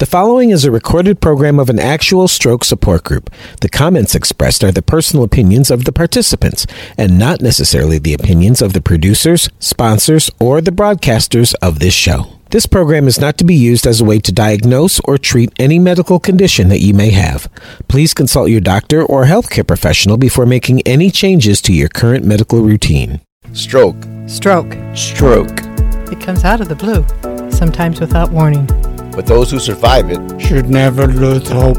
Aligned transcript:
The 0.05 0.11
following 0.11 0.51
is 0.51 0.63
a 0.63 0.69
recorded 0.69 1.19
program 1.19 1.57
of 1.57 1.67
an 1.67 1.79
actual 1.79 2.27
stroke 2.27 2.63
support 2.63 3.03
group. 3.03 3.31
The 3.61 3.69
comments 3.69 4.13
expressed 4.13 4.63
are 4.63 4.71
the 4.71 4.83
personal 4.83 5.23
opinions 5.23 5.71
of 5.71 5.85
the 5.85 5.91
participants 5.91 6.67
and 6.95 7.17
not 7.17 7.41
necessarily 7.41 7.97
the 7.97 8.13
opinions 8.13 8.61
of 8.61 8.73
the 8.73 8.81
producers, 8.81 9.49
sponsors, 9.57 10.29
or 10.39 10.61
the 10.61 10.69
broadcasters 10.69 11.55
of 11.59 11.79
this 11.79 11.95
show. 11.95 12.27
This 12.51 12.67
program 12.67 13.07
is 13.07 13.19
not 13.19 13.39
to 13.39 13.43
be 13.43 13.55
used 13.55 13.87
as 13.87 13.99
a 13.99 14.05
way 14.05 14.19
to 14.19 14.31
diagnose 14.31 14.99
or 15.05 15.17
treat 15.17 15.51
any 15.57 15.79
medical 15.79 16.19
condition 16.19 16.69
that 16.69 16.81
you 16.81 16.93
may 16.93 17.09
have. 17.09 17.49
Please 17.87 18.13
consult 18.13 18.51
your 18.51 18.61
doctor 18.61 19.01
or 19.01 19.25
healthcare 19.25 19.65
professional 19.65 20.17
before 20.17 20.45
making 20.45 20.83
any 20.83 21.09
changes 21.09 21.63
to 21.63 21.73
your 21.73 21.89
current 21.89 22.23
medical 22.23 22.61
routine. 22.61 23.21
Stroke. 23.53 23.97
Stroke. 24.27 24.71
Stroke. 24.93 25.61
It 26.11 26.21
comes 26.21 26.43
out 26.43 26.61
of 26.61 26.69
the 26.69 26.75
blue, 26.75 27.03
sometimes 27.49 27.99
without 27.99 28.29
warning. 28.29 28.69
But 29.15 29.27
those 29.27 29.49
who 29.49 29.59
survive 29.59 30.11
it 30.11 30.41
should 30.41 30.69
never 30.69 31.07
lose 31.07 31.49
hope. 31.49 31.77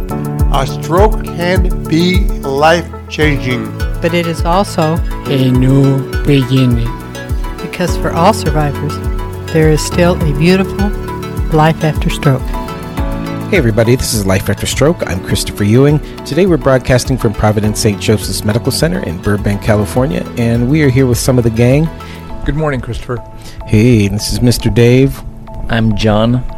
A 0.54 0.66
stroke 0.66 1.22
can 1.22 1.84
be 1.84 2.20
life 2.40 2.90
changing. 3.10 3.76
But 4.00 4.14
it 4.14 4.26
is 4.26 4.42
also 4.42 4.96
a 5.26 5.50
new 5.50 6.10
beginning. 6.24 6.88
Because 7.60 7.94
for 7.98 8.10
all 8.10 8.32
survivors, 8.32 8.96
there 9.52 9.70
is 9.70 9.84
still 9.84 10.14
a 10.14 10.38
beautiful 10.38 10.88
life 11.52 11.84
after 11.84 12.08
stroke. 12.08 12.40
Hey, 13.50 13.58
everybody, 13.58 13.96
this 13.96 14.14
is 14.14 14.24
Life 14.24 14.48
After 14.48 14.66
Stroke. 14.66 15.06
I'm 15.06 15.22
Christopher 15.22 15.64
Ewing. 15.64 15.98
Today 16.24 16.46
we're 16.46 16.56
broadcasting 16.56 17.18
from 17.18 17.34
Providence 17.34 17.78
St. 17.78 18.00
Joseph's 18.00 18.44
Medical 18.44 18.72
Center 18.72 19.04
in 19.04 19.20
Burbank, 19.20 19.60
California, 19.60 20.24
and 20.38 20.70
we 20.70 20.82
are 20.82 20.88
here 20.88 21.06
with 21.06 21.18
some 21.18 21.36
of 21.36 21.44
the 21.44 21.50
gang. 21.50 21.86
Good 22.46 22.56
morning, 22.56 22.80
Christopher. 22.80 23.18
Hey, 23.66 24.08
this 24.08 24.32
is 24.32 24.38
Mr. 24.38 24.72
Dave. 24.72 25.22
I'm 25.68 25.94
John. 25.96 26.55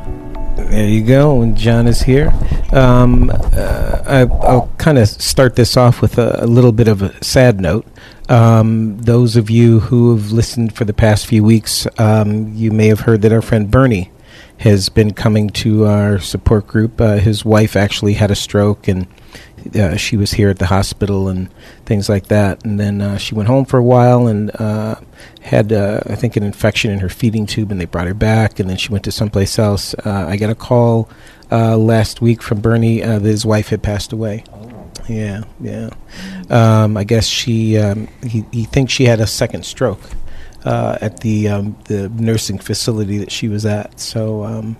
There 0.70 0.86
you 0.86 1.02
go. 1.02 1.40
And 1.40 1.56
John 1.56 1.86
is 1.86 2.02
here. 2.02 2.30
Um, 2.72 3.30
uh, 3.32 4.02
I, 4.06 4.24
will 4.24 4.70
kind 4.76 4.98
of 4.98 5.08
start 5.08 5.56
this 5.56 5.78
off 5.78 6.02
with 6.02 6.18
a, 6.18 6.44
a, 6.44 6.46
little 6.46 6.72
bit 6.72 6.88
of 6.88 7.00
a 7.00 7.24
sad 7.24 7.58
note. 7.58 7.86
Um, 8.28 8.98
those 8.98 9.34
of 9.36 9.48
you 9.48 9.80
who 9.80 10.14
have 10.14 10.30
listened 10.30 10.74
for 10.74 10.84
the 10.84 10.92
past 10.92 11.26
few 11.26 11.42
weeks, 11.42 11.86
um, 11.98 12.52
you 12.54 12.70
may 12.70 12.88
have 12.88 13.00
heard 13.00 13.22
that 13.22 13.32
our 13.32 13.40
friend 13.40 13.70
Bernie 13.70 14.12
has 14.58 14.90
been 14.90 15.14
coming 15.14 15.48
to 15.50 15.86
our 15.86 16.18
support 16.18 16.66
group. 16.66 17.00
Uh, 17.00 17.16
his 17.16 17.46
wife 17.46 17.74
actually 17.74 18.12
had 18.14 18.30
a 18.30 18.36
stroke 18.36 18.86
and 18.86 19.06
uh, 19.74 19.96
she 19.96 20.16
was 20.16 20.32
here 20.32 20.48
at 20.48 20.58
the 20.58 20.66
hospital 20.66 21.28
and 21.28 21.52
things 21.84 22.08
like 22.08 22.28
that. 22.28 22.64
And 22.64 22.78
then 22.78 23.00
uh, 23.00 23.18
she 23.18 23.34
went 23.34 23.48
home 23.48 23.64
for 23.64 23.78
a 23.78 23.82
while 23.82 24.26
and 24.26 24.50
uh, 24.60 24.96
had, 25.40 25.72
uh, 25.72 26.00
I 26.06 26.14
think, 26.14 26.36
an 26.36 26.42
infection 26.42 26.90
in 26.90 27.00
her 27.00 27.08
feeding 27.08 27.46
tube, 27.46 27.70
and 27.70 27.80
they 27.80 27.84
brought 27.84 28.06
her 28.06 28.14
back. 28.14 28.58
And 28.58 28.68
then 28.68 28.76
she 28.76 28.90
went 28.90 29.04
to 29.04 29.12
someplace 29.12 29.58
else. 29.58 29.94
Uh, 29.94 30.26
I 30.28 30.36
got 30.36 30.50
a 30.50 30.54
call 30.54 31.08
uh, 31.50 31.76
last 31.76 32.20
week 32.20 32.42
from 32.42 32.60
Bernie 32.60 33.00
that 33.00 33.22
his 33.22 33.44
wife 33.44 33.68
had 33.68 33.82
passed 33.82 34.12
away. 34.12 34.44
Yeah, 35.08 35.44
yeah. 35.60 35.90
Um, 36.50 36.96
I 36.96 37.04
guess 37.04 37.26
she 37.26 37.78
um, 37.78 38.08
he, 38.26 38.44
he 38.52 38.64
thinks 38.64 38.92
she 38.92 39.06
had 39.06 39.20
a 39.20 39.26
second 39.26 39.64
stroke. 39.64 40.02
at 40.66 41.20
the 41.20 41.48
um, 41.48 41.76
the 41.84 42.10
nursing 42.10 42.58
facility 42.58 43.16
that 43.18 43.32
she 43.32 43.48
was 43.48 43.64
at, 43.64 43.98
so 43.98 44.44
um, 44.44 44.76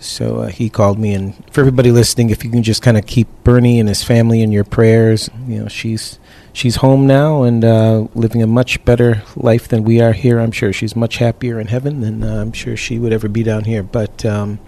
so 0.00 0.40
uh, 0.40 0.46
he 0.48 0.70
called 0.70 0.98
me, 0.98 1.14
and 1.14 1.34
for 1.52 1.60
everybody 1.60 1.90
listening, 1.90 2.30
if 2.30 2.44
you 2.44 2.50
can 2.50 2.62
just 2.62 2.82
kind 2.82 2.96
of 2.96 3.06
keep 3.06 3.28
Bernie 3.44 3.80
and 3.80 3.88
his 3.88 4.04
family 4.04 4.42
in 4.42 4.52
your 4.52 4.64
prayers, 4.64 5.28
you 5.46 5.60
know, 5.60 5.68
she's 5.68 6.18
she's 6.52 6.76
home 6.76 7.06
now 7.06 7.42
and 7.42 7.64
uh, 7.64 8.06
living 8.14 8.42
a 8.42 8.46
much 8.46 8.84
better 8.84 9.22
life 9.36 9.68
than 9.68 9.84
we 9.84 10.00
are 10.00 10.12
here. 10.12 10.38
I'm 10.38 10.52
sure 10.52 10.72
she's 10.72 10.94
much 10.94 11.18
happier 11.18 11.58
in 11.60 11.66
heaven 11.66 12.00
than 12.00 12.22
uh, 12.22 12.40
I'm 12.40 12.52
sure 12.52 12.76
she 12.76 12.98
would 12.98 13.12
ever 13.12 13.28
be 13.28 13.42
down 13.42 13.64
here. 13.64 13.82
But 13.82 14.24
um, 14.24 14.58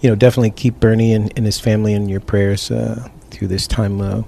you 0.00 0.10
know, 0.10 0.16
definitely 0.16 0.50
keep 0.50 0.80
Bernie 0.80 1.12
and, 1.12 1.32
and 1.36 1.46
his 1.46 1.60
family 1.60 1.94
in 1.94 2.08
your 2.08 2.20
prayers 2.20 2.70
uh, 2.70 3.08
through 3.30 3.48
this 3.48 3.66
time 3.66 4.26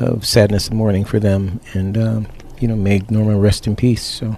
of 0.00 0.26
sadness 0.26 0.68
and 0.68 0.76
mourning 0.76 1.04
for 1.04 1.20
them, 1.20 1.60
and 1.72 1.96
um, 1.96 2.26
you 2.58 2.66
know, 2.66 2.76
may 2.76 3.00
Norma 3.10 3.38
rest 3.38 3.66
in 3.66 3.76
peace. 3.76 4.02
So. 4.02 4.36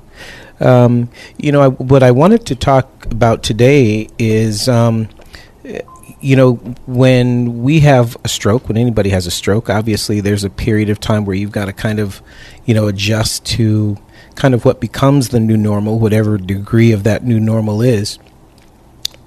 Um, 0.58 1.10
you 1.36 1.52
know, 1.52 1.60
I, 1.60 1.68
what 1.68 2.02
I 2.02 2.12
wanted 2.12 2.46
to 2.46 2.54
talk 2.54 3.04
about 3.10 3.42
today 3.42 4.08
is 4.18 4.70
um, 4.70 5.06
you 6.20 6.36
know, 6.36 6.54
when 6.86 7.62
we 7.62 7.80
have 7.80 8.16
a 8.24 8.28
stroke, 8.28 8.68
when 8.68 8.76
anybody 8.76 9.10
has 9.10 9.26
a 9.26 9.30
stroke, 9.30 9.68
obviously 9.68 10.20
there's 10.20 10.44
a 10.44 10.50
period 10.50 10.90
of 10.90 11.00
time 11.00 11.24
where 11.24 11.36
you've 11.36 11.52
got 11.52 11.66
to 11.66 11.72
kind 11.72 11.98
of, 11.98 12.22
you 12.64 12.74
know, 12.74 12.88
adjust 12.88 13.44
to 13.46 13.96
kind 14.34 14.54
of 14.54 14.64
what 14.64 14.80
becomes 14.80 15.30
the 15.30 15.40
new 15.40 15.56
normal, 15.56 15.98
whatever 15.98 16.38
degree 16.38 16.92
of 16.92 17.04
that 17.04 17.24
new 17.24 17.40
normal 17.40 17.82
is. 17.82 18.18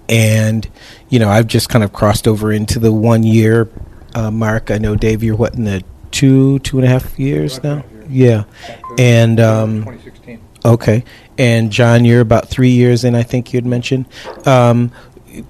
And, 0.08 0.68
you 1.10 1.20
know, 1.20 1.30
I've 1.30 1.48
just 1.48 1.70
kind 1.70 1.84
of 1.84 1.94
crossed 1.94 2.28
over 2.28 2.52
into 2.52 2.80
the 2.80 2.92
one 2.92 3.24
year 3.24 3.70
uh, 4.16 4.32
mark. 4.32 4.72
I 4.72 4.78
know, 4.78 4.96
Dave, 4.96 5.24
you're 5.24 5.36
what, 5.36 5.56
in 5.56 5.66
the 5.66 5.84
two, 6.12 6.60
two 6.60 6.78
and 6.78 6.86
a 6.86 6.90
half 6.90 7.20
years 7.20 7.62
now? 7.64 7.84
Yeah. 8.08 8.46
And, 8.98 9.40
um, 9.40 9.84
2016. 9.84 10.42
Okay. 10.66 11.04
And 11.38 11.72
John, 11.72 12.04
you're 12.04 12.22
about 12.22 12.50
three 12.50 12.72
years 12.72 13.04
in, 13.04 13.16
I 13.16 13.24
think 13.24 13.54
you'd 13.54 13.66
mentioned. 13.66 14.08
Um, 14.46 14.92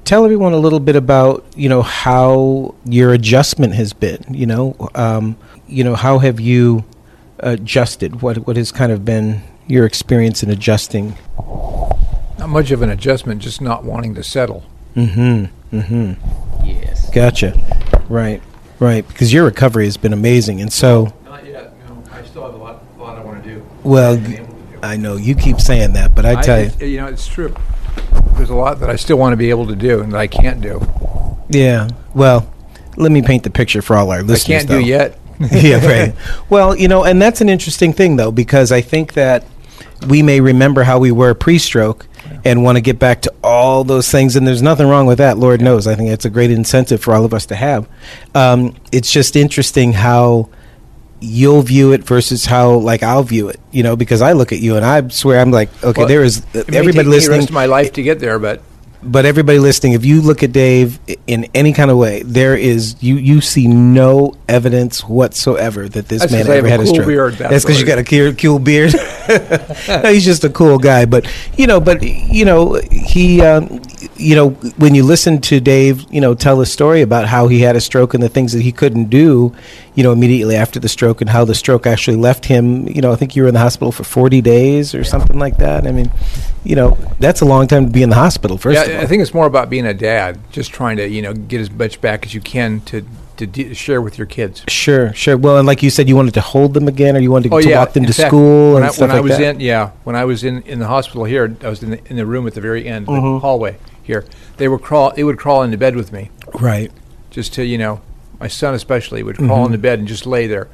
tell 0.03 0.25
everyone 0.25 0.53
a 0.53 0.57
little 0.57 0.79
bit 0.79 0.95
about 0.95 1.45
you 1.55 1.69
know 1.69 1.81
how 1.81 2.75
your 2.85 3.13
adjustment 3.13 3.73
has 3.73 3.93
been. 3.93 4.23
You 4.29 4.45
know, 4.45 4.89
um, 4.95 5.37
you 5.67 5.83
know 5.83 5.95
how 5.95 6.19
have 6.19 6.39
you 6.39 6.85
adjusted? 7.39 8.21
What 8.21 8.47
what 8.47 8.57
has 8.57 8.71
kind 8.71 8.91
of 8.91 9.05
been 9.05 9.41
your 9.67 9.85
experience 9.85 10.43
in 10.43 10.49
adjusting? 10.49 11.15
Not 12.37 12.49
much 12.49 12.71
of 12.71 12.81
an 12.81 12.89
adjustment, 12.89 13.41
just 13.41 13.61
not 13.61 13.83
wanting 13.83 14.15
to 14.15 14.23
settle. 14.23 14.63
Mm-hmm. 14.95 15.77
Mm-hmm. 15.77 16.65
Yes. 16.65 17.09
Gotcha. 17.09 17.53
Right. 18.07 18.41
Right. 18.79 19.05
Because 19.07 19.33
your 19.33 19.45
recovery 19.45 19.85
has 19.85 19.97
been 19.97 20.13
amazing, 20.13 20.61
and 20.61 20.71
so. 20.71 21.13
Not 21.25 21.45
yet. 21.45 21.73
No, 21.87 22.01
I 22.11 22.23
still 22.23 22.43
have 22.43 22.53
a 22.53 22.57
lot, 22.57 22.83
a 22.97 23.01
lot 23.01 23.17
I 23.17 23.23
want 23.23 23.43
to 23.43 23.49
do. 23.55 23.65
Well, 23.83 24.21
I 24.81 24.95
know 24.95 25.17
you 25.17 25.35
keep 25.35 25.59
saying 25.59 25.93
that, 25.93 26.15
but 26.15 26.25
I 26.25 26.41
tell 26.41 26.59
I, 26.59 26.71
you, 26.79 26.87
you 26.87 26.97
know, 26.97 27.07
it's 27.07 27.27
true 27.27 27.53
there's 28.39 28.49
a 28.49 28.55
lot 28.55 28.79
that 28.79 28.89
I 28.89 28.95
still 28.95 29.17
want 29.17 29.33
to 29.33 29.37
be 29.37 29.49
able 29.49 29.67
to 29.67 29.75
do 29.75 29.99
and 30.01 30.13
that 30.13 30.19
I 30.19 30.27
can't 30.27 30.61
do. 30.61 30.81
Yeah. 31.49 31.89
Well, 32.15 32.51
let 32.95 33.11
me 33.11 33.21
paint 33.21 33.43
the 33.43 33.49
picture 33.49 33.81
for 33.81 33.95
all 33.95 34.11
our 34.11 34.23
listeners. 34.23 34.43
I 34.43 34.59
can't 34.59 34.67
though. 34.69 34.79
do 34.79 34.85
yet. 34.85 35.19
yeah, 35.51 35.85
right. 35.85 36.15
Well, 36.49 36.75
you 36.75 36.87
know, 36.87 37.03
and 37.03 37.21
that's 37.21 37.41
an 37.41 37.49
interesting 37.49 37.93
thing 37.93 38.15
though 38.15 38.31
because 38.31 38.71
I 38.71 38.81
think 38.81 39.13
that 39.13 39.45
we 40.07 40.21
may 40.21 40.39
remember 40.39 40.83
how 40.83 40.99
we 40.99 41.11
were 41.11 41.33
pre-stroke 41.33 42.07
and 42.45 42.63
want 42.63 42.77
to 42.77 42.81
get 42.81 42.97
back 42.97 43.21
to 43.23 43.33
all 43.43 43.83
those 43.83 44.09
things 44.09 44.35
and 44.35 44.47
there's 44.47 44.61
nothing 44.61 44.87
wrong 44.87 45.05
with 45.05 45.17
that 45.17 45.37
lord 45.37 45.61
knows 45.61 45.87
i 45.87 45.95
think 45.95 46.09
it's 46.09 46.25
a 46.25 46.29
great 46.29 46.51
incentive 46.51 47.01
for 47.01 47.13
all 47.13 47.25
of 47.25 47.33
us 47.33 47.45
to 47.45 47.55
have 47.55 47.87
um, 48.35 48.75
it's 48.91 49.11
just 49.11 49.35
interesting 49.35 49.91
how 49.93 50.49
you'll 51.19 51.61
view 51.61 51.91
it 51.91 52.03
versus 52.03 52.45
how 52.45 52.75
like 52.75 53.03
I'll 53.03 53.23
view 53.23 53.49
it. 53.49 53.59
You 53.71 53.83
know, 53.83 53.95
because 53.95 54.21
I 54.21 54.33
look 54.33 54.51
at 54.51 54.59
you 54.59 54.75
and 54.75 54.85
I 54.85 55.07
swear 55.09 55.39
I'm 55.39 55.51
like, 55.51 55.69
okay, 55.83 56.01
well, 56.01 56.07
there 56.07 56.23
is 56.23 56.45
everybody 56.53 57.03
listening. 57.03 57.31
The 57.31 57.37
rest 57.39 57.49
of 57.49 57.55
my 57.55 57.65
life 57.65 57.93
to 57.93 58.03
get 58.03 58.19
there, 58.19 58.39
but 58.39 58.61
but 59.01 59.25
everybody 59.25 59.59
listening, 59.59 59.93
if 59.93 60.03
you 60.03 60.21
look 60.21 60.43
at 60.43 60.51
Dave 60.51 60.99
in 61.25 61.47
any 61.53 61.71
kind 61.71 61.89
of 61.89 61.97
way, 61.97 62.21
there 62.23 62.55
is 62.55 63.01
you 63.01 63.15
you 63.15 63.39
see 63.39 63.65
no 63.65 64.35
evidence 64.47 65.01
whatsoever 65.01 65.87
that 65.87 66.09
this 66.09 66.21
that's 66.21 66.31
man 66.31 66.47
ever 66.47 66.67
had 66.67 66.81
a, 66.81 66.83
cool 66.83 66.91
a 66.91 66.95
stroke. 66.95 67.07
Beard, 67.07 67.33
that's 67.35 67.63
because 67.63 67.79
you 67.79 67.85
got 67.85 67.97
a 67.97 68.03
cool, 68.03 68.33
cool 68.33 68.59
beard. 68.59 68.93
no, 69.87 70.11
he's 70.11 70.25
just 70.25 70.43
a 70.43 70.49
cool 70.49 70.77
guy, 70.77 71.05
but 71.05 71.31
you 71.57 71.65
know, 71.65 71.79
but 71.79 72.03
you 72.03 72.43
know, 72.43 72.73
he, 72.91 73.41
um, 73.41 73.81
you 74.17 74.35
know, 74.35 74.49
when 74.49 74.93
you 74.95 75.03
listen 75.03 75.39
to 75.41 75.61
Dave, 75.61 76.05
you 76.11 76.19
know, 76.19 76.35
tell 76.35 76.59
a 76.59 76.65
story 76.65 77.01
about 77.01 77.25
how 77.25 77.47
he 77.47 77.61
had 77.61 77.77
a 77.77 77.81
stroke 77.81 78.13
and 78.13 78.21
the 78.21 78.29
things 78.29 78.51
that 78.51 78.61
he 78.61 78.73
couldn't 78.73 79.05
do, 79.05 79.55
you 79.95 80.03
know, 80.03 80.11
immediately 80.11 80.57
after 80.57 80.77
the 80.77 80.89
stroke, 80.89 81.21
and 81.21 81.29
how 81.29 81.45
the 81.45 81.55
stroke 81.55 81.87
actually 81.87 82.17
left 82.17 82.45
him. 82.45 82.85
You 82.87 83.01
know, 83.01 83.13
I 83.13 83.15
think 83.15 83.35
you 83.37 83.43
were 83.43 83.47
in 83.47 83.53
the 83.53 83.61
hospital 83.61 83.93
for 83.93 84.03
forty 84.03 84.41
days 84.41 84.93
or 84.93 85.05
something 85.05 85.39
like 85.39 85.57
that. 85.57 85.87
I 85.87 85.93
mean, 85.93 86.11
you 86.69 86.75
know, 86.75 86.97
that's 87.19 87.41
a 87.41 87.45
long 87.45 87.67
time 87.67 87.87
to 87.87 87.91
be 87.91 88.03
in 88.03 88.09
the 88.09 88.15
hospital. 88.15 88.57
First, 88.57 88.87
yeah, 88.87 89.01
I 89.01 89.07
think 89.07 89.23
it's 89.23 89.33
more 89.33 89.47
about 89.47 89.69
being 89.71 89.87
a 89.87 89.93
dad, 89.93 90.39
just 90.51 90.71
trying 90.71 90.97
to 90.97 91.07
you 91.09 91.21
know 91.21 91.33
get 91.33 91.59
as 91.61 91.71
much 91.71 91.99
back 91.99 92.25
as 92.25 92.33
you 92.35 92.41
can 92.41 92.81
to 92.81 93.03
to 93.37 93.47
d- 93.47 93.73
share 93.73 94.01
with 94.01 94.17
your 94.19 94.27
kids. 94.27 94.63
Sure, 94.67 95.11
sure. 95.13 95.35
Well, 95.37 95.57
and 95.57 95.65
like 95.65 95.81
you 95.81 95.89
said, 95.89 96.07
you 96.07 96.15
wanted 96.15 96.35
to 96.35 96.41
hold 96.41 96.73
them 96.75 96.87
again, 96.87 97.15
or 97.15 97.19
you 97.19 97.31
wanted 97.31 97.49
to, 97.49 97.55
Oh 97.55 97.61
to 97.61 97.69
yeah, 97.69 97.79
walk 97.79 97.93
them 97.93 98.03
in 98.03 98.07
to 98.09 98.13
fact, 98.13 98.27
school 98.29 98.73
when 98.73 98.83
and 98.83 98.85
I, 98.85 98.93
stuff 98.93 99.09
when 99.09 99.17
I 99.17 99.21
was 99.21 99.37
that. 99.37 99.55
in 99.55 99.59
yeah 99.61 99.91
when 100.03 100.15
I 100.15 100.25
was 100.25 100.43
in, 100.43 100.61
in 100.63 100.77
the 100.79 100.87
hospital 100.87 101.23
here 101.23 101.57
I 101.63 101.69
was 101.69 101.81
in 101.81 101.89
the, 101.91 101.99
in 102.07 102.17
the 102.17 102.25
room 102.27 102.45
at 102.47 102.53
the 102.53 102.61
very 102.61 102.87
end 102.87 103.07
Mm-hmm. 103.07 103.33
the 103.35 103.39
hallway 103.39 103.77
here 104.03 104.25
they 104.57 104.67
would 104.67 104.81
crawl 104.81 105.11
they 105.15 105.23
would 105.23 105.37
crawl 105.39 105.63
into 105.63 105.77
bed 105.77 105.95
with 105.95 106.11
me 106.11 106.29
right. 106.59 106.91
just 107.31 107.53
to 107.55 107.63
you 107.65 107.77
know 107.79 108.01
my 108.39 108.47
son 108.47 108.73
especially 108.75 109.23
would 109.23 109.37
Mm-hmm. 109.37 109.47
crawl 109.47 109.65
into 109.65 109.77
bed 109.79 109.97
and 109.99 110.07
just 110.07 110.25
lay 110.27 110.45
there 110.45 110.67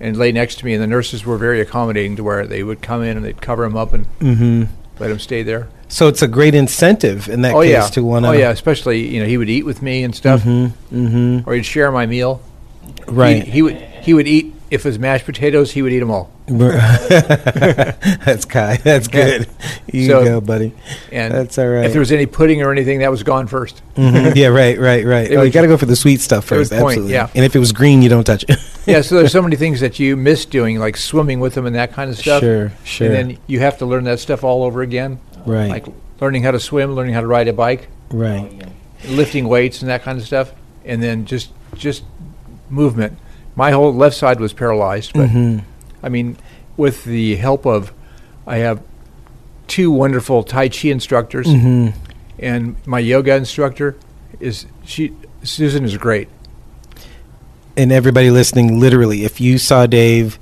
and 0.00 0.16
lay 0.16 0.32
next 0.32 0.58
to 0.60 0.64
me 0.64 0.74
and 0.74 0.82
the 0.82 0.86
nurses 0.88 1.24
were 1.24 1.36
very 1.38 1.60
accommodating 1.60 2.16
to 2.16 2.24
where 2.24 2.46
they 2.46 2.62
would 2.64 2.80
come 2.82 3.02
in 3.02 3.16
and 3.16 3.24
they'd 3.24 3.40
cover 3.42 3.64
him 3.64 3.76
up 3.76 3.92
and 3.92 4.06
Mm-hmm. 4.20 4.64
Let 4.98 5.10
him 5.10 5.18
stay 5.18 5.42
there 5.42 5.68
So 5.88 6.08
it's 6.08 6.22
a 6.22 6.28
great 6.28 6.54
incentive 6.54 7.28
in 7.28 7.42
that 7.42 7.54
oh 7.54 7.62
case 7.62 7.70
yeah 7.70 7.86
to 7.88 8.02
want 8.04 8.24
to. 8.24 8.28
oh 8.30 8.32
yeah 8.32 8.50
especially 8.50 9.06
you 9.06 9.20
know 9.20 9.26
he 9.26 9.36
would 9.36 9.50
eat 9.50 9.64
with 9.64 9.82
me 9.82 10.02
and 10.04 10.14
stuff 10.14 10.42
Mm-hmm. 10.42 11.48
or 11.48 11.54
he'd 11.54 11.64
share 11.66 11.90
my 11.92 12.06
meal 12.06 12.40
Right. 13.06 13.42
he, 13.44 13.50
he 13.50 13.62
would 13.62 13.76
he 13.76 14.14
would 14.14 14.26
eat 14.28 14.53
if 14.74 14.84
it 14.84 14.88
was 14.88 14.98
mashed 14.98 15.24
potatoes 15.24 15.70
he 15.72 15.80
would 15.82 15.92
eat 15.92 16.00
them 16.00 16.10
all 16.10 16.30
That's 16.48 18.44
Kai. 18.44 18.76
That's 18.76 19.08
good. 19.08 19.48
You 19.90 20.06
So- 20.08 20.24
go, 20.24 20.40
buddy. 20.42 20.74
and 21.10 21.32
That's 21.32 21.56
all 21.58 21.66
right. 21.68 21.86
if 21.86 21.92
there 21.92 22.00
was 22.00 22.12
any 22.12 22.26
pudding 22.26 22.60
or 22.62 22.70
anything 22.70 22.98
that 22.98 23.10
was 23.10 23.22
gone 23.22 23.46
first 23.46 23.80
Mhm. 23.96 24.34
Yeah, 24.36 24.48
right, 24.48 24.78
right, 24.78 25.04
right. 25.06 25.30
It 25.30 25.36
Oh, 25.36 25.38
you 25.40 25.46
was- 25.46 25.54
got 25.54 25.62
to 25.62 25.68
go 25.68 25.76
for 25.78 25.86
the 25.86 25.96
sweet 25.96 26.20
stuff 26.20 26.50
was 26.50 26.68
first. 26.68 26.72
point, 26.72 26.84
absolutely. 26.92 27.12
yeah. 27.14 27.28
And 27.34 27.44
if 27.44 27.56
it 27.56 27.58
was 27.60 27.72
green, 27.72 28.02
you 28.02 28.08
don't 28.08 28.24
touch 28.24 28.44
it. 28.48 28.58
yeah, 28.86 29.00
so 29.00 29.16
there's 29.16 29.32
so 29.32 29.40
many 29.40 29.56
things 29.56 29.80
that 29.80 29.98
you 29.98 30.16
miss 30.16 30.44
doing, 30.44 30.78
like 30.78 30.96
swimming 30.98 31.40
with 31.40 31.54
them 31.54 31.64
and 31.66 31.74
that 31.76 31.92
kind 31.92 32.10
of 32.10 32.18
stuff. 32.18 32.40
Sure, 32.42 32.72
sure. 32.84 33.06
And 33.06 33.14
then 33.30 33.38
you 33.46 33.60
have 33.60 33.78
to 33.78 33.86
learn 33.86 34.04
that 34.04 34.18
stuff 34.20 34.44
all 34.44 34.64
over 34.64 34.82
again. 34.82 35.18
Right. 35.46 35.68
Like 35.70 35.86
learning 36.20 36.42
how 36.42 36.50
to 36.50 36.60
swim, 36.60 36.94
learning 36.94 37.14
how 37.14 37.20
to 37.22 37.26
ride 37.26 37.48
a 37.48 37.52
bike, 37.52 37.88
right. 38.10 38.50
lifting 39.08 39.48
weights 39.48 39.80
and 39.80 39.88
that 39.90 40.02
kind 40.02 40.18
of 40.18 40.26
stuff, 40.26 40.52
and 40.84 41.02
then 41.02 41.24
just 41.24 41.50
just 41.74 42.02
movement. 42.68 43.18
My 43.56 43.70
whole 43.70 43.94
left 43.94 44.16
side 44.16 44.40
was 44.40 44.52
paralyzed, 44.52 45.12
but 45.14 45.28
hmm 45.30 45.58
I 46.02 46.08
mean, 46.10 46.36
with 46.76 47.04
the 47.04 47.36
help 47.36 47.64
of, 47.66 47.92
I 48.46 48.58
have 48.58 48.82
two 49.66 49.90
wonderful 49.90 50.42
Tai 50.42 50.68
Chi 50.68 50.88
instructors, 50.88 51.46
hmm 51.50 51.88
and 52.38 52.76
my 52.86 52.98
yoga 52.98 53.34
instructor 53.36 53.96
is 54.40 54.66
she. 54.84 55.12
Susan 55.42 55.84
is 55.84 55.96
great. 55.96 56.28
And 57.76 57.92
everybody 57.92 58.30
listening, 58.30 58.80
literally, 58.80 59.24
if 59.24 59.40
you 59.40 59.58
saw 59.58 59.86
Dave, 59.86 60.38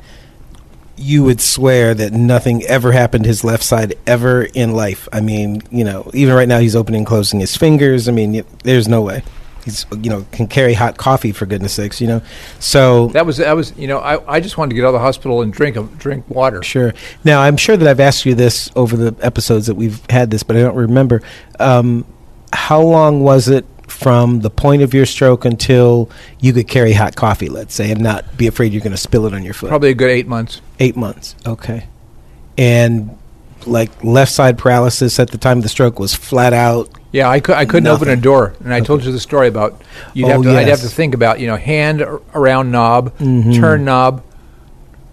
you 0.97 1.25
would 1.25 1.41
swear 1.41 1.93
that 1.94 2.12
nothing 2.12 2.62
ever 2.64 2.93
happened 2.93 3.25
to 3.25 3.29
his 3.29 3.43
left 3.43 3.64
side 3.64 3.94
ever 4.06 4.44
in 4.44 4.73
life. 4.73 5.09
I 5.12 5.20
mean, 5.20 5.62
you 5.70 5.82
know, 5.82 6.11
even 6.14 6.35
right 6.35 6.47
now 6.47 6.59
he's 6.61 6.76
opening 6.76 7.00
and 7.00 7.06
closing 7.06 7.41
his 7.41 7.56
fingers. 7.56 8.09
I 8.09 8.12
mean, 8.12 8.44
there's 8.64 8.87
no 8.87 9.03
way. 9.03 9.23
He's, 9.64 9.87
you 9.93 10.11
know, 10.11 10.26
can 10.32 10.49
carry 10.49 10.75
hot 10.75 10.97
coffee 10.97 11.32
for 11.32 11.47
goodness 11.47 11.75
sakes, 11.75 12.00
you 12.00 12.06
know. 12.09 12.20
So 12.59 13.09
That 13.09 13.26
was 13.26 13.37
that 13.37 13.55
was 13.55 13.76
you 13.76 13.87
know 13.87 13.99
I, 13.99 14.37
I 14.37 14.41
just 14.41 14.59
wanted 14.59 14.70
to 14.70 14.76
get 14.76 14.85
out 14.85 14.88
of 14.88 14.94
the 14.94 14.99
hospital 15.00 15.43
and 15.43 15.53
drink 15.53 15.76
a, 15.76 15.82
drink 15.82 16.29
water. 16.29 16.62
Sure. 16.62 16.93
Now, 17.25 17.41
I'm 17.41 17.56
sure 17.56 17.76
that 17.76 17.87
I've 17.87 18.00
asked 18.00 18.26
you 18.26 18.35
this 18.35 18.70
over 18.75 18.97
the 18.97 19.14
episodes 19.25 19.67
that 19.67 19.75
we've 19.75 20.00
had 20.11 20.31
this, 20.31 20.43
but 20.43 20.56
I 20.56 20.61
don't 20.61 20.76
remember. 20.76 21.23
Um, 21.61 22.05
how 22.53 22.81
long 22.81 23.23
was 23.23 23.49
it 23.49 23.64
from 23.88 24.41
the 24.41 24.50
point 24.50 24.82
of 24.82 24.94
your 24.94 25.06
stroke 25.06 25.44
until 25.44 26.11
you 26.41 26.53
could 26.53 26.67
carry 26.67 26.93
hot 26.93 27.14
coffee, 27.14 27.49
let's 27.49 27.75
say, 27.75 27.91
and 27.93 28.00
not 28.00 28.37
be 28.37 28.47
afraid 28.47 28.73
you're 28.73 28.82
going 28.82 28.91
to 28.91 28.97
spill 28.97 29.26
it 29.26 29.35
on 29.35 29.43
your 29.44 29.55
foot? 29.55 29.69
Probably 29.69 29.91
a 29.91 29.94
good 29.94 30.11
eight 30.11 30.26
months. 30.26 30.61
Eight 30.81 30.97
months. 30.97 31.37
Okay. 31.47 31.87
And 32.59 33.17
like 33.67 33.91
left 34.05 34.32
side 34.32 34.59
paralysis 34.59 35.19
at 35.20 35.31
the 35.31 35.38
time 35.38 35.59
of 35.59 35.62
the 35.62 35.69
stroke 35.69 35.99
was 35.99 36.14
flat 36.14 36.53
out. 36.53 36.88
Yeah, 37.12 37.29
I, 37.29 37.41
cou- 37.41 37.53
I 37.53 37.67
couldn't 37.67 37.88
open 37.88 38.09
a 38.09 38.17
door, 38.17 38.55
and 38.64 38.73
I 38.73 38.81
told 38.81 39.05
you 39.05 39.12
the 39.12 39.20
story 39.20 39.47
about 39.49 39.81
you'd 40.14 40.26
Oh, 40.26 40.29
have 40.29 40.43
to 40.43 40.59
I'd 40.59 40.69
have 40.69 40.81
to 40.81 40.88
think 40.88 41.14
about 41.14 41.41
you 41.41 41.47
know 41.47 41.56
hand 41.56 42.00
around 42.35 42.70
knob, 42.70 43.17
Mhm. 43.19 43.55
turn 43.55 43.85
knob, 43.85 44.23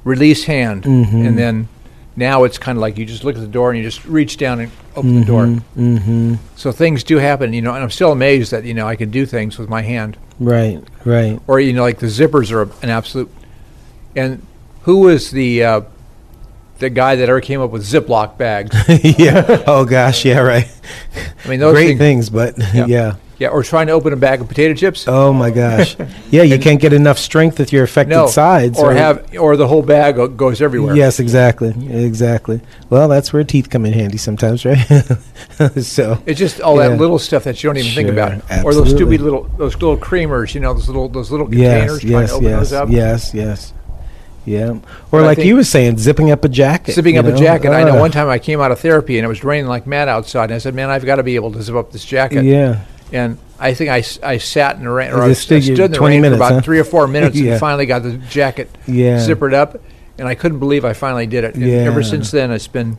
release 0.03 0.45
hand, 0.45 0.83
Mhm. 0.83 1.27
and 1.27 1.37
then 1.37 1.67
now 2.15 2.43
it's 2.45 2.57
kind 2.57 2.77
of 2.77 2.81
like 2.81 2.97
you 2.97 3.05
just 3.05 3.23
look 3.23 3.35
at 3.35 3.41
the 3.41 3.47
door 3.47 3.69
and 3.71 3.77
you 3.77 3.83
just 3.83 4.03
reach 4.05 4.37
down 4.37 4.59
and 4.59 4.71
open 4.95 5.19
the 5.19 5.25
door. 5.25 5.43
Mm-hmm. 5.77 6.35
So 6.55 6.71
things 6.71 7.03
do 7.03 7.17
happen, 7.17 7.53
you 7.53 7.61
know, 7.61 7.73
and 7.73 7.83
I'm 7.83 7.89
still 7.89 8.11
amazed 8.11 8.51
that 8.51 8.63
you 8.65 8.73
know 8.73 8.87
I 8.87 8.95
can 8.95 9.09
do 9.09 9.25
things 9.25 9.57
with 9.57 9.69
my 9.69 9.81
hand, 9.81 10.17
Right, 10.39 10.81
right. 11.05 11.39
or 11.47 11.59
you 11.59 11.73
know 11.73 11.81
like 11.83 11.99
the 11.99 12.07
zippers 12.07 12.51
are 12.51 12.63
an 12.83 12.89
absolute. 12.89 13.29
And 14.15 14.41
who 14.83 14.97
was 14.99 15.31
the 15.31 15.63
uh, 15.63 15.81
the 16.79 16.89
guy 16.89 17.15
that 17.15 17.29
ever 17.29 17.41
came 17.41 17.61
up 17.61 17.71
with 17.71 17.83
Ziploc 17.83 18.37
bags? 18.37 18.75
yeah. 19.19 19.63
Oh, 19.67 19.85
gosh. 19.85 20.25
Yeah, 20.25 20.39
right. 20.39 20.67
I 21.45 21.47
mean, 21.49 21.59
those 21.59 21.73
Great 21.73 21.97
things, 21.97 22.29
but 22.29 22.57
Yeah. 22.73 22.85
yeah. 22.87 23.15
yeah, 23.37 23.47
or 23.49 23.63
trying 23.63 23.87
to 23.87 23.93
open 23.93 24.11
a 24.13 24.17
bag 24.17 24.41
of 24.41 24.47
potato 24.47 24.73
chips. 24.73 25.05
Oh 25.07 25.31
my 25.31 25.49
gosh! 25.49 25.95
Yeah, 26.31 26.43
you 26.43 26.59
can't 26.59 26.79
get 26.79 26.93
enough 26.93 27.17
strength 27.17 27.57
with 27.57 27.71
your 27.73 27.83
affected 27.83 28.13
no, 28.15 28.27
sides, 28.27 28.77
or 28.79 28.93
have, 28.93 29.35
or 29.37 29.55
the 29.57 29.67
whole 29.67 29.81
bag 29.81 30.15
goes 30.37 30.61
everywhere. 30.61 30.95
Yes, 30.95 31.19
exactly, 31.19 31.69
exactly. 31.89 32.61
Well, 32.89 33.07
that's 33.07 33.31
where 33.33 33.43
teeth 33.43 33.69
come 33.69 33.85
in 33.85 33.93
handy 33.93 34.17
sometimes, 34.17 34.63
right? 34.65 34.77
so 35.81 36.21
It's 36.25 36.37
just 36.39 36.61
all 36.61 36.77
Yeah. 36.77 36.89
that 36.89 36.97
little 36.99 37.17
stuff 37.19 37.43
that 37.45 37.63
you 37.63 37.69
don't 37.69 37.77
even 37.77 37.91
think 37.91 38.07
Sure, 38.09 38.13
about, 38.13 38.65
or 38.65 38.73
those 38.73 38.89
stupid 38.91 39.21
little 39.21 39.43
those 39.57 39.73
little 39.75 39.97
creamers. 39.97 40.53
You 40.53 40.61
know, 40.61 40.73
those 40.73 40.87
little 40.87 41.09
those 41.09 41.31
little 41.31 41.53
yes, 41.53 41.71
containers. 41.91 42.01
trying 42.01 42.11
yes, 42.11 42.29
to 42.29 42.35
open 42.35 42.47
yes, 42.49 42.59
those 42.69 42.73
up. 42.73 42.89
yes, 42.89 43.33
yes, 43.33 43.73
yeah. 44.49 44.69
Or 44.71 44.81
But 45.11 45.21
like 45.23 45.37
you 45.39 45.55
were 45.55 45.63
saying, 45.63 45.97
zipping 45.97 46.31
up 46.31 46.43
a 46.43 46.49
jacket, 46.49 46.93
Zipping 46.93 47.15
you 47.15 47.19
up 47.21 47.27
a 47.27 47.31
know? 47.31 47.37
jacket. 47.37 47.69
I 47.71 47.83
know 47.83 47.99
one 47.99 48.11
time 48.11 48.27
I 48.29 48.39
came 48.39 48.59
out 48.61 48.71
of 48.71 48.79
therapy 48.79 49.17
and 49.17 49.25
it 49.25 49.27
was 49.27 49.43
raining 49.43 49.67
like 49.67 49.85
mad 49.87 50.07
outside. 50.09 50.45
And 50.45 50.53
I 50.53 50.57
said, 50.57 50.73
"Man, 50.75 50.89
I've 50.89 51.05
got 51.05 51.15
to 51.17 51.23
be 51.23 51.35
able 51.35 51.51
to 51.53 51.61
zip 51.61 51.75
up 51.75 51.91
this 51.91 52.03
jacket." 52.05 52.43
Yeah, 52.43 52.81
And 53.13 53.37
I 53.59 53.73
think 53.73 53.89
I, 53.91 54.03
I 54.27 54.37
sat 54.37 54.77
in 54.77 54.83
the 54.83 54.89
rain, 54.89 55.11
or 55.11 55.17
You 55.17 55.21
I, 55.23 55.29
I 55.29 55.33
stood 55.33 55.67
in 55.67 55.75
the 55.75 55.87
20 55.97 56.15
rain 56.15 56.21
minutes, 56.21 56.39
for 56.39 56.45
about 56.47 56.53
huh? 56.55 56.61
three 56.61 56.79
or 56.79 56.83
four 56.83 57.07
minutes 57.17 57.35
Yeah. 57.37 57.51
and 57.51 57.59
finally 57.59 57.85
got 57.85 58.03
the 58.03 58.13
jacket 58.13 58.69
yeah, 58.87 59.17
zippered 59.17 59.53
up. 59.53 59.79
And 60.17 60.27
I 60.27 60.35
couldn't 60.35 60.59
believe 60.59 60.83
I 60.83 60.91
finally 60.93 61.27
did 61.27 61.43
it. 61.45 61.55
And 61.55 61.63
ever 61.63 62.03
since 62.03 62.31
then, 62.31 62.51
it's 62.51 62.67
been. 62.67 62.97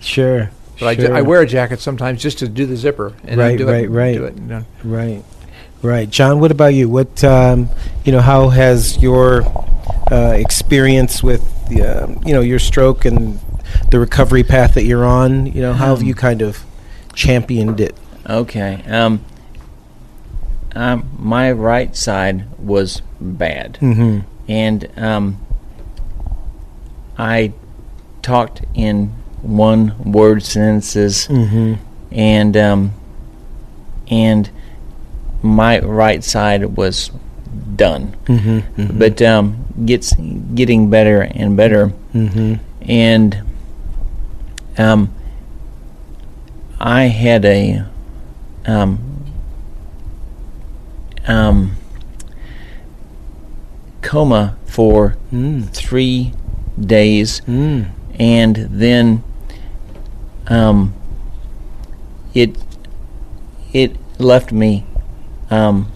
sure. 0.00 0.50
But 0.78 0.86
I, 0.86 0.94
sure. 0.96 1.06
ju- 1.08 1.12
I 1.14 1.22
wear 1.22 1.40
a 1.40 1.46
jacket 1.46 1.80
sometimes 1.80 2.22
just 2.22 2.38
to 2.40 2.48
do 2.48 2.64
the 2.66 2.76
zipper. 2.76 3.12
And 3.24 3.40
I 3.40 3.48
Right, 3.48 3.58
do 3.58 3.68
it, 3.68 3.72
right, 3.72 3.90
right. 3.90 4.14
Do 4.14 4.24
it, 4.26 4.34
and, 4.34 4.52
uh, 4.52 4.60
Right, 4.84 5.24
right. 5.82 6.08
John, 6.10 6.40
what 6.40 6.50
about 6.50 6.74
you? 6.74 6.88
What 6.88 7.22
um, 7.24 7.68
you 8.04 8.12
know? 8.12 8.20
How 8.20 8.48
has 8.50 8.98
your 9.02 9.42
uh, 10.10 10.32
experience 10.36 11.22
with 11.22 11.42
the, 11.68 11.82
um, 12.04 12.22
you 12.26 12.32
know 12.32 12.40
your 12.40 12.58
stroke 12.58 13.04
and 13.04 13.38
the 13.90 13.98
recovery 13.98 14.42
path 14.44 14.74
that 14.74 14.84
you're 14.84 15.04
on? 15.04 15.46
You 15.46 15.62
know, 15.62 15.72
how 15.72 15.86
have 15.88 16.00
Um, 16.00 16.06
you 16.06 16.14
kind 16.14 16.42
of 16.42 16.64
championed 17.14 17.80
it? 17.80 17.94
Okay. 18.28 18.82
Um, 18.86 19.24
um, 20.74 21.08
my 21.18 21.50
right 21.52 21.96
side 21.96 22.44
was 22.58 23.02
bad, 23.20 23.78
Mm-hmm. 23.80 24.20
and 24.48 24.88
um, 24.98 25.38
I 27.16 27.52
talked 28.22 28.62
in 28.74 29.08
one-word 29.42 30.42
sentences, 30.42 31.26
Mm-hmm. 31.28 31.74
and 32.12 32.56
um, 32.56 32.92
and 34.10 34.50
my 35.42 35.80
right 35.80 36.22
side 36.24 36.76
was 36.76 37.10
done. 37.76 38.16
Mm-hmm. 38.26 38.98
But 38.98 39.22
um, 39.22 39.64
gets 39.86 40.14
getting 40.54 40.90
better 40.90 41.22
and 41.22 41.56
better, 41.56 41.92
mm-hmm. 42.14 42.54
and 42.82 43.42
um, 44.76 45.14
I 46.80 47.04
had 47.04 47.44
a 47.44 47.84
um, 48.66 48.98
um, 51.26 51.76
coma 54.02 54.56
for 54.66 55.16
Mm. 55.32 55.68
three 55.70 56.32
days, 56.80 57.42
Mm. 57.46 57.86
and 58.18 58.56
then 58.70 59.22
um, 60.48 60.94
it 62.34 62.56
it 63.72 63.96
left 64.18 64.52
me 64.52 64.84
um, 65.50 65.90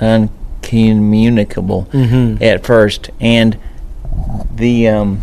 uncommunicable 0.00 1.86
Mm-hmm. 1.92 2.42
at 2.42 2.64
first, 2.64 3.10
and 3.20 3.56
the 4.54 4.88
um, 4.88 5.22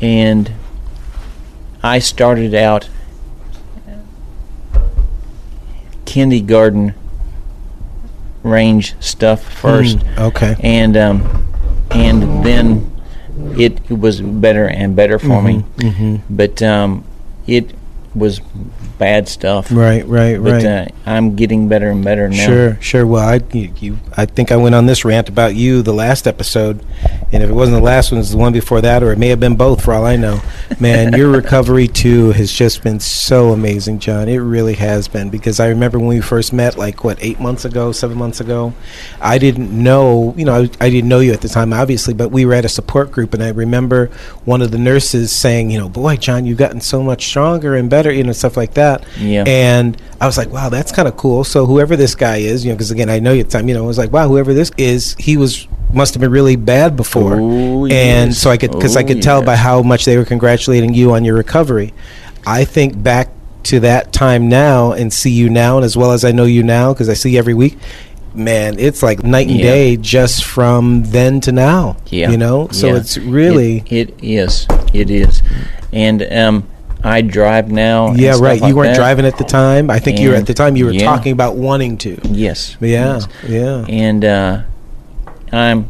and 0.00 0.52
I 1.82 1.98
started 1.98 2.54
out 2.54 2.88
kindergarten 6.04 6.94
range 8.42 8.94
stuff 9.00 9.42
first, 9.42 9.98
Mm. 9.98 10.18
Okay. 10.28 10.56
and 10.60 10.96
um, 10.96 11.46
and 11.90 12.44
then 12.44 12.90
it 13.58 13.90
was 13.90 14.20
better 14.20 14.66
and 14.68 14.94
better 14.96 15.18
for 15.18 15.42
me. 15.42 15.64
Mm-hmm. 15.78 16.16
But 16.30 16.62
um, 16.62 17.04
it 17.46 17.72
was 18.16 18.40
bad 18.98 19.28
stuff. 19.28 19.70
Right. 19.70 20.06
Right. 20.06 20.42
But 20.42 20.52
Right. 20.52 20.64
uh, 20.66 20.86
I'm 21.04 21.36
getting 21.36 21.68
better 21.68 21.90
and 21.90 22.02
better 22.02 22.28
now. 22.28 22.46
Sure, 22.46 22.78
sure. 22.80 23.06
Well, 23.06 23.28
I 23.28 23.40
you, 23.52 23.70
you, 23.78 23.98
I 24.16 24.24
think 24.26 24.50
I 24.50 24.56
went 24.56 24.74
on 24.74 24.86
this 24.86 25.04
rant 25.04 25.28
about 25.28 25.54
you 25.54 25.82
the 25.82 25.92
last 25.92 26.26
episode, 26.26 26.80
and 27.32 27.42
if 27.42 27.50
it 27.50 27.52
wasn't 27.52 27.76
the 27.76 27.82
last 27.82 28.12
one, 28.12 28.20
it's 28.20 28.30
the 28.30 28.36
one 28.36 28.52
before 28.52 28.80
that, 28.80 29.02
or 29.02 29.10
it 29.10 29.18
may 29.18 29.28
have 29.28 29.40
been 29.40 29.56
both, 29.56 29.82
for 29.82 29.92
all 29.92 30.06
I 30.06 30.16
know. 30.16 30.40
Man, 30.78 31.12
your 31.12 31.28
recovery 31.28 31.88
too 31.88 32.30
has 32.32 32.52
just 32.52 32.84
been 32.84 33.00
so 33.00 33.52
amazing, 33.52 33.98
John. 33.98 34.28
It 34.28 34.36
really 34.36 34.74
has 34.74 35.08
been 35.08 35.28
because 35.28 35.58
I 35.58 35.68
remember 35.68 35.98
when 35.98 36.08
we 36.08 36.20
first 36.20 36.52
met, 36.52 36.78
like 36.78 37.02
what 37.02 37.18
eight 37.20 37.40
months 37.40 37.64
ago, 37.64 37.90
seven 37.90 38.16
months 38.16 38.40
ago. 38.40 38.72
I 39.20 39.38
didn't 39.38 39.70
know, 39.70 40.34
you 40.36 40.44
know, 40.44 40.54
I, 40.54 40.70
I 40.80 40.88
didn't 40.90 41.08
know 41.08 41.18
you 41.18 41.32
at 41.32 41.40
the 41.40 41.48
time, 41.48 41.72
obviously, 41.72 42.14
but 42.14 42.30
we 42.30 42.46
were 42.46 42.54
at 42.54 42.64
a 42.64 42.68
support 42.68 43.10
group, 43.10 43.34
and 43.34 43.42
I 43.42 43.48
remember 43.48 44.06
one 44.44 44.62
of 44.62 44.70
the 44.70 44.78
nurses 44.78 45.32
saying, 45.32 45.70
you 45.70 45.78
know, 45.78 45.88
boy, 45.88 46.16
John, 46.16 46.46
you've 46.46 46.58
gotten 46.58 46.80
so 46.80 47.02
much 47.02 47.26
stronger 47.26 47.74
and 47.74 47.90
better, 47.90 48.12
you 48.12 48.22
know, 48.22 48.32
stuff 48.32 48.56
like 48.56 48.74
that. 48.74 49.04
Yeah. 49.18 49.44
And 49.46 50.00
I 50.20 50.26
was 50.26 50.38
like, 50.38 50.50
wow, 50.50 50.68
that's 50.68 50.92
kind 50.92 51.08
of 51.08 51.16
cool. 51.16 51.42
So 51.42 51.66
whoever 51.66 51.96
this 51.96 52.14
guy 52.14 52.36
is, 52.36 52.64
you 52.64 52.70
know, 52.70 52.76
because 52.76 52.92
again, 52.92 53.10
I 53.10 53.18
know 53.18 53.32
you 53.32 53.40
at 53.40 53.46
the 53.46 53.58
time, 53.58 53.68
you 53.68 53.74
know, 53.74 53.82
I 53.82 53.86
was 53.86 53.98
like, 53.98 54.12
wow, 54.12 54.28
whoever 54.28 54.54
this 54.54 54.70
is, 54.78 55.16
he 55.18 55.36
was 55.36 55.66
must 55.96 56.14
have 56.14 56.20
been 56.20 56.30
really 56.30 56.56
bad 56.56 56.96
before. 56.96 57.34
Oh, 57.40 57.84
and 57.86 58.30
yes. 58.30 58.38
so 58.38 58.50
I 58.50 58.56
could 58.56 58.72
because 58.72 58.96
I 58.96 59.02
could 59.02 59.22
tell 59.22 59.42
by 59.42 59.56
how 59.56 59.82
much 59.82 60.04
they 60.04 60.16
were 60.16 60.24
congratulating 60.24 60.94
you 60.94 61.12
on 61.14 61.24
your 61.24 61.34
recovery. 61.36 61.94
I 62.46 62.64
think 62.64 63.02
back 63.02 63.30
to 63.64 63.80
that 63.80 64.12
time 64.12 64.48
now 64.48 64.92
and 64.92 65.12
see 65.12 65.30
you 65.30 65.50
now, 65.50 65.76
and 65.76 65.84
as 65.84 65.96
well 65.96 66.12
as 66.12 66.24
I 66.24 66.30
know 66.32 66.44
you 66.44 66.62
now 66.62 66.92
because 66.92 67.08
I 67.08 67.14
see 67.14 67.30
you 67.30 67.38
every 67.38 67.54
week. 67.54 67.78
Man, 68.34 68.78
it's 68.78 69.02
like 69.02 69.24
night 69.24 69.48
and 69.48 69.56
Yeah. 69.58 69.64
day 69.64 69.96
just 69.96 70.44
from 70.44 71.04
then 71.04 71.40
to 71.40 71.52
now. 71.52 71.96
Yeah. 72.08 72.30
you 72.30 72.36
know. 72.36 72.68
So 72.70 72.88
Yeah. 72.88 72.96
it's 72.96 73.16
really 73.16 73.82
It, 73.86 74.10
it 74.10 74.14
is. 74.22 74.66
It 74.92 75.10
is. 75.10 75.42
And 75.90 76.22
um, 76.30 76.64
I 77.02 77.22
drive 77.22 77.70
now. 77.70 78.08
and 78.08 78.20
yeah, 78.20 78.32
right. 78.32 78.60
like 78.60 78.68
you 78.68 78.76
weren't 78.76 78.90
that. 78.90 78.96
driving 78.96 79.24
at 79.24 79.38
the 79.38 79.44
time. 79.44 79.88
I 79.88 79.98
think 79.98 80.20
you 80.20 80.28
were 80.30 80.34
at 80.34 80.46
the 80.46 80.54
time. 80.54 80.76
You 80.76 80.84
were 80.84 80.92
yeah. 80.92 81.04
talking 81.04 81.32
about 81.32 81.56
wanting 81.56 81.96
to. 81.98 82.18
Yes. 82.24 82.76
Yeah, 82.78 82.88
yes. 83.14 83.28
yeah. 83.48 83.84
And 83.88 84.24
uh, 84.24 84.62
I'm. 85.56 85.88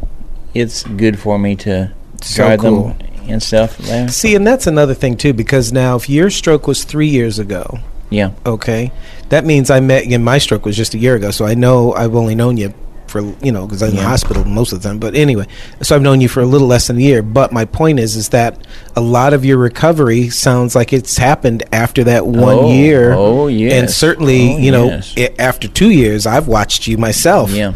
It's 0.55 0.85
good 0.85 1.19
for 1.19 1.39
me 1.39 1.55
to 1.57 1.93
So 2.23 2.45
drive 2.47 2.61
cool. 2.61 2.89
them 2.89 2.99
and 3.29 3.43
stuff. 3.43 3.77
Yeah. 3.81 4.07
See, 4.07 4.35
and 4.35 4.47
that's 4.47 4.67
another 4.67 4.95
thing 4.95 5.17
too, 5.17 5.33
because 5.33 5.73
now 5.73 5.97
if 5.97 6.09
your 6.09 6.31
stroke 6.31 6.67
was 6.67 6.85
three 6.85 7.09
years 7.09 7.39
ago, 7.39 7.81
Yeah. 8.09 8.31
okay, 8.47 8.93
that 9.29 9.45
means 9.45 9.71
I 9.71 9.81
met. 9.81 10.05
Again, 10.05 10.23
my 10.25 10.39
stroke 10.39 10.65
was 10.65 10.77
just 10.77 10.95
a 10.95 10.99
year 10.99 11.17
ago, 11.17 11.31
so 11.31 11.45
I 11.45 11.55
know 11.55 11.93
I've 11.93 12.15
only 12.15 12.35
known 12.35 12.57
you 12.57 12.73
for 13.09 13.21
you 13.43 13.53
know 13.53 13.67
because 13.67 13.83
I'm 13.83 13.91
in 13.91 13.97
the 13.97 14.03
hospital 14.03 14.45
most 14.45 14.73
of 14.73 14.83
the 14.83 14.89
time. 14.89 14.99
But 14.99 15.15
anyway, 15.15 15.47
so 15.83 15.95
I've 15.95 16.03
known 16.03 16.21
you 16.21 16.29
for 16.29 16.41
a 16.41 16.47
little 16.47 16.67
less 16.67 16.87
than 16.89 16.97
a 16.97 17.01
year. 17.01 17.23
But 17.23 17.53
my 17.53 17.65
point 17.65 18.01
is, 18.01 18.17
is 18.17 18.31
that 18.31 18.67
a 18.97 19.01
lot 19.01 19.33
of 19.35 19.45
your 19.45 19.59
recovery 19.59 20.29
sounds 20.31 20.75
like 20.75 20.93
it's 20.93 21.17
happened 21.19 21.63
after 21.73 22.03
that 22.05 22.27
one 22.27 22.59
Oh, 22.59 22.73
year. 22.73 23.13
oh, 23.13 23.47
yes. 23.49 23.73
and 23.75 23.91
certainly 23.91 24.55
Oh, 24.55 24.59
you 24.59 24.71
know 24.73 24.87
yes. 24.87 25.15
i- 25.17 25.31
after 25.39 25.69
two 25.69 25.91
years, 25.91 26.27
I've 26.27 26.49
watched 26.49 26.87
you 26.89 26.97
myself 26.99 27.51
Yeah. 27.53 27.73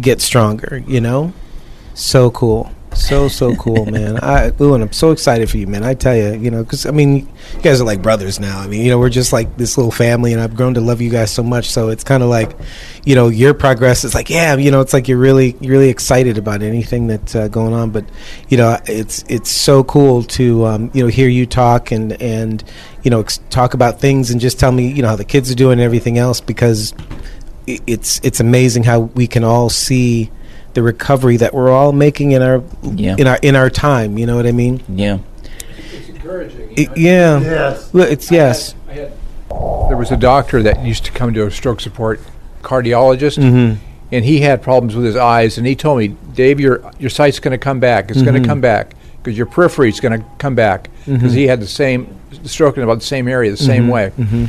Get 0.00 0.20
stronger. 0.20 0.82
You 0.86 1.00
know, 1.00 1.32
so 1.94 2.30
cool. 2.30 2.70
So 2.94 3.28
so 3.28 3.54
cool, 3.56 3.86
man! 3.90 4.18
I 4.22 4.52
ooh, 4.60 4.74
and 4.74 4.82
I'm 4.82 4.92
so 4.92 5.10
excited 5.10 5.50
for 5.50 5.58
you, 5.58 5.66
man. 5.66 5.82
I 5.84 5.94
tell 5.94 6.16
you, 6.16 6.34
you 6.34 6.50
know, 6.50 6.62
because 6.62 6.86
I 6.86 6.90
mean, 6.90 7.16
you 7.16 7.62
guys 7.62 7.80
are 7.80 7.84
like 7.84 8.02
brothers 8.02 8.38
now. 8.38 8.60
I 8.60 8.66
mean, 8.66 8.82
you 8.82 8.90
know, 8.90 8.98
we're 8.98 9.10
just 9.10 9.32
like 9.32 9.56
this 9.56 9.76
little 9.76 9.90
family, 9.90 10.32
and 10.32 10.40
I've 10.40 10.54
grown 10.54 10.74
to 10.74 10.80
love 10.80 11.00
you 11.00 11.10
guys 11.10 11.30
so 11.30 11.42
much. 11.42 11.70
So 11.70 11.88
it's 11.88 12.04
kind 12.04 12.22
of 12.22 12.28
like, 12.28 12.56
you 13.04 13.14
know, 13.14 13.28
your 13.28 13.52
progress 13.52 14.04
is 14.04 14.14
like, 14.14 14.30
yeah, 14.30 14.54
you 14.54 14.70
know, 14.70 14.80
it's 14.80 14.92
like 14.92 15.08
you're 15.08 15.18
really 15.18 15.56
you're 15.60 15.72
really 15.72 15.90
excited 15.90 16.38
about 16.38 16.62
anything 16.62 17.06
that's 17.06 17.34
uh, 17.34 17.48
going 17.48 17.74
on. 17.74 17.90
But 17.90 18.04
you 18.48 18.56
know, 18.56 18.78
it's 18.86 19.24
it's 19.28 19.50
so 19.50 19.82
cool 19.84 20.22
to 20.22 20.64
um, 20.66 20.90
you 20.94 21.02
know 21.02 21.08
hear 21.08 21.28
you 21.28 21.46
talk 21.46 21.90
and 21.90 22.20
and 22.22 22.62
you 23.02 23.10
know 23.10 23.20
ex- 23.20 23.40
talk 23.50 23.74
about 23.74 24.00
things 24.00 24.30
and 24.30 24.40
just 24.40 24.58
tell 24.60 24.72
me 24.72 24.88
you 24.88 25.02
know 25.02 25.08
how 25.08 25.16
the 25.16 25.24
kids 25.24 25.50
are 25.50 25.56
doing 25.56 25.74
and 25.74 25.82
everything 25.82 26.16
else 26.16 26.40
because 26.40 26.94
it's 27.66 28.20
it's 28.22 28.40
amazing 28.40 28.84
how 28.84 29.00
we 29.00 29.26
can 29.26 29.44
all 29.44 29.68
see 29.70 30.30
the 30.74 30.82
recovery 30.82 31.36
that 31.36 31.54
we're 31.54 31.70
all 31.70 31.92
making 31.92 32.32
in 32.32 32.42
our 32.42 32.62
Yeah. 32.82 33.16
in 33.18 33.26
our 33.26 33.38
in 33.42 33.56
our 33.56 33.70
time. 33.70 34.18
You 34.18 34.26
know 34.26 34.36
what 34.36 34.46
I 34.46 34.52
mean? 34.52 34.82
Yeah. 34.88 35.18
I- 36.76 36.88
yeah. 36.96 37.40
Yes. 37.40 37.92
Well, 37.92 38.06
it's 38.08 38.30
yes. 38.30 38.74
There 38.88 39.96
was 39.96 40.10
a 40.10 40.16
doctor 40.16 40.62
that 40.62 40.84
used 40.84 41.04
to 41.04 41.12
come 41.12 41.32
to 41.34 41.46
a 41.46 41.50
stroke 41.50 41.80
support 41.80 42.20
cardiologist, 42.62 43.38
Mm-hmm. 43.38 43.78
and 44.10 44.24
he 44.24 44.40
had 44.40 44.62
problems 44.62 44.96
with 44.96 45.04
his 45.04 45.16
eyes. 45.16 45.58
And 45.58 45.66
he 45.66 45.76
told 45.76 45.98
me, 45.98 46.08
Dave, 46.34 46.58
your 46.60 46.90
your 46.98 47.10
sight's 47.10 47.38
going 47.38 47.52
to 47.52 47.58
come 47.58 47.78
back. 47.80 48.10
It's 48.10 48.18
Mm-hmm. 48.18 48.28
going 48.30 48.42
to 48.42 48.48
come 48.48 48.60
back 48.60 48.94
because 49.22 49.36
your 49.36 49.46
periphery 49.46 49.88
is 49.90 50.00
going 50.00 50.18
to 50.20 50.26
come 50.38 50.54
back 50.54 50.88
because 51.06 51.22
Mm-hmm. 51.22 51.28
he 51.36 51.46
had 51.46 51.60
the 51.60 51.66
same 51.68 52.08
stroke 52.44 52.76
in 52.76 52.82
about 52.82 52.98
the 52.98 53.04
same 53.06 53.28
area, 53.28 53.50
the 53.50 53.56
same 53.56 53.88
way. 53.88 54.10
Mm-hmm. 54.18 54.46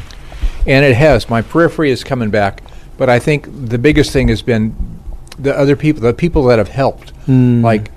And 0.68 0.84
it 0.86 0.96
has. 0.96 1.30
My 1.30 1.42
periphery 1.44 1.92
is 1.92 2.04
coming 2.04 2.32
back, 2.32 2.64
but 2.98 3.10
I 3.10 3.20
think 3.20 3.48
the 3.70 3.78
biggest 3.78 4.12
thing 4.12 4.28
has 4.30 4.42
been 4.42 4.76
the 5.38 5.58
other 5.58 5.76
people, 5.76 6.02
the 6.02 6.14
people 6.14 6.44
that 6.46 6.58
have 6.60 6.70
helped, 6.70 7.12
Mm. 7.28 7.62
like 7.64 7.92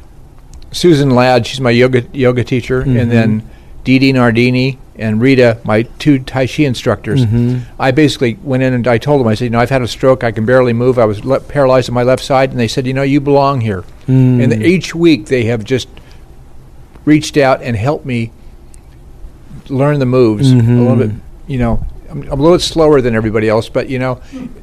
Susan 0.72 1.10
Ladd. 1.10 1.46
She's 1.46 1.60
my 1.60 1.70
yoga 1.70 2.04
yoga 2.12 2.42
teacher, 2.44 2.82
Mm-hmm. 2.82 2.96
and 2.98 3.10
then 3.10 3.42
Dee 3.84 3.98
Dee 3.98 4.12
Nardini 4.12 4.78
and 4.96 5.20
Rita, 5.20 5.58
my 5.64 5.82
two 6.00 6.18
Tai 6.18 6.46
Chi 6.48 6.64
instructors. 6.64 7.24
Mm-hmm. 7.24 7.58
I 7.80 7.92
basically 7.92 8.36
went 8.42 8.62
in 8.64 8.72
and 8.74 8.86
I 8.88 8.98
told 8.98 9.20
them, 9.20 9.28
I 9.28 9.34
said, 9.34 9.44
you 9.44 9.50
know, 9.50 9.60
I've 9.60 9.70
had 9.70 9.82
a 9.82 9.86
stroke. 9.88 10.24
I 10.24 10.32
can 10.32 10.44
barely 10.44 10.72
move. 10.72 10.98
I 10.98 11.04
was 11.04 11.24
le- 11.24 11.38
paralyzed 11.40 11.88
on 11.88 11.94
my 11.94 12.02
left 12.02 12.24
side, 12.24 12.50
and 12.50 12.58
they 12.58 12.66
said, 12.68 12.86
you 12.86 12.92
know, 12.94 13.02
you 13.04 13.20
belong 13.20 13.60
here. 13.60 13.84
Mm. 14.08 14.42
And 14.42 14.62
each 14.64 14.94
week 14.96 15.26
they 15.26 15.44
have 15.44 15.62
just 15.64 15.88
reached 17.04 17.36
out 17.36 17.62
and 17.62 17.76
helped 17.76 18.04
me 18.04 18.32
learn 19.68 19.98
the 19.98 20.06
moves 20.06 20.50
a 20.50 20.56
little 20.56 20.96
bit. 20.96 21.10
You 21.46 21.58
know, 21.58 21.86
I'm, 22.10 22.22
I'm 22.22 22.28
a 22.40 22.42
little 22.42 22.56
bit 22.56 22.62
slower 22.62 23.00
than 23.00 23.14
everybody 23.14 23.48
else, 23.48 23.68
but 23.68 23.88
you 23.88 23.98
know, 23.98 24.20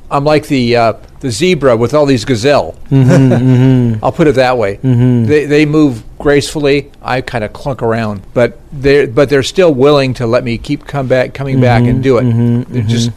I'm 0.09 0.23
like 0.23 0.47
the 0.47 0.75
uh, 0.75 0.93
the 1.19 1.31
zebra 1.31 1.77
with 1.77 1.93
all 1.93 2.05
these 2.05 2.25
gazelle. 2.25 2.73
Mm-hmm, 2.89 3.33
mm-hmm. 3.33 3.99
I'll 4.05 4.11
put 4.11 4.27
it 4.27 4.35
that 4.35 4.57
way. 4.57 4.77
Mm-hmm. 4.77 5.25
They 5.25 5.45
they 5.45 5.65
move 5.65 6.03
gracefully. 6.17 6.91
I 7.01 7.21
kind 7.21 7.43
of 7.43 7.53
clunk 7.53 7.81
around, 7.81 8.21
but 8.33 8.59
they 8.71 9.05
but 9.05 9.29
they're 9.29 9.43
still 9.43 9.73
willing 9.73 10.13
to 10.15 10.25
let 10.27 10.43
me 10.43 10.57
keep 10.57 10.85
come 10.85 11.07
back, 11.07 11.33
coming 11.33 11.59
back 11.61 11.83
and 11.83 12.01
do 12.03 12.17
it. 12.17 12.65
They're 12.69 12.83
just. 12.83 13.11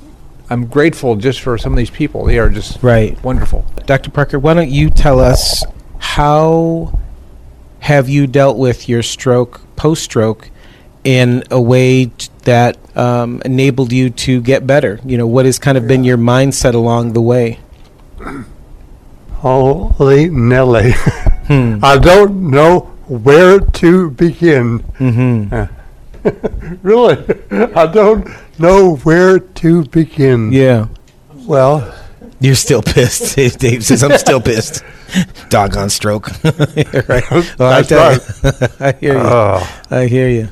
I'm 0.50 0.64
grateful 0.66 1.14
just 1.16 1.40
for 1.40 1.58
some 1.58 1.74
of 1.74 1.76
these 1.76 1.90
people. 1.90 2.24
They 2.24 2.38
are 2.38 2.48
just 2.48 2.82
Right. 2.82 3.22
wonderful. 3.22 3.66
Dr. 3.84 4.10
Parker, 4.10 4.38
why 4.38 4.54
don't 4.54 4.70
you 4.70 4.88
tell 4.88 5.20
us 5.20 5.62
how 5.98 6.98
have 7.80 8.08
you 8.08 8.26
dealt 8.26 8.56
with 8.56 8.88
your 8.88 9.02
stroke, 9.02 9.60
post 9.76 10.02
stroke, 10.04 10.48
in 11.04 11.42
a 11.50 11.60
way 11.60 12.06
t- 12.06 12.28
that 12.48 12.76
um, 12.96 13.40
enabled 13.44 13.92
you 13.92 14.10
to 14.10 14.40
get 14.40 14.66
better? 14.66 14.98
You 15.04 15.16
know, 15.18 15.26
what 15.26 15.44
has 15.46 15.58
kind 15.58 15.78
of 15.78 15.86
been 15.86 16.02
your 16.04 16.18
mindset 16.18 16.74
along 16.74 17.12
the 17.12 17.20
way? 17.22 17.60
Holy 19.34 20.28
Nelly. 20.30 20.92
Hmm. 21.46 21.78
I 21.84 21.98
don't 21.98 22.50
know 22.50 22.80
where 23.06 23.60
to 23.60 24.10
begin. 24.10 24.80
Mm-hmm. 24.98 25.74
Really, 26.82 27.16
I 27.74 27.86
don't 27.86 28.28
know 28.58 28.96
where 28.96 29.38
to 29.38 29.84
begin. 29.86 30.52
Yeah. 30.52 30.88
Well, 31.46 31.94
You're 32.40 32.54
still 32.56 32.82
pissed. 32.82 33.34
Dave 33.58 33.82
says, 33.84 34.02
I'm 34.02 34.18
still 34.18 34.40
pissed. 34.40 34.82
Doggone 35.48 35.88
stroke. 35.88 36.28
right. 36.44 37.24
Well, 37.56 37.72
I 37.72 37.80
That's 37.82 37.88
tell 37.88 38.12
you. 38.12 38.68
I 38.80 38.92
hear 39.00 39.12
you. 39.14 39.18
uh, 39.20 39.66
I 39.90 40.06
hear 40.06 40.28
you. 40.28 40.48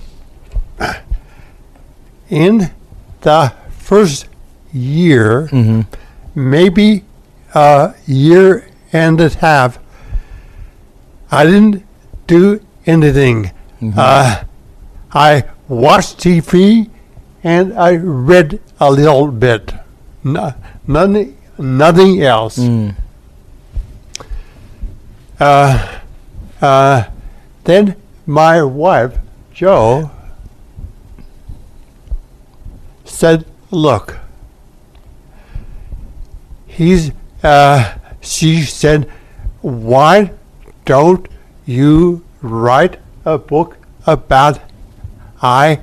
In 2.30 2.70
the 3.22 3.52
first 3.78 4.26
year, 4.72 5.48
Mm-hmm. 5.52 5.80
maybe 6.34 7.04
a 7.54 7.94
year 8.06 8.68
and 8.92 9.20
a 9.20 9.28
half, 9.30 9.78
I 11.30 11.44
didn't 11.44 11.84
do 12.26 12.60
anything. 12.86 13.50
Uh, 13.96 14.42
I 15.12 15.44
watched 15.68 16.18
TV 16.18 16.88
and 17.44 17.72
I 17.74 17.94
read 17.96 18.60
a 18.80 18.90
little 18.90 19.28
bit. 19.28 19.72
No, 20.24 20.54
nothing, 20.86 21.36
nothing 21.58 22.22
else. 22.22 22.58
Mm. 22.58 22.94
Uh, 25.38 26.00
uh, 26.60 27.04
then 27.64 27.96
my 28.26 28.62
wife, 28.62 29.18
Joe, 29.52 30.10
said, 33.16 33.46
Look, 33.70 34.18
he's, 36.66 37.12
uh, 37.42 37.94
she 38.20 38.62
said, 38.62 39.10
Why 39.62 40.32
don't 40.84 41.26
you 41.64 42.24
write 42.42 42.98
a 43.24 43.38
book 43.38 43.78
about 44.06 44.60
I 45.40 45.80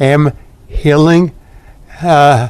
am 0.00 0.32
healing? 0.68 1.32
Uh, 2.02 2.48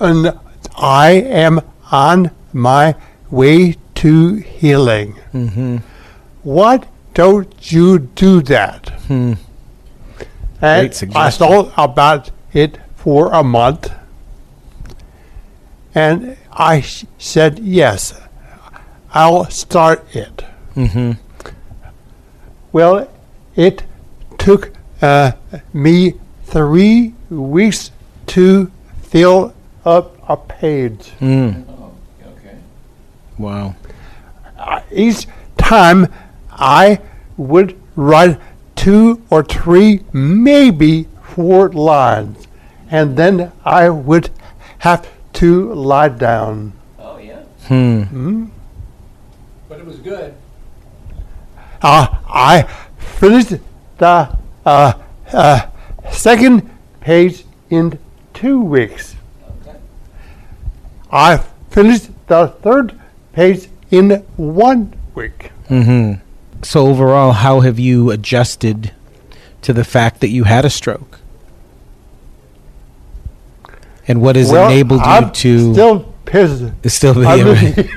and 0.00 0.38
I 0.76 1.10
am 1.46 1.60
on 1.92 2.32
my 2.52 2.96
way 3.30 3.76
to 3.96 4.34
healing. 4.36 5.14
Mm-hmm. 5.32 5.76
Why 6.42 6.80
don't 7.14 7.72
you 7.72 8.00
do 8.00 8.42
that? 8.42 8.88
Hmm. 9.06 9.34
Great 10.60 11.02
I 11.14 11.30
thought 11.30 11.72
about 11.76 12.30
it 12.52 12.78
for 13.08 13.32
a 13.32 13.42
month. 13.42 13.90
And 15.94 16.36
I 16.52 16.80
s- 16.80 17.06
said, 17.16 17.58
yes, 17.58 18.12
I'll 19.14 19.46
start 19.48 20.04
it. 20.14 20.44
Mm-hmm. 20.76 21.12
Well, 22.70 23.08
it 23.56 23.84
took 24.36 24.72
uh, 25.00 25.32
me 25.72 26.14
three 26.44 27.14
weeks 27.30 27.92
to 28.26 28.70
fill 29.00 29.54
up 29.86 30.14
a 30.28 30.36
page. 30.36 31.12
Mm. 31.18 31.64
Wow. 33.38 33.74
Each 34.92 35.26
time 35.56 36.12
I 36.52 37.00
would 37.38 37.74
write 37.96 38.38
two 38.76 39.22
or 39.30 39.42
three, 39.44 40.04
maybe 40.12 41.08
four 41.22 41.70
lines, 41.70 42.47
and 42.90 43.16
then 43.16 43.52
I 43.64 43.88
would 43.90 44.30
have 44.78 45.08
to 45.34 45.72
lie 45.74 46.08
down. 46.08 46.72
Oh, 46.98 47.18
yeah. 47.18 47.42
Hmm. 47.66 48.46
But 49.68 49.80
it 49.80 49.86
was 49.86 49.98
good. 49.98 50.34
Uh, 51.82 52.08
I 52.28 52.68
finished 52.98 53.54
the 53.98 54.36
uh, 54.66 54.92
uh, 55.32 55.66
second 56.10 56.68
page 57.00 57.44
in 57.70 57.98
two 58.34 58.60
weeks. 58.60 59.14
Okay. 59.62 59.78
I 61.12 61.38
finished 61.70 62.10
the 62.26 62.48
third 62.62 62.98
page 63.32 63.68
in 63.90 64.10
one 64.36 64.94
week. 65.14 65.50
hmm 65.68 66.14
So 66.62 66.86
overall, 66.88 67.32
how 67.32 67.60
have 67.60 67.78
you 67.78 68.10
adjusted 68.10 68.92
to 69.62 69.72
the 69.72 69.84
fact 69.84 70.20
that 70.20 70.28
you 70.28 70.44
had 70.44 70.64
a 70.64 70.70
stroke? 70.70 71.20
And 74.08 74.20
what 74.22 74.36
has 74.36 74.50
well, 74.50 74.66
enabled 74.70 75.02
I'm 75.02 75.24
you 75.26 75.30
to 75.30 75.72
still 75.74 76.14
pissed. 76.24 76.64
still 76.86 77.26
I 77.26 77.36
be 77.36 77.44
mean- 77.74 77.90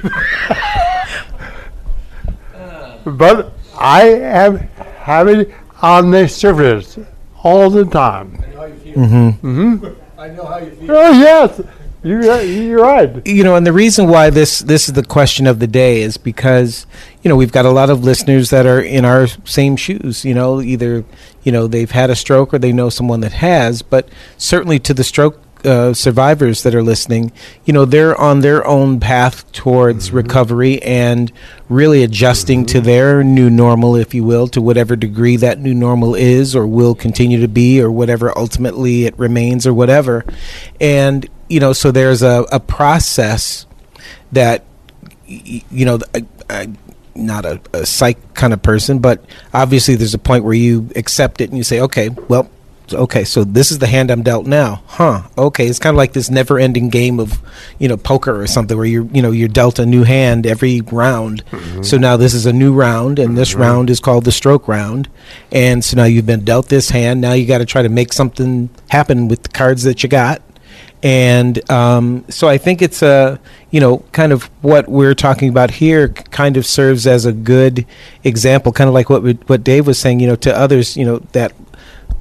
but 3.17 3.53
I 3.77 4.03
am 4.09 4.57
having 4.99 5.53
on 5.81 6.11
the 6.11 6.27
surface 6.27 6.99
all 7.43 7.69
the 7.69 7.85
time. 7.85 8.43
I 8.43 8.49
know 8.51 8.57
how 8.59 8.65
you 8.65 8.75
feel. 8.75 8.93
Mm-hmm. 8.95 9.85
I 10.19 10.27
know 10.29 10.45
how 10.45 10.57
you 10.59 10.71
feel. 10.71 10.91
Oh 10.91 11.11
yes, 11.11 11.61
you're 12.03 12.41
you're 12.41 12.81
right. 12.81 13.25
you 13.27 13.43
know, 13.43 13.55
and 13.55 13.65
the 13.65 13.73
reason 13.73 14.07
why 14.07 14.29
this 14.29 14.59
this 14.59 14.87
is 14.87 14.93
the 14.93 15.03
question 15.03 15.47
of 15.47 15.59
the 15.59 15.67
day 15.67 16.01
is 16.01 16.17
because 16.17 16.85
you 17.23 17.29
know 17.29 17.35
we've 17.35 17.51
got 17.51 17.65
a 17.65 17.71
lot 17.71 17.89
of 17.89 18.03
listeners 18.03 18.49
that 18.51 18.65
are 18.65 18.81
in 18.81 19.05
our 19.05 19.27
same 19.45 19.75
shoes. 19.75 20.23
You 20.25 20.33
know, 20.35 20.61
either 20.61 21.03
you 21.43 21.51
know 21.51 21.67
they've 21.67 21.89
had 21.91 22.09
a 22.09 22.15
stroke 22.15 22.53
or 22.53 22.59
they 22.59 22.71
know 22.71 22.89
someone 22.89 23.21
that 23.21 23.33
has, 23.33 23.81
but 23.81 24.09
certainly 24.37 24.77
to 24.79 24.93
the 24.93 25.03
stroke. 25.03 25.39
Uh, 25.63 25.93
survivors 25.93 26.63
that 26.63 26.73
are 26.73 26.81
listening, 26.81 27.31
you 27.65 27.73
know, 27.73 27.85
they're 27.85 28.19
on 28.19 28.39
their 28.39 28.65
own 28.65 28.99
path 28.99 29.49
towards 29.51 30.11
recovery 30.11 30.81
and 30.81 31.31
really 31.69 32.03
adjusting 32.03 32.65
to 32.65 32.81
their 32.81 33.23
new 33.23 33.49
normal, 33.49 33.95
if 33.95 34.13
you 34.13 34.23
will, 34.23 34.47
to 34.47 34.61
whatever 34.61 34.95
degree 34.95 35.35
that 35.35 35.59
new 35.59 35.73
normal 35.73 36.15
is 36.15 36.55
or 36.55 36.65
will 36.65 36.95
continue 36.95 37.39
to 37.39 37.47
be 37.47 37.79
or 37.79 37.91
whatever 37.91 38.35
ultimately 38.37 39.05
it 39.05 39.17
remains 39.19 39.67
or 39.67 39.73
whatever. 39.73 40.25
And, 40.79 41.29
you 41.47 41.59
know, 41.59 41.73
so 41.73 41.91
there's 41.91 42.23
a, 42.23 42.45
a 42.51 42.59
process 42.59 43.67
that 44.31 44.63
you 45.31 45.85
know 45.85 45.99
I, 46.13 46.25
I, 46.49 46.69
not 47.15 47.45
a, 47.45 47.61
a 47.73 47.85
psych 47.85 48.33
kind 48.33 48.53
of 48.53 48.61
person 48.61 48.99
but 48.99 49.23
obviously 49.53 49.95
there's 49.95 50.13
a 50.13 50.19
point 50.19 50.43
where 50.43 50.53
you 50.53 50.89
accept 50.95 51.41
it 51.41 51.49
and 51.49 51.57
you 51.57 51.63
say 51.63 51.81
okay 51.81 52.09
well 52.09 52.49
okay 52.93 53.23
so 53.23 53.43
this 53.43 53.71
is 53.71 53.79
the 53.79 53.87
hand 53.87 54.11
i'm 54.11 54.23
dealt 54.23 54.45
now. 54.45 54.83
Huh. 54.87 55.23
Okay 55.37 55.67
it's 55.67 55.79
kind 55.79 55.93
of 55.93 55.97
like 55.97 56.13
this 56.13 56.29
never 56.29 56.59
ending 56.59 56.89
game 56.89 57.19
of 57.19 57.41
you 57.79 57.87
know 57.87 57.97
poker 57.97 58.41
or 58.41 58.47
something 58.47 58.77
where 58.77 58.85
you're 58.85 59.05
you 59.05 59.21
know 59.21 59.31
you're 59.31 59.47
dealt 59.47 59.79
a 59.79 59.85
new 59.85 60.03
hand 60.03 60.45
every 60.45 60.81
round. 60.81 61.43
So 61.81 61.97
now 61.97 62.17
this 62.17 62.33
is 62.33 62.45
a 62.45 62.53
new 62.53 62.73
round 62.73 63.19
and 63.19 63.37
this 63.37 63.55
round 63.55 63.89
is 63.89 63.99
called 63.99 64.25
the 64.25 64.31
stroke 64.31 64.67
round. 64.67 65.09
And 65.51 65.83
so 65.83 65.97
now 65.97 66.05
you've 66.05 66.25
been 66.25 66.45
dealt 66.45 66.67
this 66.69 66.89
hand. 66.89 67.21
Now 67.21 67.33
you 67.33 67.45
got 67.45 67.59
to 67.59 67.65
try 67.65 67.81
to 67.81 67.89
make 67.89 68.13
something 68.13 68.69
happen 68.89 69.27
with 69.27 69.43
the 69.43 69.49
cards 69.49 69.83
that 69.83 70.03
you 70.03 70.09
got. 70.09 70.41
And 71.03 71.69
um, 71.71 72.25
so 72.29 72.47
I 72.47 72.57
think 72.57 72.81
it's 72.81 73.01
a 73.01 73.39
you 73.71 73.79
know 73.79 73.99
kind 74.11 74.31
of 74.31 74.43
what 74.61 74.87
we're 74.87 75.15
talking 75.15 75.49
about 75.49 75.71
here 75.71 76.09
kind 76.09 76.57
of 76.57 76.65
serves 76.65 77.07
as 77.07 77.25
a 77.25 77.31
good 77.31 77.85
example, 78.23 78.71
kind 78.71 78.87
of 78.87 78.93
like 78.93 79.09
what 79.09 79.23
we, 79.23 79.33
what 79.47 79.63
Dave 79.63 79.87
was 79.87 79.97
saying. 79.97 80.19
You 80.19 80.27
know, 80.27 80.35
to 80.37 80.55
others, 80.55 80.95
you 80.95 81.05
know 81.05 81.19
that 81.31 81.53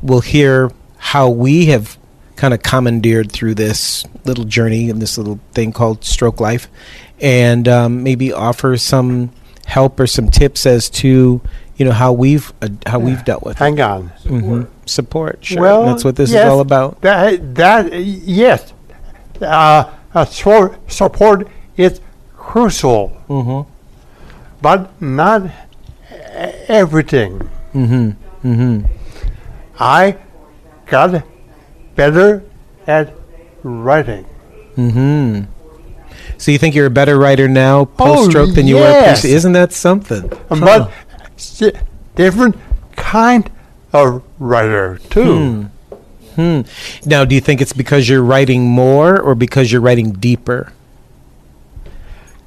will 0.03 0.21
hear 0.21 0.71
how 0.99 1.29
we 1.31 1.67
have 1.67 1.97
kind 2.37 2.55
of 2.55 2.63
commandeered 2.63 3.31
through 3.31 3.55
this 3.55 4.05
little 4.25 4.45
journey 4.45 4.89
and 4.91 5.01
this 5.03 5.19
little 5.19 5.39
thing 5.53 5.73
called 5.73 6.05
stroke 6.05 6.41
life, 6.41 6.69
and 7.21 7.69
um, 7.69 8.03
maybe 8.03 8.33
offer 8.33 8.77
some 8.77 9.31
help 9.67 10.01
or 10.01 10.07
some 10.07 10.31
tips 10.31 10.67
as 10.67 10.89
to 10.91 11.41
you 11.77 11.85
know 11.85 11.93
how 11.93 12.13
we've 12.13 12.53
uh, 12.63 12.69
how 12.87 12.99
we've 12.99 13.25
dealt 13.25 13.43
with 13.43 13.57
it. 13.57 13.65
Hang 13.65 13.81
on. 13.81 14.11
Mhm. 14.25 14.67
Support, 14.87 15.39
sure. 15.45 15.61
Well, 15.63 15.87
that's 15.87 16.05
what 16.05 16.17
this 16.17 16.31
yes, 16.33 16.45
is 16.47 16.51
all 16.51 16.61
about. 16.61 17.01
That 17.03 17.55
that 17.55 17.93
yes, 18.05 18.73
uh, 19.41 19.91
uh, 20.15 20.25
so- 20.25 20.75
support 20.89 21.47
is 21.77 22.01
crucial, 22.37 23.17
Mm-hmm. 23.29 23.71
but 24.61 24.91
not 25.01 25.43
everything. 26.69 27.39
Mm-hmm. 27.75 28.11
Mm-hmm. 28.49 28.85
I 29.81 30.17
got 30.87 31.25
better 31.97 32.45
at 32.87 33.15
writing. 33.63 34.25
Hmm. 34.77 35.43
So 36.39 36.51
you 36.53 36.59
think 36.59 36.75
you're 36.75 36.87
a 36.87 36.91
better 36.91 37.19
writer 37.19 37.49
now 37.49 37.85
post-stroke 37.87 38.55
than 38.55 38.67
you 38.67 38.77
were? 38.77 38.81
yes. 38.83 39.23
Pre- 39.23 39.33
Isn't 39.33 39.53
that 39.53 39.73
something? 39.73 40.31
but 40.49 40.91
s- 41.37 41.63
different 42.15 42.57
kind 42.97 43.51
of 43.93 44.23
writer 44.39 44.99
too. 45.11 45.69
Hmm. 46.37 46.61
Now, 47.05 47.25
do 47.25 47.35
you 47.35 47.41
think 47.41 47.61
it's 47.61 47.73
because 47.73 48.09
you're 48.09 48.23
writing 48.23 48.65
more 48.65 49.21
or 49.21 49.35
because 49.35 49.73
you're 49.73 49.81
writing 49.81 50.13
deeper? 50.13 50.73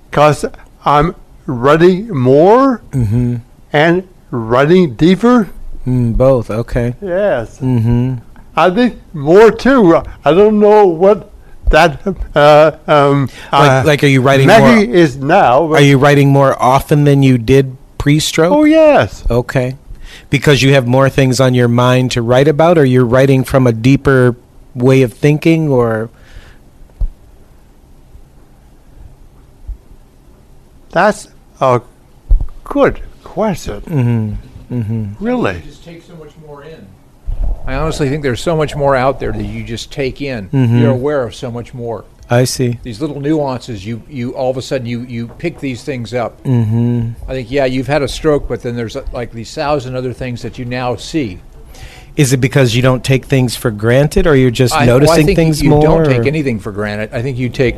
Because 0.10 0.46
I'm 0.86 1.16
writing 1.46 2.08
more 2.16 2.82
Mm-hmm. 2.92 3.36
and 3.74 4.08
writing 4.32 4.96
deeper. 4.96 5.50
Mm, 5.86 6.16
both. 6.18 6.50
Okay. 6.50 6.96
Yes, 7.02 7.60
Mm-hmm. 7.60 8.16
I 8.56 8.70
think 8.70 9.00
more 9.14 9.52
too. 9.52 9.96
I 10.24 10.32
don't 10.32 10.60
know 10.60 10.86
what 10.86 11.32
that 11.72 12.06
uh, 12.36 12.78
um, 12.88 13.30
Like, 13.52 13.72
uh, 13.72 13.84
like, 13.86 14.04
are 14.04 14.08
you 14.08 14.22
writing 14.22 14.46
Maggie 14.48 14.86
more? 14.88 14.96
is 14.96 15.18
now. 15.18 15.72
Are 15.74 15.82
you 15.82 15.98
writing 15.98 16.30
more 16.30 16.56
often 16.62 17.04
than 17.04 17.24
you 17.24 17.38
did 17.40 17.76
pre-stroke? 17.98 18.52
oh 18.54 18.64
yes, 18.64 19.24
Okay. 19.30 19.76
Because 20.30 20.62
you 20.62 20.74
have 20.74 20.86
more 20.88 21.10
things 21.10 21.40
on 21.40 21.54
your 21.56 21.68
mind 21.68 22.12
to 22.12 22.22
write 22.22 22.48
about, 22.48 22.78
or 22.78 22.86
you're 22.86 23.06
writing 23.06 23.44
from 23.44 23.66
a 23.68 23.72
deeper 23.72 24.36
way 24.76 25.02
of 25.02 25.14
thinking, 25.14 25.70
or 25.70 26.10
that's 30.92 31.28
a 31.60 31.82
good 32.64 33.02
question. 33.24 33.82
mm-hmm. 33.82 34.48
Mm-hmm. 34.82 35.24
Really, 35.24 35.56
You 35.58 35.62
just 35.62 35.84
take 35.84 36.02
so 36.02 36.16
much 36.16 36.32
more 36.46 36.64
in. 36.64 36.88
I 37.66 37.76
honestly 37.76 38.10
think 38.10 38.24
there's 38.24 38.42
so 38.42 38.56
much 38.56 38.76
more 38.76 38.96
out 38.96 39.20
there 39.20 39.32
that 39.32 39.44
you 39.44 39.64
just 39.64 39.92
take 39.92 40.22
in. 40.22 40.50
Mhm. 40.50 40.80
You're 40.82 40.92
aware 40.92 41.24
of 41.24 41.36
so 41.36 41.52
much 41.52 41.74
more. 41.74 42.06
I 42.30 42.46
see. 42.46 42.80
These 42.84 43.02
little 43.02 43.20
nuances, 43.20 43.86
you, 43.86 44.02
you 44.10 44.32
all 44.36 44.50
of 44.50 44.58
a 44.58 44.62
sudden 44.62 44.88
you, 44.88 45.02
you 45.02 45.28
pick 45.28 45.60
these 45.60 45.84
things 45.84 46.14
up. 46.14 46.42
Mm-hmm. 46.44 47.30
I 47.30 47.34
think 47.34 47.52
yeah, 47.52 47.66
you've 47.66 47.88
had 47.88 48.02
a 48.02 48.08
stroke, 48.08 48.48
but 48.48 48.62
then 48.62 48.76
there's 48.76 48.96
uh, 48.96 49.06
like 49.12 49.32
these 49.34 49.54
thousand 49.54 49.96
other 49.96 50.14
things 50.14 50.42
that 50.42 50.58
you 50.58 50.66
now 50.66 50.96
see. 50.96 51.40
Is 52.16 52.32
it 52.32 52.38
because 52.38 52.76
you 52.76 52.82
don't 52.82 53.04
take 53.04 53.26
things 53.26 53.56
for 53.56 53.72
granted, 53.72 54.28
or 54.28 54.36
you're 54.36 54.52
just 54.52 54.74
I, 54.74 54.86
well, 54.86 54.98
I 54.98 55.00
noticing 55.00 55.26
think 55.26 55.36
things 55.36 55.62
you 55.62 55.70
more? 55.72 55.82
don't 55.82 56.06
take 56.06 56.28
anything 56.28 56.60
for 56.60 56.72
granted. 56.72 57.10
I 57.14 57.22
think 57.22 57.38
you 57.38 57.50
take 57.50 57.76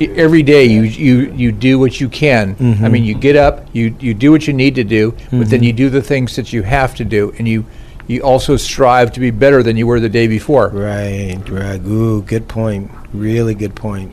every 0.00 0.42
day. 0.42 0.64
You 0.64 0.82
you 0.82 1.32
you 1.32 1.52
do 1.52 1.78
what 1.78 2.00
you 2.00 2.08
can. 2.08 2.50
I 2.50 2.54
Mm-hmm. 2.62 2.92
mean, 2.92 3.04
you 3.04 3.14
get 3.14 3.36
up, 3.36 3.66
you 3.72 3.94
you 4.00 4.14
do 4.14 4.30
what 4.30 4.46
you 4.46 4.52
need 4.52 4.74
to 4.76 4.84
do, 4.84 5.14
but 5.30 5.48
then 5.50 5.62
you 5.62 5.72
do 5.72 5.90
the 5.90 6.02
things 6.02 6.36
that 6.36 6.52
you 6.52 6.62
have 6.62 6.94
to 6.96 7.04
do, 7.04 7.32
and 7.38 7.46
you 7.48 7.64
you 8.08 8.20
also 8.22 8.56
strive 8.56 9.12
to 9.12 9.20
be 9.20 9.30
better 9.30 9.62
than 9.62 9.76
you 9.76 9.86
were 9.86 10.00
the 10.00 10.08
day 10.08 10.26
before. 10.26 10.68
Right, 10.68 11.38
right. 11.48 11.80
Ooh, 11.86 12.22
good 12.22 12.48
point. 12.48 12.90
Really 13.12 13.54
good 13.54 13.74
point. 13.76 14.12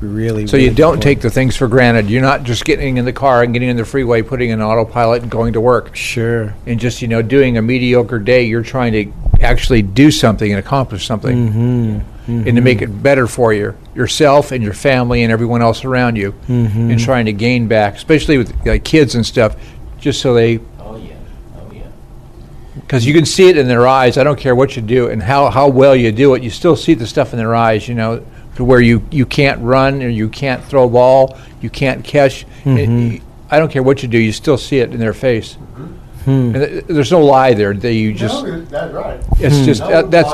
Really. 0.00 0.46
So 0.46 0.56
really 0.58 0.68
you 0.68 0.74
don't 0.74 0.94
point. 0.94 1.02
take 1.02 1.20
the 1.22 1.30
things 1.30 1.56
for 1.56 1.68
granted. 1.68 2.10
You're 2.10 2.20
not 2.22 2.42
just 2.44 2.64
getting 2.66 2.98
in 2.98 3.06
the 3.06 3.14
car 3.14 3.42
and 3.42 3.52
getting 3.54 3.70
in 3.70 3.76
the 3.78 3.84
freeway, 3.84 4.20
putting 4.22 4.50
in 4.50 4.60
autopilot, 4.60 5.22
and 5.22 5.30
going 5.30 5.54
to 5.54 5.60
work, 5.60 5.96
Sure. 5.96 6.54
and 6.66 6.78
just 6.78 7.00
you 7.02 7.08
know 7.08 7.22
doing 7.22 7.56
a 7.56 7.62
mediocre 7.62 8.18
day. 8.18 8.44
You're 8.44 8.62
trying 8.62 8.92
to 8.92 9.42
actually 9.42 9.80
do 9.82 10.10
something 10.10 10.50
and 10.52 10.58
accomplish 10.58 11.06
something. 11.06 11.48
Mm-hmm. 11.50 12.15
And 12.26 12.44
to 12.56 12.60
make 12.60 12.82
it 12.82 12.88
better 13.02 13.26
for 13.26 13.52
you, 13.52 13.74
yourself 13.94 14.50
and 14.52 14.62
your 14.62 14.72
family 14.72 15.22
and 15.22 15.32
everyone 15.32 15.62
else 15.62 15.84
around 15.84 16.16
you, 16.16 16.32
Mm-hmm. 16.48 16.90
and 16.90 17.00
trying 17.00 17.26
to 17.26 17.32
gain 17.32 17.68
back, 17.68 17.94
especially 17.94 18.36
with 18.38 18.52
like 18.66 18.82
kids 18.84 19.14
and 19.14 19.24
stuff, 19.24 19.54
just 20.00 20.20
so 20.20 20.34
they. 20.34 20.58
Oh 20.80 20.96
yeah. 20.96 21.14
Oh 21.56 21.70
yeah. 21.72 21.82
Because 22.74 23.06
you 23.06 23.14
can 23.14 23.24
see 23.26 23.48
it 23.48 23.56
in 23.56 23.68
their 23.68 23.86
eyes. 23.86 24.18
I 24.18 24.24
don't 24.24 24.38
care 24.38 24.54
what 24.56 24.74
you 24.76 24.82
do 24.82 25.08
and 25.08 25.22
how, 25.22 25.50
how 25.50 25.68
well 25.68 25.94
you 25.94 26.10
do 26.12 26.34
it. 26.34 26.42
You 26.42 26.50
still 26.50 26.76
see 26.76 26.94
the 26.94 27.06
stuff 27.06 27.32
in 27.32 27.38
their 27.38 27.54
eyes. 27.54 27.86
You 27.88 27.94
know, 27.94 28.24
to 28.56 28.64
where 28.64 28.80
you, 28.80 29.06
you 29.10 29.24
can't 29.26 29.60
run 29.62 30.02
or 30.02 30.08
you 30.08 30.28
can't 30.28 30.64
throw 30.64 30.84
a 30.84 30.88
ball, 30.90 31.36
you 31.60 31.70
can't 31.70 32.02
catch. 32.04 32.44
Mm-hmm. 32.64 33.24
I 33.50 33.58
don't 33.60 33.70
care 33.70 33.82
what 33.82 34.02
you 34.02 34.08
do. 34.08 34.18
You 34.18 34.32
still 34.32 34.58
see 34.58 34.78
it 34.78 34.92
in 34.92 34.98
their 34.98 35.12
face. 35.14 35.56
And 36.26 36.54
th- 36.54 36.84
there's 36.86 37.12
no 37.12 37.24
lie 37.24 37.54
there. 37.54 37.72
That 37.72 37.92
you 37.92 38.12
just 38.12 38.44
that's 38.68 38.92
right. 38.92 39.20
it's 39.38 39.64
just 39.64 39.80
that, 39.82 40.10
that's 40.10 40.32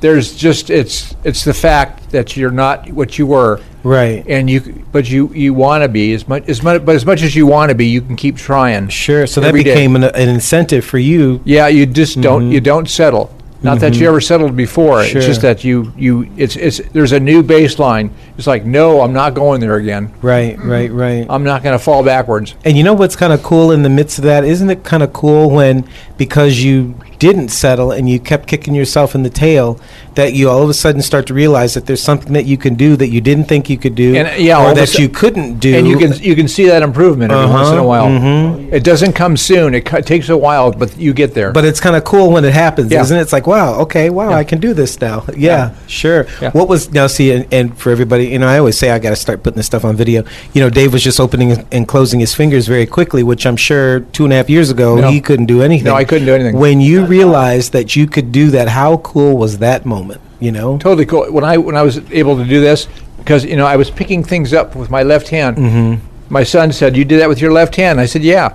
there's 0.00 0.36
just 0.36 0.70
it's 0.70 1.14
it's 1.24 1.44
the 1.44 1.54
fact 1.54 2.10
that 2.10 2.36
you're 2.36 2.50
not 2.50 2.90
what 2.90 3.18
you 3.18 3.26
were 3.26 3.60
Right. 3.84 4.24
and 4.28 4.50
you 4.50 4.84
but 4.92 5.08
you 5.08 5.32
you 5.34 5.54
want 5.54 5.82
to 5.82 5.88
be 5.88 6.12
as 6.12 6.26
much 6.28 6.48
as 6.48 6.62
much 6.62 6.84
but 6.84 6.94
as 6.94 7.06
much 7.06 7.22
as 7.22 7.34
you 7.36 7.46
want 7.46 7.70
to 7.70 7.74
be 7.74 7.86
you 7.86 8.00
can 8.00 8.16
keep 8.16 8.36
trying 8.36 8.88
Sure. 8.88 9.26
So 9.26 9.40
that 9.40 9.54
became 9.54 9.96
an, 9.96 10.04
an 10.04 10.28
incentive 10.28 10.84
for 10.84 10.98
you. 10.98 11.40
yeah 11.44 11.68
you 11.68 11.86
just 11.86 12.20
don't 12.20 12.42
mm-hmm. 12.44 12.52
you 12.52 12.60
don't 12.60 12.88
settle 12.88 13.34
not 13.62 13.80
that 13.80 13.96
you 13.96 14.06
ever 14.08 14.20
settled 14.20 14.56
before 14.56 15.02
Sure. 15.04 15.18
it's 15.18 15.26
just 15.26 15.42
that 15.42 15.64
you 15.64 15.92
you 15.96 16.30
it's 16.36 16.54
it's 16.56 16.78
there's 16.92 17.12
a 17.12 17.18
new 17.18 17.42
baseline 17.42 18.10
it's 18.36 18.46
like 18.46 18.64
no 18.64 19.00
i'm 19.00 19.12
not 19.12 19.34
going 19.34 19.60
there 19.60 19.76
again 19.76 20.12
Right. 20.22 20.56
Right. 20.58 20.90
Right. 20.92 21.26
i'm 21.28 21.42
not 21.42 21.62
going 21.64 21.76
to 21.76 21.82
fall 21.82 22.04
backwards 22.04 22.54
And 22.64 22.76
you 22.76 22.84
know 22.84 22.94
what's 22.94 23.16
kind 23.16 23.32
of 23.32 23.42
cool 23.42 23.72
in 23.72 23.82
the 23.82 23.88
midst 23.90 24.18
of 24.18 24.24
that? 24.24 24.44
Isn't 24.44 24.70
it 24.70 24.84
kind 24.84 25.02
of 25.02 25.12
cool 25.12 25.50
when, 25.50 25.84
because 26.16 26.62
you 26.62 26.94
didn't 27.18 27.48
settle 27.48 27.90
and 27.90 28.08
you 28.08 28.20
kept 28.20 28.46
kicking 28.46 28.74
yourself 28.76 29.14
in 29.16 29.24
the 29.24 29.30
tail, 29.30 29.80
that 30.14 30.34
you 30.34 30.48
all 30.48 30.62
of 30.62 30.70
a 30.70 30.74
sudden 30.74 31.02
start 31.02 31.26
to 31.26 31.34
realize 31.34 31.74
that 31.74 31.86
there's 31.86 32.02
something 32.02 32.32
that 32.34 32.44
you 32.46 32.56
can 32.56 32.74
do 32.76 32.94
that 32.96 33.08
you 33.08 33.20
didn't 33.20 33.46
think 33.46 33.68
you 33.68 33.76
could 33.76 33.96
do, 33.96 34.14
And, 34.14 34.28
uh, 34.28 34.32
yeah, 34.38 34.54
all 34.56 34.68
or 34.68 34.70
of 34.72 34.78
a 34.78 34.80
that 34.82 34.94
you 34.98 35.08
couldn't 35.08 35.58
do. 35.58 35.74
and 35.76 35.86
you 35.88 35.96
can 35.98 36.12
you 36.22 36.36
can 36.36 36.46
see 36.46 36.66
that 36.66 36.82
improvement 36.84 37.32
every 37.32 37.46
once 37.50 37.68
in 37.70 37.74
a 37.74 37.78
Uh-huh, 37.78 37.88
while 37.88 38.06
mhm. 38.06 38.72
it 38.72 38.84
doesn't 38.84 39.14
come 39.14 39.36
soon 39.36 39.74
it 39.74 39.84
takes 40.06 40.28
a 40.28 40.36
while 40.36 40.70
but 40.70 40.96
you 40.96 41.12
get 41.12 41.34
there 41.34 41.50
But 41.52 41.64
it's 41.64 41.80
kind 41.80 41.96
of 41.96 42.04
cool 42.04 42.30
when 42.30 42.44
it 42.44 42.54
happens, 42.54 42.92
Yeah. 42.92 43.02
isn't 43.02 43.16
it? 43.18 43.22
It's 43.22 43.32
like, 43.32 43.47
wow, 43.48 43.80
okay, 43.80 44.10
wow, 44.10 44.30
I 44.32 44.44
can 44.44 44.60
do 44.60 44.74
this 44.74 45.00
now. 45.00 45.24
Yeah, 45.38 45.74
sure. 45.86 46.26
Yeah. 46.42 46.50
What 46.50 46.68
was 46.68 46.90
now? 46.92 47.06
See, 47.06 47.30
and, 47.32 47.46
and 47.52 47.76
for 47.78 47.90
everybody, 47.90 48.26
you 48.26 48.38
know, 48.40 48.48
I 48.48 48.58
always 48.58 48.76
say 48.76 48.90
I 48.90 48.98
got 48.98 49.10
to 49.10 49.16
start 49.16 49.42
putting 49.44 49.56
this 49.56 49.66
stuff 49.66 49.84
on 49.84 49.94
video. 49.96 50.24
You 50.52 50.60
know, 50.62 50.68
Dave 50.68 50.92
was 50.92 51.02
just 51.02 51.20
opening 51.20 51.64
and 51.70 51.86
closing 51.86 52.18
his 52.20 52.34
fingers 52.34 52.66
very 52.66 52.86
quickly, 52.86 53.22
which 53.22 53.46
I'm 53.46 53.56
sure 53.56 54.00
two 54.00 54.24
and 54.24 54.32
a 54.32 54.36
half 54.36 54.50
years 54.50 54.70
ago 54.70 54.96
No. 54.96 55.10
he 55.10 55.20
couldn't 55.20 55.46
do 55.46 55.62
anything. 55.62 55.84
No, 55.84 55.94
I 55.94 56.04
couldn't 56.04 56.26
do 56.26 56.34
anything. 56.34 56.56
When 56.58 56.80
you 56.80 57.04
realized 57.06 57.72
that 57.72 57.94
you 57.94 58.06
could 58.06 58.32
do 58.32 58.50
that, 58.50 58.68
how 58.68 58.98
cool 58.98 59.36
was 59.36 59.58
that 59.58 59.86
moment? 59.86 60.20
You 60.40 60.52
know, 60.52 60.78
totally 60.78 61.06
cool. 61.06 61.26
When 61.32 61.44
I 61.44 61.56
when 61.58 61.76
I 61.76 61.82
was 61.82 61.98
able 62.12 62.36
to 62.36 62.44
do 62.44 62.60
this, 62.60 62.88
because 63.18 63.44
you 63.44 63.56
know 63.56 63.66
I 63.66 63.76
was 63.76 63.90
picking 63.90 64.22
things 64.24 64.52
up 64.52 64.74
with 64.76 64.90
my 64.90 65.02
left 65.02 65.28
hand. 65.28 65.56
Mm-hmm. 65.56 66.06
My 66.28 66.44
son 66.44 66.72
said, 66.72 66.96
"You 66.96 67.04
did 67.04 67.20
that 67.20 67.28
with 67.28 67.40
your 67.40 67.52
left 67.52 67.74
hand." 67.76 68.00
I 68.00 68.06
said, 68.06 68.22
"Yeah." 68.22 68.54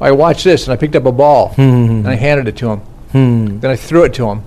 I 0.00 0.12
watched 0.12 0.44
this, 0.44 0.64
and 0.64 0.72
I 0.72 0.76
picked 0.76 0.96
up 0.96 1.04
a 1.04 1.12
ball, 1.12 1.54
and 1.58 2.08
I 2.08 2.14
handed 2.14 2.48
it 2.48 2.56
to 2.58 2.70
him. 2.70 2.80
Hmm. 3.12 3.58
Then 3.60 3.70
I 3.70 3.76
threw 3.76 4.04
it 4.04 4.14
to 4.14 4.28
him. 4.28 4.42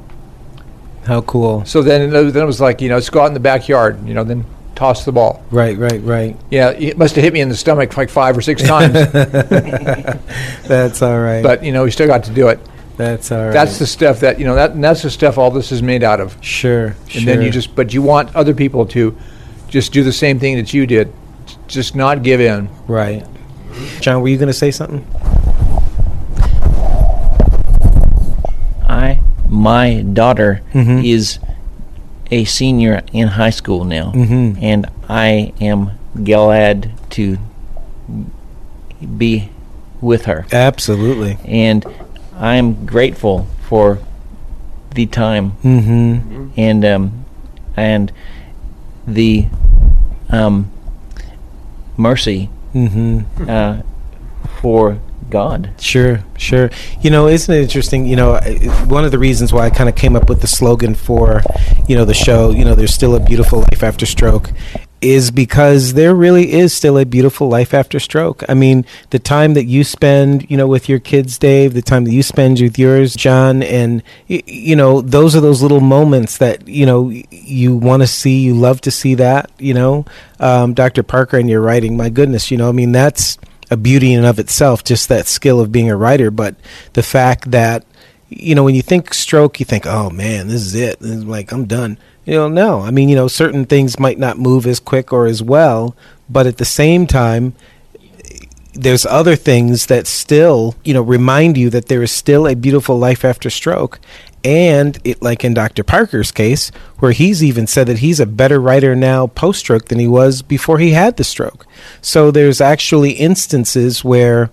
how 1.05 1.21
cool. 1.21 1.65
So 1.65 1.81
then, 1.81 2.09
then 2.11 2.35
it 2.43 2.45
was 2.45 2.61
like, 2.61 2.81
you 2.81 2.89
know, 2.89 2.95
let's 2.95 3.09
go 3.09 3.21
out 3.21 3.27
in 3.27 3.33
the 3.33 3.39
backyard. 3.39 4.07
You 4.07 4.13
know, 4.13 4.23
then 4.23 4.45
toss 4.75 5.03
the 5.05 5.11
ball. 5.11 5.43
Right, 5.51 5.77
right, 5.77 6.01
right. 6.01 6.37
Yeah, 6.49 6.69
it 6.71 6.97
must 6.97 7.15
have 7.15 7.23
hit 7.23 7.33
me 7.33 7.41
in 7.41 7.49
the 7.49 7.55
stomach 7.55 7.95
like 7.97 8.09
five 8.09 8.37
or 8.37 8.41
six 8.41 8.61
times, 8.67 8.93
That's 10.67 11.01
all 11.01 11.19
right. 11.19 11.43
but 11.43 11.63
you 11.63 11.71
know, 11.71 11.83
we 11.83 11.91
still 11.91 12.07
got 12.07 12.23
to 12.25 12.31
do 12.31 12.47
it. 12.47 12.59
that's 12.97 13.31
all 13.31 13.45
right. 13.45 13.53
That's 13.53 13.79
the 13.79 13.85
stuff 13.87 14.19
that 14.21 14.39
you 14.39 14.45
know. 14.45 14.55
That 14.55 14.79
that's 14.79 15.01
the 15.01 15.09
stuff 15.09 15.37
all 15.37 15.51
this 15.51 15.71
is 15.71 15.81
made 15.81 16.03
out 16.03 16.19
of. 16.21 16.37
sure. 16.41 16.95
and 17.15 17.27
then 17.27 17.41
you 17.41 17.49
just 17.49 17.75
but 17.75 17.93
you 17.93 18.01
want 18.01 18.33
other 18.35 18.53
people 18.53 18.85
to 18.87 19.15
just 19.67 19.91
do 19.93 20.03
the 20.03 20.13
same 20.13 20.39
thing 20.39 20.55
that 20.57 20.73
you 20.73 20.85
did 20.87 21.11
just 21.67 21.95
not 21.95 22.21
give 22.23 22.39
in 22.39 22.69
right. 22.87 23.25
John, 23.99 24.21
were 24.21 24.27
you 24.27 24.37
going 24.37 24.47
to 24.47 24.53
say 24.53 24.69
something? 24.69 25.03
I 28.87 29.19
my 29.49 30.01
daughter 30.01 30.61
Mhm. 30.73 31.03
is 31.05 31.39
a 32.31 32.43
senior 32.45 33.01
in 33.11 33.27
high 33.27 33.51
school 33.51 33.83
now, 33.85 34.11
Mhm. 34.15 34.57
and 34.61 34.87
I 35.09 35.51
am 35.61 35.91
glad 36.23 36.89
to 37.11 37.37
be 39.17 39.49
with 40.01 40.25
her, 40.25 40.45
Absolutely. 40.51 41.37
and 41.45 41.85
I'm 42.39 42.85
grateful 42.85 43.47
for 43.61 43.99
the 44.95 45.05
time 45.05 45.53
Mm-hmm. 45.63 46.47
and 46.57 46.85
um, 46.85 47.11
and 47.75 48.11
the 49.07 49.45
um, 50.29 50.69
mercy 51.97 52.49
Mm-hmm. 52.73 53.19
uh, 53.49 53.77
for 54.61 54.97
God. 55.33 55.71
Sure, 55.79 56.23
sure. 56.37 56.69
You 57.01 57.09
know, 57.09 57.27
isn't 57.27 57.51
it 57.51 57.59
interesting? 57.59 58.05
You 58.05 58.15
know, 58.15 58.39
one 58.85 59.03
of 59.03 59.09
the 59.09 59.17
reasons 59.17 59.51
why 59.51 59.65
I 59.65 59.71
kind 59.71 59.89
of 59.89 59.95
came 59.95 60.15
up 60.15 60.29
with 60.29 60.41
the 60.41 60.47
slogan 60.47 60.93
for, 60.93 61.41
you 61.87 61.95
know, 61.95 62.05
the 62.05 62.13
show, 62.13 62.51
you 62.51 62.63
know, 62.63 62.75
there's 62.75 62.93
still 62.93 63.15
a 63.15 63.19
beautiful 63.19 63.61
life 63.71 63.81
after 63.81 64.05
stroke, 64.05 64.51
is 65.01 65.31
because 65.31 65.95
there 65.95 66.13
really 66.13 66.53
is 66.53 66.71
still 66.71 66.99
a 66.99 67.05
beautiful 67.05 67.49
life 67.49 67.73
after 67.73 67.99
stroke. 67.99 68.43
I 68.47 68.53
mean, 68.53 68.85
the 69.09 69.17
time 69.17 69.55
that 69.55 69.65
you 69.65 69.83
spend, 69.83 70.51
you 70.51 70.55
know, 70.55 70.67
with 70.67 70.87
your 70.87 70.99
kids, 70.99 71.39
Dave, 71.39 71.73
the 71.73 71.81
time 71.81 72.03
that 72.05 72.13
you 72.13 72.21
spend 72.21 72.61
with 72.61 72.77
yours, 72.77 73.15
John, 73.15 73.63
and, 73.63 74.03
you 74.27 74.75
know, 74.75 75.01
those 75.01 75.35
are 75.35 75.41
those 75.41 75.63
little 75.63 75.81
moments 75.81 76.37
that, 76.37 76.67
you 76.67 76.85
know, 76.85 77.09
you 77.31 77.75
want 77.75 78.03
to 78.03 78.07
see, 78.07 78.39
you 78.39 78.53
love 78.53 78.81
to 78.81 78.91
see 78.91 79.15
that, 79.15 79.49
you 79.57 79.73
know. 79.73 80.05
Um, 80.39 80.75
Dr. 80.75 81.01
Parker 81.01 81.37
and 81.39 81.49
your 81.49 81.61
writing, 81.61 81.97
my 81.97 82.09
goodness, 82.09 82.51
you 82.51 82.57
know, 82.57 82.69
I 82.69 82.71
mean, 82.71 82.91
that's 82.91 83.39
a 83.73 83.77
beauty 83.77 84.13
in 84.13 84.19
and 84.19 84.27
of 84.27 84.39
itself, 84.39 84.83
just 84.83 85.09
that 85.09 85.27
skill 85.27 85.59
of 85.59 85.71
being 85.71 85.89
a 85.89 85.97
writer. 85.97 86.31
But 86.31 86.55
the 86.93 87.03
fact 87.03 87.51
that, 87.51 87.85
you 88.29 88.55
know, 88.55 88.63
when 88.63 88.75
you 88.75 88.81
think 88.81 89.13
stroke, 89.13 89.59
you 89.59 89.65
think, 89.65 89.85
oh 89.85 90.09
man, 90.09 90.47
this 90.47 90.61
is 90.61 90.75
it. 90.75 90.99
This 90.99 91.11
is 91.11 91.25
like, 91.25 91.51
I'm 91.51 91.65
done. 91.65 91.97
You 92.25 92.35
know, 92.35 92.47
no. 92.47 92.81
I 92.81 92.91
mean, 92.91 93.09
you 93.09 93.15
know, 93.15 93.27
certain 93.27 93.65
things 93.65 93.99
might 93.99 94.17
not 94.17 94.37
move 94.37 94.65
as 94.65 94.79
quick 94.79 95.11
or 95.11 95.25
as 95.25 95.43
well, 95.43 95.95
but 96.29 96.47
at 96.47 96.57
the 96.57 96.65
same 96.65 97.05
time, 97.05 97.53
there's 98.73 99.05
other 99.05 99.35
things 99.35 99.87
that 99.87 100.07
still, 100.07 100.75
you 100.83 100.93
know, 100.93 101.01
remind 101.01 101.57
you 101.57 101.69
that 101.69 101.87
there 101.87 102.01
is 102.01 102.11
still 102.11 102.47
a 102.47 102.55
beautiful 102.55 102.97
life 102.97 103.23
after 103.25 103.49
stroke. 103.49 103.99
And 104.43 104.99
it, 105.05 105.21
like 105.21 105.45
in 105.45 105.53
Dr. 105.53 105.83
Parker's 105.83 106.31
case, 106.31 106.69
where 106.99 107.13
he's 107.13 107.43
even 107.43 107.65
said 107.65 107.87
that 107.87 107.99
he's 107.99 108.19
a 108.19 108.25
better 108.25 108.59
writer 108.59 108.95
now 108.95 109.27
post 109.27 109.61
stroke 109.61 109.85
than 109.85 109.99
he 109.99 110.07
was 110.07 110.41
before 110.41 110.79
he 110.79 110.91
had 110.91 111.15
the 111.15 111.23
stroke. 111.23 111.65
So 112.01 112.29
there's 112.29 112.59
actually 112.59 113.11
instances 113.11 114.03
where 114.03 114.51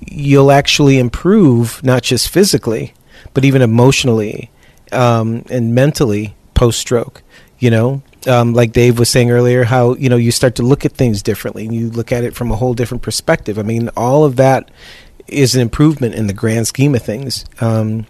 you'll 0.00 0.50
actually 0.50 0.98
improve, 0.98 1.82
not 1.84 2.02
just 2.02 2.28
physically, 2.28 2.94
but 3.34 3.44
even 3.44 3.62
emotionally 3.62 4.50
um, 4.92 5.44
and 5.50 5.74
mentally 5.74 6.34
post 6.54 6.78
stroke. 6.78 7.22
You 7.58 7.70
know, 7.70 8.02
um, 8.26 8.54
like 8.54 8.72
Dave 8.72 8.98
was 8.98 9.10
saying 9.10 9.30
earlier, 9.30 9.64
how 9.64 9.94
you 9.96 10.08
know 10.08 10.16
you 10.16 10.30
start 10.30 10.54
to 10.56 10.62
look 10.62 10.84
at 10.84 10.92
things 10.92 11.22
differently 11.22 11.64
and 11.64 11.74
you 11.74 11.90
look 11.90 12.12
at 12.12 12.24
it 12.24 12.34
from 12.34 12.50
a 12.50 12.56
whole 12.56 12.74
different 12.74 13.02
perspective. 13.02 13.58
I 13.58 13.62
mean, 13.62 13.90
all 13.96 14.24
of 14.24 14.36
that 14.36 14.70
is 15.26 15.54
an 15.54 15.60
improvement 15.60 16.14
in 16.14 16.26
the 16.26 16.32
grand 16.32 16.66
scheme 16.66 16.94
of 16.94 17.02
things. 17.02 17.44
Um, 17.60 18.06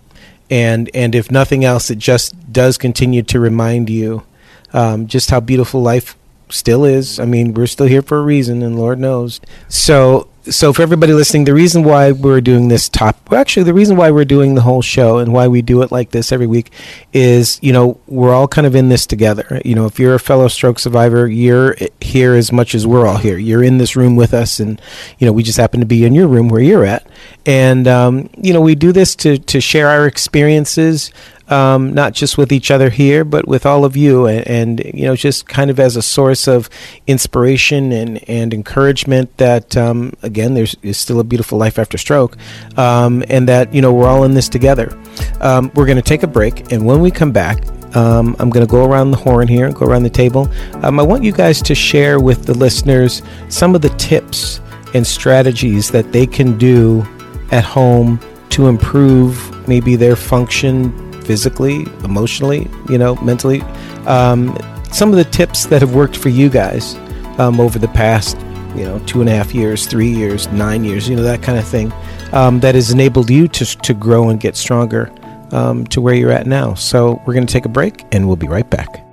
and 0.50 0.90
and 0.94 1.14
if 1.14 1.30
nothing 1.30 1.64
else, 1.64 1.90
it 1.90 1.98
just 1.98 2.52
does 2.52 2.78
continue 2.78 3.22
to 3.24 3.40
remind 3.40 3.90
you 3.90 4.24
um, 4.72 5.06
just 5.06 5.30
how 5.30 5.40
beautiful 5.40 5.82
life 5.82 6.16
still 6.50 6.84
is. 6.84 7.20
I 7.20 7.24
mean, 7.24 7.54
we're 7.54 7.66
still 7.66 7.86
here 7.86 8.02
for 8.02 8.18
a 8.18 8.22
reason, 8.22 8.62
and 8.62 8.78
Lord 8.78 8.98
knows. 8.98 9.40
So, 9.68 10.28
so 10.50 10.72
for 10.72 10.82
everybody 10.82 11.12
listening, 11.12 11.44
the 11.44 11.54
reason 11.54 11.82
why 11.82 12.12
we're 12.12 12.40
doing 12.40 12.68
this 12.68 12.88
top, 12.88 13.30
well, 13.30 13.40
actually, 13.40 13.64
the 13.64 13.74
reason 13.74 13.96
why 13.96 14.10
we're 14.10 14.24
doing 14.24 14.54
the 14.54 14.62
whole 14.62 14.82
show 14.82 15.18
and 15.18 15.32
why 15.32 15.48
we 15.48 15.62
do 15.62 15.82
it 15.82 15.90
like 15.92 16.10
this 16.10 16.32
every 16.32 16.46
week 16.46 16.72
is, 17.12 17.58
you 17.62 17.72
know, 17.72 18.00
we're 18.06 18.32
all 18.32 18.48
kind 18.48 18.66
of 18.66 18.74
in 18.74 18.88
this 18.88 19.06
together. 19.06 19.60
You 19.64 19.74
know, 19.74 19.86
if 19.86 19.98
you're 19.98 20.14
a 20.14 20.20
fellow 20.20 20.48
stroke 20.48 20.78
survivor, 20.78 21.26
you're 21.26 21.76
here 22.00 22.34
as 22.34 22.52
much 22.52 22.74
as 22.74 22.86
we're 22.86 23.06
all 23.06 23.18
here. 23.18 23.38
You're 23.38 23.62
in 23.62 23.78
this 23.78 23.96
room 23.96 24.16
with 24.16 24.34
us, 24.34 24.60
and 24.60 24.80
you 25.18 25.26
know, 25.26 25.32
we 25.32 25.42
just 25.42 25.58
happen 25.58 25.80
to 25.80 25.86
be 25.86 26.04
in 26.04 26.14
your 26.14 26.28
room 26.28 26.48
where 26.48 26.62
you're 26.62 26.84
at. 26.84 27.06
And 27.46 27.86
um, 27.86 28.30
you 28.36 28.52
know, 28.52 28.60
we 28.60 28.74
do 28.74 28.92
this 28.92 29.14
to 29.16 29.38
to 29.38 29.60
share 29.60 29.88
our 29.88 30.06
experiences 30.06 31.12
um, 31.48 31.94
not 31.94 32.12
just 32.12 32.36
with 32.36 32.52
each 32.52 32.70
other 32.70 32.90
here, 32.90 33.24
but 33.24 33.48
with 33.48 33.64
all 33.64 33.84
of 33.84 33.96
you, 33.96 34.26
and, 34.26 34.46
and 34.46 34.84
you 34.94 35.04
know, 35.04 35.16
just 35.16 35.46
kind 35.46 35.70
of 35.70 35.80
as 35.80 35.96
a 35.96 36.02
source 36.02 36.46
of 36.46 36.68
inspiration 37.06 37.92
and, 37.92 38.28
and 38.28 38.52
encouragement. 38.52 39.36
That 39.38 39.76
um, 39.76 40.12
again, 40.22 40.54
there's 40.54 40.76
is 40.82 40.98
still 40.98 41.20
a 41.20 41.24
beautiful 41.24 41.58
life 41.58 41.78
after 41.78 41.98
stroke, 41.98 42.36
um, 42.76 43.24
and 43.28 43.48
that 43.48 43.72
you 43.74 43.80
know 43.80 43.92
we're 43.92 44.08
all 44.08 44.24
in 44.24 44.34
this 44.34 44.48
together. 44.48 44.96
Um, 45.40 45.70
we're 45.74 45.86
going 45.86 45.96
to 45.96 46.02
take 46.02 46.22
a 46.22 46.28
break, 46.28 46.72
and 46.72 46.84
when 46.84 47.00
we 47.00 47.10
come 47.10 47.32
back. 47.32 47.58
Um, 47.96 48.36
I'm 48.38 48.50
going 48.50 48.66
to 48.66 48.70
go 48.70 48.84
around 48.84 49.12
the 49.12 49.16
horn 49.16 49.48
here, 49.48 49.72
go 49.72 49.86
around 49.86 50.02
the 50.02 50.10
table. 50.10 50.46
Um, 50.82 51.00
I 51.00 51.02
want 51.02 51.24
you 51.24 51.32
guys 51.32 51.62
to 51.62 51.74
share 51.74 52.20
with 52.20 52.44
the 52.44 52.52
listeners 52.52 53.22
some 53.48 53.74
of 53.74 53.80
the 53.80 53.88
tips 53.96 54.60
and 54.92 55.06
strategies 55.06 55.90
that 55.92 56.12
they 56.12 56.26
can 56.26 56.58
do 56.58 57.00
at 57.50 57.64
home 57.64 58.20
to 58.50 58.66
improve 58.66 59.66
maybe 59.66 59.96
their 59.96 60.16
function 60.16 61.07
physically, 61.28 61.82
emotionally, 62.04 62.66
you 62.88 62.96
know, 62.96 63.14
mentally. 63.16 63.60
Um, 64.06 64.56
some 64.90 65.10
of 65.10 65.16
the 65.16 65.24
tips 65.24 65.66
that 65.66 65.82
have 65.82 65.94
worked 65.94 66.16
for 66.16 66.30
you 66.30 66.48
guys 66.48 66.94
um, 67.38 67.60
over 67.60 67.78
the 67.78 67.88
past, 67.88 68.38
you 68.74 68.84
know, 68.84 68.98
two 69.00 69.20
and 69.20 69.28
a 69.28 69.32
half 69.32 69.54
years, 69.54 69.86
three 69.86 70.08
years, 70.08 70.48
nine 70.48 70.84
years, 70.84 71.06
you 71.06 71.14
know, 71.14 71.22
that 71.22 71.42
kind 71.42 71.58
of 71.58 71.68
thing, 71.68 71.92
um, 72.32 72.60
that 72.60 72.74
has 72.74 72.92
enabled 72.92 73.28
you 73.28 73.46
to, 73.46 73.66
to 73.66 73.92
grow 73.92 74.30
and 74.30 74.40
get 74.40 74.56
stronger 74.56 75.12
um, 75.52 75.86
to 75.88 76.00
where 76.00 76.14
you're 76.14 76.32
at 76.32 76.46
now. 76.46 76.72
So 76.72 77.20
we're 77.26 77.34
going 77.34 77.46
to 77.46 77.52
take 77.52 77.66
a 77.66 77.68
break 77.68 78.06
and 78.10 78.26
we'll 78.26 78.36
be 78.36 78.48
right 78.48 78.68
back. 78.70 79.04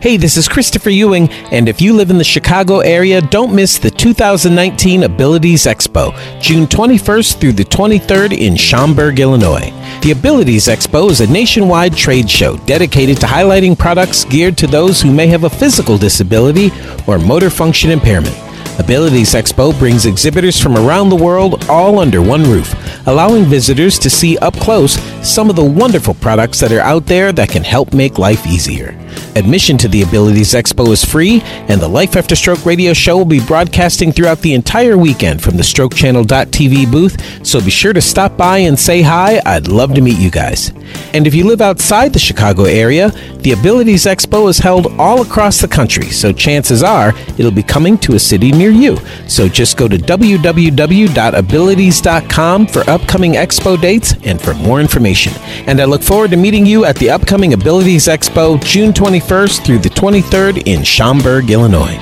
Hey, 0.00 0.16
this 0.16 0.36
is 0.36 0.46
Christopher 0.46 0.90
Ewing, 0.90 1.28
and 1.50 1.68
if 1.68 1.80
you 1.80 1.94
live 1.94 2.10
in 2.10 2.18
the 2.18 2.22
Chicago 2.22 2.78
area, 2.78 3.20
don't 3.22 3.52
miss 3.52 3.78
the 3.78 3.90
2019 3.90 5.02
Abilities 5.02 5.64
Expo, 5.64 6.14
June 6.40 6.66
21st 6.66 7.40
through 7.40 7.54
the 7.54 7.64
23rd 7.64 8.38
in 8.38 8.54
Schaumburg, 8.54 9.18
Illinois. 9.18 9.72
The 10.06 10.12
Abilities 10.12 10.68
Expo 10.68 11.10
is 11.10 11.20
a 11.20 11.26
nationwide 11.26 11.96
trade 11.96 12.30
show 12.30 12.58
dedicated 12.58 13.16
to 13.16 13.26
highlighting 13.26 13.76
products 13.76 14.24
geared 14.24 14.56
to 14.58 14.68
those 14.68 15.02
who 15.02 15.12
may 15.12 15.26
have 15.26 15.42
a 15.42 15.50
physical 15.50 15.98
disability 15.98 16.70
or 17.08 17.18
motor 17.18 17.50
function 17.50 17.90
impairment. 17.90 18.38
Abilities 18.78 19.34
Expo 19.34 19.76
brings 19.76 20.06
exhibitors 20.06 20.62
from 20.62 20.76
around 20.76 21.08
the 21.08 21.16
world 21.16 21.64
all 21.68 21.98
under 21.98 22.22
one 22.22 22.44
roof, 22.44 22.72
allowing 23.08 23.46
visitors 23.46 23.98
to 23.98 24.08
see 24.08 24.38
up 24.38 24.54
close 24.54 24.96
some 25.26 25.50
of 25.50 25.56
the 25.56 25.64
wonderful 25.64 26.14
products 26.14 26.60
that 26.60 26.72
are 26.72 26.80
out 26.80 27.06
there 27.06 27.32
that 27.32 27.48
can 27.48 27.64
help 27.64 27.92
make 27.92 28.18
life 28.18 28.46
easier. 28.46 28.96
Admission 29.34 29.76
to 29.78 29.88
the 29.88 30.02
Abilities 30.02 30.52
Expo 30.52 30.92
is 30.92 31.04
free, 31.04 31.40
and 31.68 31.80
the 31.80 31.88
Life 31.88 32.16
After 32.16 32.36
Stroke 32.36 32.64
radio 32.64 32.92
show 32.92 33.18
will 33.18 33.24
be 33.24 33.44
broadcasting 33.44 34.12
throughout 34.12 34.40
the 34.40 34.54
entire 34.54 34.96
weekend 34.96 35.42
from 35.42 35.56
the 35.56 35.62
strokechannel.tv 35.62 36.90
booth, 36.90 37.46
so 37.46 37.60
be 37.60 37.70
sure 37.70 37.92
to 37.92 38.00
stop 38.00 38.36
by 38.36 38.58
and 38.58 38.78
say 38.78 39.02
hi. 39.02 39.40
I'd 39.44 39.68
love 39.68 39.94
to 39.94 40.00
meet 40.00 40.18
you 40.18 40.30
guys. 40.30 40.72
And 41.12 41.26
if 41.26 41.34
you 41.34 41.44
live 41.44 41.60
outside 41.60 42.12
the 42.12 42.18
Chicago 42.18 42.64
area, 42.64 43.10
the 43.38 43.52
Abilities 43.52 44.04
Expo 44.04 44.48
is 44.48 44.58
held 44.58 44.86
all 44.98 45.22
across 45.22 45.60
the 45.60 45.68
country, 45.68 46.10
so 46.10 46.32
chances 46.32 46.82
are 46.82 47.12
it'll 47.38 47.50
be 47.50 47.62
coming 47.62 47.98
to 47.98 48.14
a 48.14 48.18
city 48.18 48.52
near 48.52 48.70
you. 48.70 48.98
So 49.28 49.48
just 49.48 49.76
go 49.76 49.88
to 49.88 49.98
www.abilities.com 49.98 52.66
for 52.66 52.90
upcoming 52.90 53.32
expo 53.32 53.80
dates 53.80 54.14
and 54.24 54.40
for 54.40 54.54
more 54.54 54.80
information. 54.80 55.15
And 55.24 55.80
I 55.80 55.84
look 55.84 56.02
forward 56.02 56.30
to 56.32 56.36
meeting 56.36 56.66
you 56.66 56.84
at 56.84 56.96
the 56.96 57.08
upcoming 57.08 57.54
Abilities 57.54 58.06
Expo 58.06 58.62
June 58.62 58.92
21st 58.92 59.64
through 59.64 59.78
the 59.78 59.88
23rd 59.88 60.66
in 60.66 60.84
Schaumburg, 60.84 61.50
Illinois. 61.50 61.98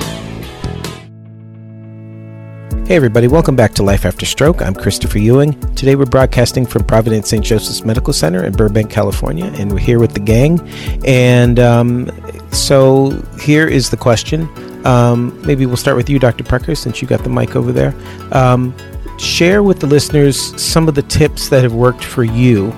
Hey, 2.85 2.97
everybody, 2.97 3.27
welcome 3.27 3.55
back 3.55 3.73
to 3.75 3.83
Life 3.83 4.05
After 4.05 4.25
Stroke. 4.25 4.61
I'm 4.61 4.75
Christopher 4.75 5.19
Ewing. 5.19 5.53
Today 5.75 5.95
we're 5.95 6.05
broadcasting 6.05 6.65
from 6.65 6.83
Providence 6.83 7.29
St. 7.29 7.43
Joseph's 7.43 7.85
Medical 7.85 8.11
Center 8.11 8.43
in 8.43 8.51
Burbank, 8.51 8.91
California, 8.91 9.45
and 9.45 9.71
we're 9.71 9.79
here 9.79 9.99
with 9.99 10.13
the 10.13 10.19
gang. 10.19 10.59
And 11.05 11.57
um, 11.57 12.11
so 12.51 13.11
here 13.39 13.65
is 13.65 13.89
the 13.89 13.97
question. 13.97 14.49
Um, 14.85 15.41
maybe 15.47 15.65
we'll 15.65 15.77
start 15.77 15.95
with 15.95 16.09
you, 16.09 16.19
Dr. 16.19 16.43
Parker, 16.43 16.75
since 16.75 17.01
you 17.01 17.07
got 17.07 17.23
the 17.23 17.29
mic 17.29 17.55
over 17.55 17.71
there. 17.71 17.95
Um, 18.33 18.75
share 19.17 19.63
with 19.63 19.79
the 19.79 19.87
listeners 19.87 20.61
some 20.61 20.89
of 20.89 20.95
the 20.95 21.01
tips 21.03 21.47
that 21.47 21.63
have 21.63 21.73
worked 21.73 22.03
for 22.03 22.25
you 22.25 22.73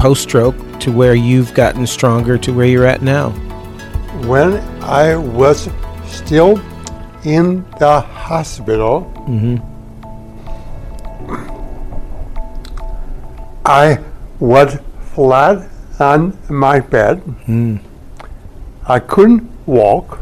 post 0.00 0.22
stroke 0.22 0.56
to 0.80 0.90
where 0.90 1.14
you've 1.14 1.52
gotten 1.52 1.86
stronger 1.86 2.38
to 2.38 2.54
where 2.54 2.64
you're 2.64 2.86
at 2.86 3.02
now. 3.02 3.28
When 4.26 4.54
I 4.82 5.14
was 5.14 5.68
still 6.06 6.58
in 7.22 7.66
the 7.78 8.00
hospital, 8.00 9.12
mm-hmm. 9.28 9.58
I 13.66 13.98
was 14.38 14.78
flat 15.12 15.68
on 16.00 16.38
my 16.48 16.80
bed. 16.80 17.22
Mm. 17.46 17.80
I 18.88 19.00
couldn't 19.00 19.50
walk. 19.66 20.18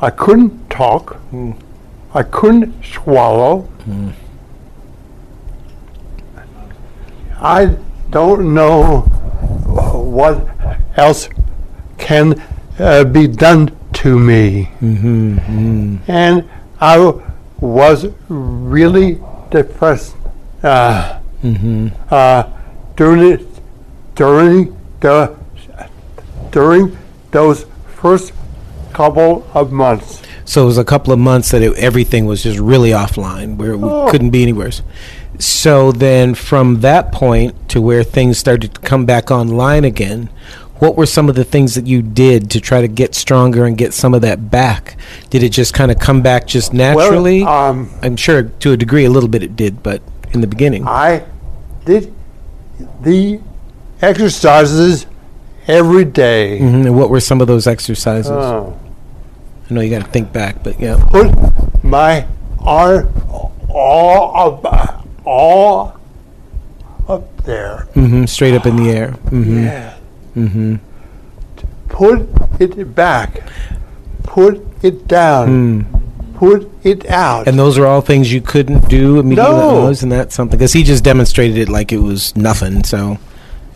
I 0.00 0.10
couldn't 0.10 0.68
talk. 0.70 1.20
Mm. 1.30 1.56
I 2.12 2.24
couldn't 2.24 2.84
swallow. 2.84 3.68
Mm. 3.88 4.12
I 7.40 7.76
don't 8.10 8.54
know 8.54 9.00
what 9.70 10.46
else 10.96 11.28
can 11.98 12.40
uh, 12.78 13.04
be 13.04 13.26
done 13.26 13.76
to 13.94 14.18
me. 14.18 14.68
And 14.80 16.48
I 16.80 17.12
was 17.60 18.06
really 18.28 19.20
depressed 19.50 20.14
uh, 20.62 21.20
uh, 22.10 22.42
during 22.96 23.32
it, 23.32 23.46
during 24.14 24.76
the 25.00 25.36
during 26.50 26.96
those 27.32 27.66
first 27.96 28.32
couple 28.92 29.46
of 29.52 29.72
months. 29.72 30.22
So 30.44 30.62
it 30.62 30.66
was 30.66 30.78
a 30.78 30.84
couple 30.84 31.12
of 31.12 31.18
months 31.18 31.50
that 31.50 31.60
it, 31.62 31.76
everything 31.76 32.24
was 32.24 32.42
just 32.42 32.58
really 32.58 32.90
offline, 32.90 33.56
where 33.56 33.76
we 33.76 33.88
Oh. 33.88 34.08
couldn't 34.10 34.30
be 34.30 34.42
anywhere. 34.42 34.70
So 35.38 35.92
then, 35.92 36.34
from 36.34 36.80
that 36.80 37.12
point 37.12 37.68
to 37.70 37.80
where 37.80 38.02
things 38.02 38.38
started 38.38 38.74
to 38.74 38.80
come 38.80 39.04
back 39.06 39.30
online 39.30 39.84
again, 39.84 40.30
what 40.78 40.96
were 40.96 41.06
some 41.06 41.28
of 41.28 41.34
the 41.34 41.44
things 41.44 41.74
that 41.74 41.86
you 41.86 42.02
did 42.02 42.50
to 42.50 42.60
try 42.60 42.80
to 42.80 42.88
get 42.88 43.14
stronger 43.14 43.64
and 43.64 43.78
get 43.78 43.94
some 43.94 44.12
of 44.14 44.20
that 44.22 44.50
back? 44.50 44.96
Did 45.30 45.42
it 45.42 45.50
just 45.50 45.72
kind 45.72 45.90
of 45.90 45.98
come 45.98 46.22
back 46.22 46.46
just 46.46 46.72
naturally? 46.72 47.42
Well, 47.42 47.70
um, 47.70 47.90
I'm 48.02 48.16
sure 48.16 48.42
to 48.44 48.72
a 48.72 48.76
degree, 48.76 49.04
a 49.04 49.10
little 49.10 49.28
bit 49.28 49.42
it 49.42 49.56
did, 49.56 49.82
but 49.82 50.02
in 50.32 50.40
the 50.42 50.46
beginning, 50.46 50.86
I 50.86 51.24
did 51.84 52.12
the 53.02 53.40
exercises 54.02 55.06
every 55.66 56.04
day. 56.04 56.58
Mhm, 56.60 56.86
and 56.86 56.96
what 56.96 57.08
were 57.10 57.20
some 57.20 57.40
of 57.40 57.46
those 57.46 57.66
exercises? 57.66 58.30
Oh. 58.30 58.74
I 59.70 59.74
know 59.74 59.80
you 59.80 59.90
got 59.90 60.04
to 60.04 60.10
think 60.10 60.32
back, 60.32 60.62
but 60.62 60.78
yeah. 60.78 61.02
put 61.10 61.34
my 61.82 62.26
arm 62.60 63.08
all 63.68 64.62
up, 64.64 65.05
all 65.26 65.98
up 67.08 67.44
there. 67.44 67.86
hmm 67.94 68.24
straight 68.24 68.54
up 68.54 68.64
in 68.66 68.76
the 68.76 68.90
air. 68.90 69.10
hmm 69.10 69.64
Yeah. 69.64 69.96
Mm-hmm. 70.36 70.76
Put 71.88 72.28
it 72.60 72.94
back. 72.94 73.42
Put 74.22 74.66
it 74.82 75.06
down. 75.08 75.86
Put 76.34 76.70
it 76.84 77.06
out. 77.06 77.48
And 77.48 77.58
those 77.58 77.78
are 77.78 77.86
all 77.86 78.00
things 78.02 78.30
you 78.32 78.42
couldn't 78.42 78.88
do 78.88 79.18
immediately. 79.18 79.52
No. 79.54 79.88
Isn't 79.88 80.10
that 80.10 80.32
something? 80.32 80.58
Because 80.58 80.72
he 80.74 80.82
just 80.82 81.02
demonstrated 81.04 81.56
it 81.56 81.68
like 81.70 81.92
it 81.92 81.98
was 81.98 82.36
nothing. 82.36 82.84
So, 82.84 83.18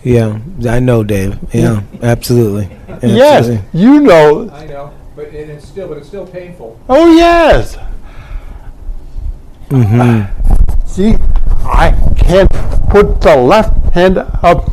yeah, 0.05 0.39
I 0.69 0.79
know, 0.81 1.03
Dave. 1.03 1.39
Yeah, 1.55 1.83
absolutely. 2.03 2.69
yes, 3.03 3.49
Absolutely. 3.49 3.81
you 3.81 4.01
know. 4.01 4.51
I 4.51 4.67
know, 4.67 4.93
but 5.17 5.27
it's 5.29 5.67
still, 5.67 5.89
but 5.89 5.97
it's 5.99 6.09
still 6.09 6.27
painful. 6.27 6.79
Oh 6.89 7.11
yes. 7.15 7.79
Mm-hmm. 9.71 10.87
See, 10.87 11.15
I 11.65 11.93
can 12.17 12.47
put 12.91 13.21
the 13.21 13.37
left 13.37 13.95
hand 13.95 14.19
up, 14.19 14.71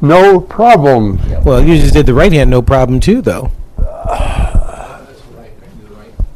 no 0.00 0.40
problem. 0.40 1.18
Well, 1.44 1.62
you 1.64 1.76
just 1.78 1.94
did 1.94 2.06
the 2.06 2.14
right 2.14 2.32
hand, 2.32 2.50
no 2.50 2.62
problem 2.62 3.00
too, 3.00 3.20
though. 3.22 3.50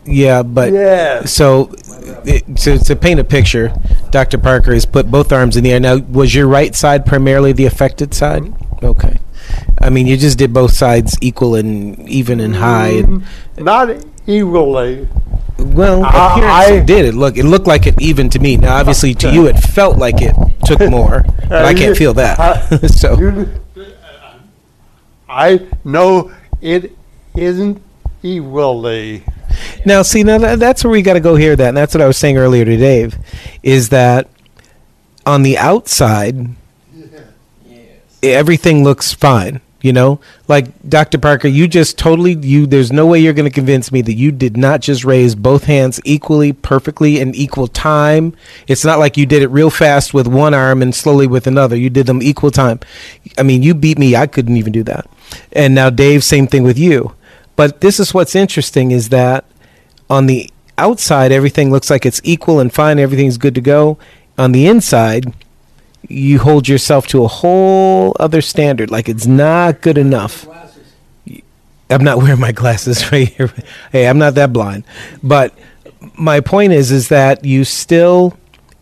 Yeah, 0.06 0.42
but 0.42 0.72
Yes. 0.72 1.32
so 1.32 1.72
it, 2.26 2.56
to, 2.58 2.78
to 2.78 2.94
paint 2.96 3.20
a 3.20 3.24
picture, 3.24 3.72
Dr. 4.10 4.36
Parker 4.38 4.74
has 4.74 4.84
put 4.84 5.10
both 5.10 5.32
arms 5.32 5.56
in 5.56 5.64
the 5.64 5.72
air. 5.72 5.80
Now, 5.80 5.96
was 5.96 6.34
your 6.34 6.46
right 6.46 6.74
side 6.74 7.06
primarily 7.06 7.52
the 7.52 7.64
affected 7.64 8.12
side? 8.12 8.52
Okay. 8.82 9.16
I 9.80 9.90
mean, 9.90 10.06
you 10.06 10.16
just 10.16 10.38
did 10.38 10.52
both 10.52 10.72
sides 10.72 11.16
equal 11.20 11.54
and 11.56 12.08
even 12.08 12.40
and 12.40 12.56
high. 12.56 12.88
And, 13.04 13.24
Not 13.58 13.90
equally. 14.26 15.06
well, 15.58 16.04
I- 16.04 16.66
I- 16.76 16.80
did. 16.80 17.04
It 17.06 17.14
look 17.14 17.36
it 17.36 17.44
looked 17.44 17.66
like 17.66 17.86
it 17.86 18.00
even 18.00 18.28
to 18.30 18.38
me. 18.38 18.56
Now, 18.56 18.76
obviously, 18.76 19.14
to 19.14 19.32
you, 19.32 19.46
it 19.46 19.58
felt 19.58 19.98
like 19.98 20.20
it 20.22 20.34
took 20.64 20.80
more, 20.90 21.24
but 21.48 21.64
I 21.64 21.74
can't 21.74 21.96
feel 21.96 22.14
that. 22.14 22.38
So, 22.90 23.18
you- 23.18 23.48
I 25.28 25.60
know 25.84 26.32
it 26.60 26.92
isn't 27.36 27.82
equally. 28.22 29.24
Now, 29.84 30.02
see, 30.02 30.22
now 30.22 30.38
that, 30.38 30.58
that's 30.58 30.84
where 30.84 30.90
we 30.90 31.02
got 31.02 31.14
to 31.14 31.20
go 31.20 31.36
here. 31.36 31.56
That 31.56 31.68
and 31.68 31.76
that's 31.76 31.94
what 31.94 32.00
I 32.02 32.06
was 32.06 32.16
saying 32.16 32.36
earlier 32.36 32.64
to 32.64 32.76
Dave, 32.76 33.16
is 33.62 33.88
that 33.90 34.28
on 35.26 35.42
the 35.42 35.58
outside, 35.58 36.48
everything 38.24 38.84
looks 38.84 39.12
fine. 39.12 39.60
You 39.80 39.92
know, 39.92 40.18
like 40.48 40.66
Dr. 40.88 41.18
Parker, 41.18 41.46
you 41.46 41.68
just 41.68 41.98
totally 41.98 42.32
you. 42.32 42.66
There's 42.66 42.90
no 42.90 43.06
way 43.06 43.18
you're 43.18 43.34
going 43.34 43.50
to 43.50 43.54
convince 43.54 43.92
me 43.92 44.00
that 44.00 44.14
you 44.14 44.32
did 44.32 44.56
not 44.56 44.80
just 44.80 45.04
raise 45.04 45.34
both 45.34 45.64
hands 45.64 46.00
equally, 46.06 46.54
perfectly, 46.54 47.20
in 47.20 47.34
equal 47.34 47.68
time. 47.68 48.34
It's 48.66 48.82
not 48.82 48.98
like 48.98 49.18
you 49.18 49.26
did 49.26 49.42
it 49.42 49.48
real 49.48 49.68
fast 49.68 50.14
with 50.14 50.26
one 50.26 50.54
arm 50.54 50.80
and 50.80 50.94
slowly 50.94 51.26
with 51.26 51.46
another. 51.46 51.76
You 51.76 51.90
did 51.90 52.06
them 52.06 52.22
equal 52.22 52.50
time. 52.50 52.80
I 53.36 53.42
mean, 53.42 53.62
you 53.62 53.74
beat 53.74 53.98
me. 53.98 54.16
I 54.16 54.26
couldn't 54.26 54.56
even 54.56 54.72
do 54.72 54.84
that. 54.84 55.06
And 55.52 55.74
now, 55.74 55.90
Dave, 55.90 56.24
same 56.24 56.46
thing 56.46 56.62
with 56.62 56.78
you. 56.78 57.14
But 57.54 57.82
this 57.82 58.00
is 58.00 58.14
what's 58.14 58.34
interesting 58.34 58.90
is 58.90 59.10
that 59.10 59.44
on 60.08 60.26
the 60.26 60.50
outside 60.78 61.30
everything 61.30 61.70
looks 61.70 61.90
like 61.90 62.04
it's 62.04 62.20
equal 62.24 62.60
and 62.60 62.72
fine 62.72 62.98
everything's 62.98 63.38
good 63.38 63.54
to 63.54 63.60
go 63.60 63.98
on 64.36 64.52
the 64.52 64.66
inside 64.66 65.32
you 66.08 66.38
hold 66.38 66.68
yourself 66.68 67.06
to 67.08 67.24
a 67.24 67.28
whole 67.28 68.16
other 68.20 68.40
standard. 68.40 68.90
Like 68.90 69.08
it's 69.08 69.26
not 69.26 69.80
good 69.80 69.98
enough. 69.98 70.46
I'm 71.90 72.02
not 72.02 72.18
wearing 72.18 72.40
my 72.40 72.52
glasses 72.52 73.12
right 73.12 73.28
here. 73.28 73.52
Hey 73.92 74.08
i'm 74.08 74.18
not 74.18 74.34
that 74.34 74.52
blind. 74.52 74.84
But 75.22 75.54
my 76.18 76.40
point 76.40 76.72
is 76.72 76.90
is 76.90 77.08
that 77.08 77.44
you 77.44 77.64
still 77.64 78.36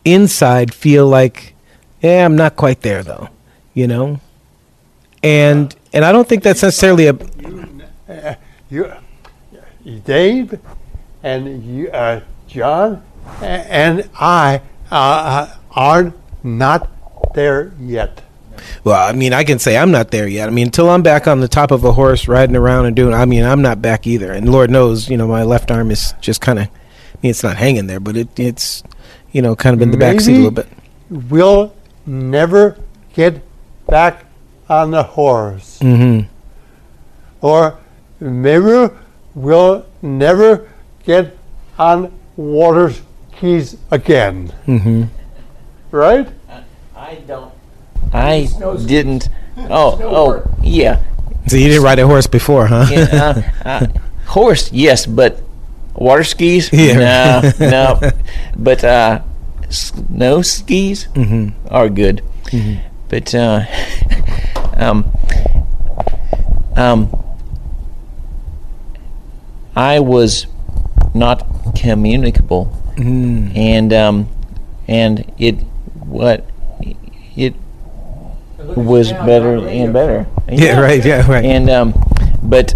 inside 0.05 0.75
feel 0.75 1.07
like 1.07 1.55
yeah 2.01 2.25
i'm 2.25 2.35
not 2.35 2.57
quite 2.57 2.81
there 2.81 3.05
though 3.05 3.29
you 3.75 3.87
know? 3.87 4.21
And 5.23 5.75
and 5.93 6.05
i 6.05 6.11
don't 6.11 6.29
think 6.29 6.43
that's 6.43 6.63
necessarily 6.63 7.07
a 7.07 7.15
uh, 8.09 8.35
you, 8.69 8.93
Dave, 10.05 10.59
and 11.23 11.63
you, 11.65 11.89
uh, 11.91 12.21
John, 12.49 13.03
and 13.41 14.09
I 14.19 14.61
uh, 14.91 14.95
uh, 14.95 15.57
are 15.71 16.13
not 16.43 16.91
there 17.35 17.73
yet. 17.81 18.23
Well, 18.85 19.09
I 19.09 19.13
mean, 19.13 19.33
I 19.33 19.45
can 19.45 19.59
say 19.59 19.77
I'm 19.77 19.91
not 19.91 20.11
there 20.11 20.29
yet. 20.29 20.49
I 20.49 20.53
mean, 20.53 20.67
until 20.67 20.91
I'm 20.91 21.03
back 21.03 21.27
on 21.27 21.41
the 21.41 21.49
top 21.49 21.71
of 21.71 21.85
a 21.85 21.93
horse 21.93 22.29
riding 22.29 22.55
around 22.55 22.87
and 22.87 22.95
doing, 22.95 23.15
I 23.15 23.25
mean, 23.25 23.45
I'm 23.45 23.63
not 23.63 23.81
back 23.81 24.07
either. 24.07 24.33
And 24.33 24.51
Lord 24.51 24.71
knows, 24.71 25.09
you 25.09 25.17
know, 25.17 25.27
my 25.27 25.43
left 25.43 25.71
arm 25.71 25.91
is 25.91 26.15
just 26.21 26.41
kind 26.41 26.59
of, 26.59 26.67
I 26.67 27.19
mean, 27.23 27.31
it's 27.31 27.43
not 27.43 27.57
hanging 27.57 27.87
there, 27.87 28.01
but 28.01 28.17
it, 28.17 28.39
it's, 28.39 28.83
you 29.33 29.43
know, 29.43 29.57
kind 29.57 29.75
of 29.75 29.83
in 29.83 29.91
the 29.91 29.97
back 29.97 30.21
seat 30.21 30.35
a 30.35 30.37
little 30.37 30.51
bit. 30.51 30.69
We'll 31.11 31.75
never 32.07 32.79
get 33.15 33.43
back 33.87 34.27
on 34.69 34.91
the 34.91 35.03
horse. 35.03 35.79
Mm-hmm. 35.81 36.29
or 37.41 37.79
maybe 38.21 38.95
we'll 39.35 39.87
never 40.03 40.71
get 41.05 41.37
on 41.79 42.13
water 42.37 42.93
skis 43.37 43.77
again. 43.91 44.53
Mm-hmm. 44.67 45.05
Right? 45.91 46.29
I 47.03 47.17
don't. 47.27 47.53
I 48.13 48.49
didn't. 48.87 49.29
Oh, 49.69 50.01
oh, 50.01 50.57
yeah. 50.63 51.03
So 51.47 51.57
you 51.57 51.69
didn't 51.69 51.83
ride 51.85 51.99
a 51.99 52.07
horse 52.07 52.27
before, 52.27 52.69
huh? 52.69 52.87
yeah 52.91 53.05
uh, 53.13 53.43
uh, 53.69 53.87
horse, 54.25 54.73
yes, 54.73 55.05
but 55.05 55.43
water 55.95 56.25
skis? 56.25 56.73
Yeah. 56.73 57.53
No, 57.61 58.01
no. 58.01 58.11
But 58.57 58.83
uh, 58.83 59.21
snow 59.69 60.41
skis 60.41 61.09
mm-hmm. 61.13 61.53
are 61.69 61.91
good. 61.91 62.23
But 63.11 63.35
uh, 63.35 63.67
um, 64.77 65.13
um, 66.75 67.13
I 69.77 70.01
was 70.01 70.47
not 71.13 71.45
communicable, 71.77 72.73
Mm. 72.97 73.57
and 73.57 73.93
um, 73.93 74.29
and 74.89 75.25
it 75.39 75.61
what 76.05 76.41
it 76.41 76.52
was 78.77 79.13
better 79.13 79.57
and 79.67 79.93
better. 79.93 80.27
Yeah, 80.51 80.81
right. 80.81 81.03
Yeah, 81.05 81.27
right. 81.31 81.45
And 81.45 81.71
um, 81.71 81.95
but 82.43 82.75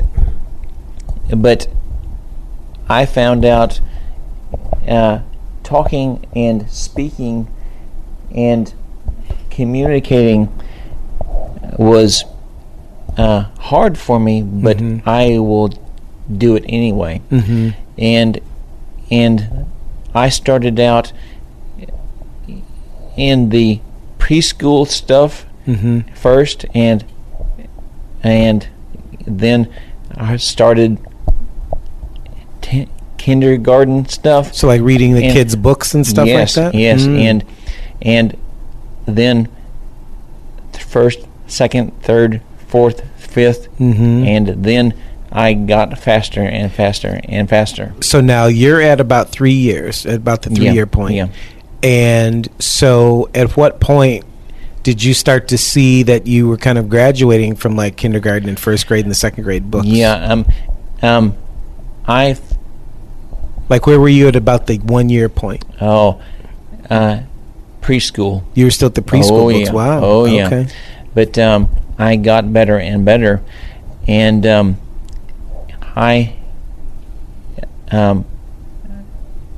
but 1.36 1.66
I 2.88 3.04
found 3.06 3.44
out 3.44 3.80
uh, 4.88 5.20
talking 5.62 6.24
and 6.34 6.70
speaking 6.70 7.48
and 8.34 8.72
communicating 9.50 10.48
was 11.78 12.24
uh, 13.18 13.44
hard 13.58 13.98
for 13.98 14.18
me, 14.20 14.42
but 14.42 14.78
Mhm. 14.78 15.02
I 15.06 15.38
will 15.38 15.70
do 16.30 16.56
it 16.56 16.64
anyway. 16.68 17.20
mm-hmm. 17.30 17.70
And 17.98 18.40
and 19.10 19.66
I 20.14 20.28
started 20.30 20.78
out 20.80 21.12
in 23.16 23.48
the 23.50 23.80
preschool 24.18 24.86
stuff 24.86 25.46
Mm-hmm. 25.66 26.00
first 26.14 26.64
and 26.74 27.04
and 28.22 28.66
then 29.26 29.68
I 30.16 30.36
started 30.36 30.98
t- 32.60 32.88
kindergarten 33.18 34.08
stuff 34.08 34.54
So 34.54 34.66
like 34.66 34.80
reading 34.82 35.14
the 35.14 35.24
And- 35.24 35.32
kids' 35.32 35.56
books 35.56 35.94
and 35.94 36.06
stuff 36.06 36.26
yes, 36.26 36.56
like 36.56 36.72
that. 36.72 36.78
yes 36.78 37.02
Mm. 37.02 37.18
and 37.20 37.44
and 38.02 38.36
then 39.06 39.48
first 40.78 41.20
second 41.46 41.92
third 42.02 42.40
fourth 42.68 43.02
fifth 43.16 43.68
Mhm. 43.78 44.26
and 44.26 44.46
then 44.64 44.94
I 45.32 45.52
got 45.54 45.98
faster 45.98 46.40
and 46.42 46.70
faster 46.72 47.20
and 47.24 47.48
faster 47.48 47.92
So 48.00 48.20
now 48.20 48.46
you're 48.46 48.80
at 48.80 49.00
about 49.00 49.30
three 49.30 49.52
years, 49.52 50.06
at 50.06 50.14
about 50.14 50.42
the 50.42 50.50
three 50.50 50.66
Yeah, 50.66 50.72
year 50.72 50.86
point. 50.86 51.14
yeah. 51.14 51.26
And 51.82 52.48
so 52.58 53.28
at 53.34 53.56
what 53.56 53.80
point 53.80 54.24
did 54.86 55.02
you 55.02 55.14
start 55.14 55.48
to 55.48 55.58
see 55.58 56.04
that 56.04 56.28
you 56.28 56.46
were 56.46 56.56
kind 56.56 56.78
of 56.78 56.88
graduating 56.88 57.56
from 57.56 57.74
like 57.74 57.96
kindergarten 57.96 58.48
and 58.48 58.56
first 58.56 58.86
grade 58.86 59.04
and 59.04 59.10
the 59.10 59.16
second 59.16 59.42
grade 59.42 59.68
books? 59.68 59.84
yeah 59.88 60.14
um 60.14 60.46
um 61.02 61.34
I 62.06 62.36
Like 63.68 63.84
where 63.88 63.98
were 63.98 64.08
you 64.08 64.28
at 64.28 64.36
about 64.36 64.68
the 64.68 64.76
one 64.78 65.08
year 65.08 65.28
point? 65.28 65.64
oh 65.80 66.22
uh 66.88 67.22
preschool 67.82 68.44
You 68.54 68.66
were 68.66 68.70
still 68.70 68.86
at 68.86 68.94
the 68.94 69.02
preschool 69.02 69.30
Oh, 69.42 69.50
books. 69.50 69.68
yeah. 69.70 69.72
Wow. 69.74 70.00
Oh, 70.04 70.24
yeah. 70.24 70.46
Okay. 70.46 70.68
but 71.14 71.36
um, 71.36 71.68
I 71.98 72.14
got 72.14 72.52
better 72.52 72.78
and 72.78 73.04
better, 73.04 73.42
and 74.06 74.46
um, 74.46 74.76
I, 75.96 76.36
um, 77.90 78.24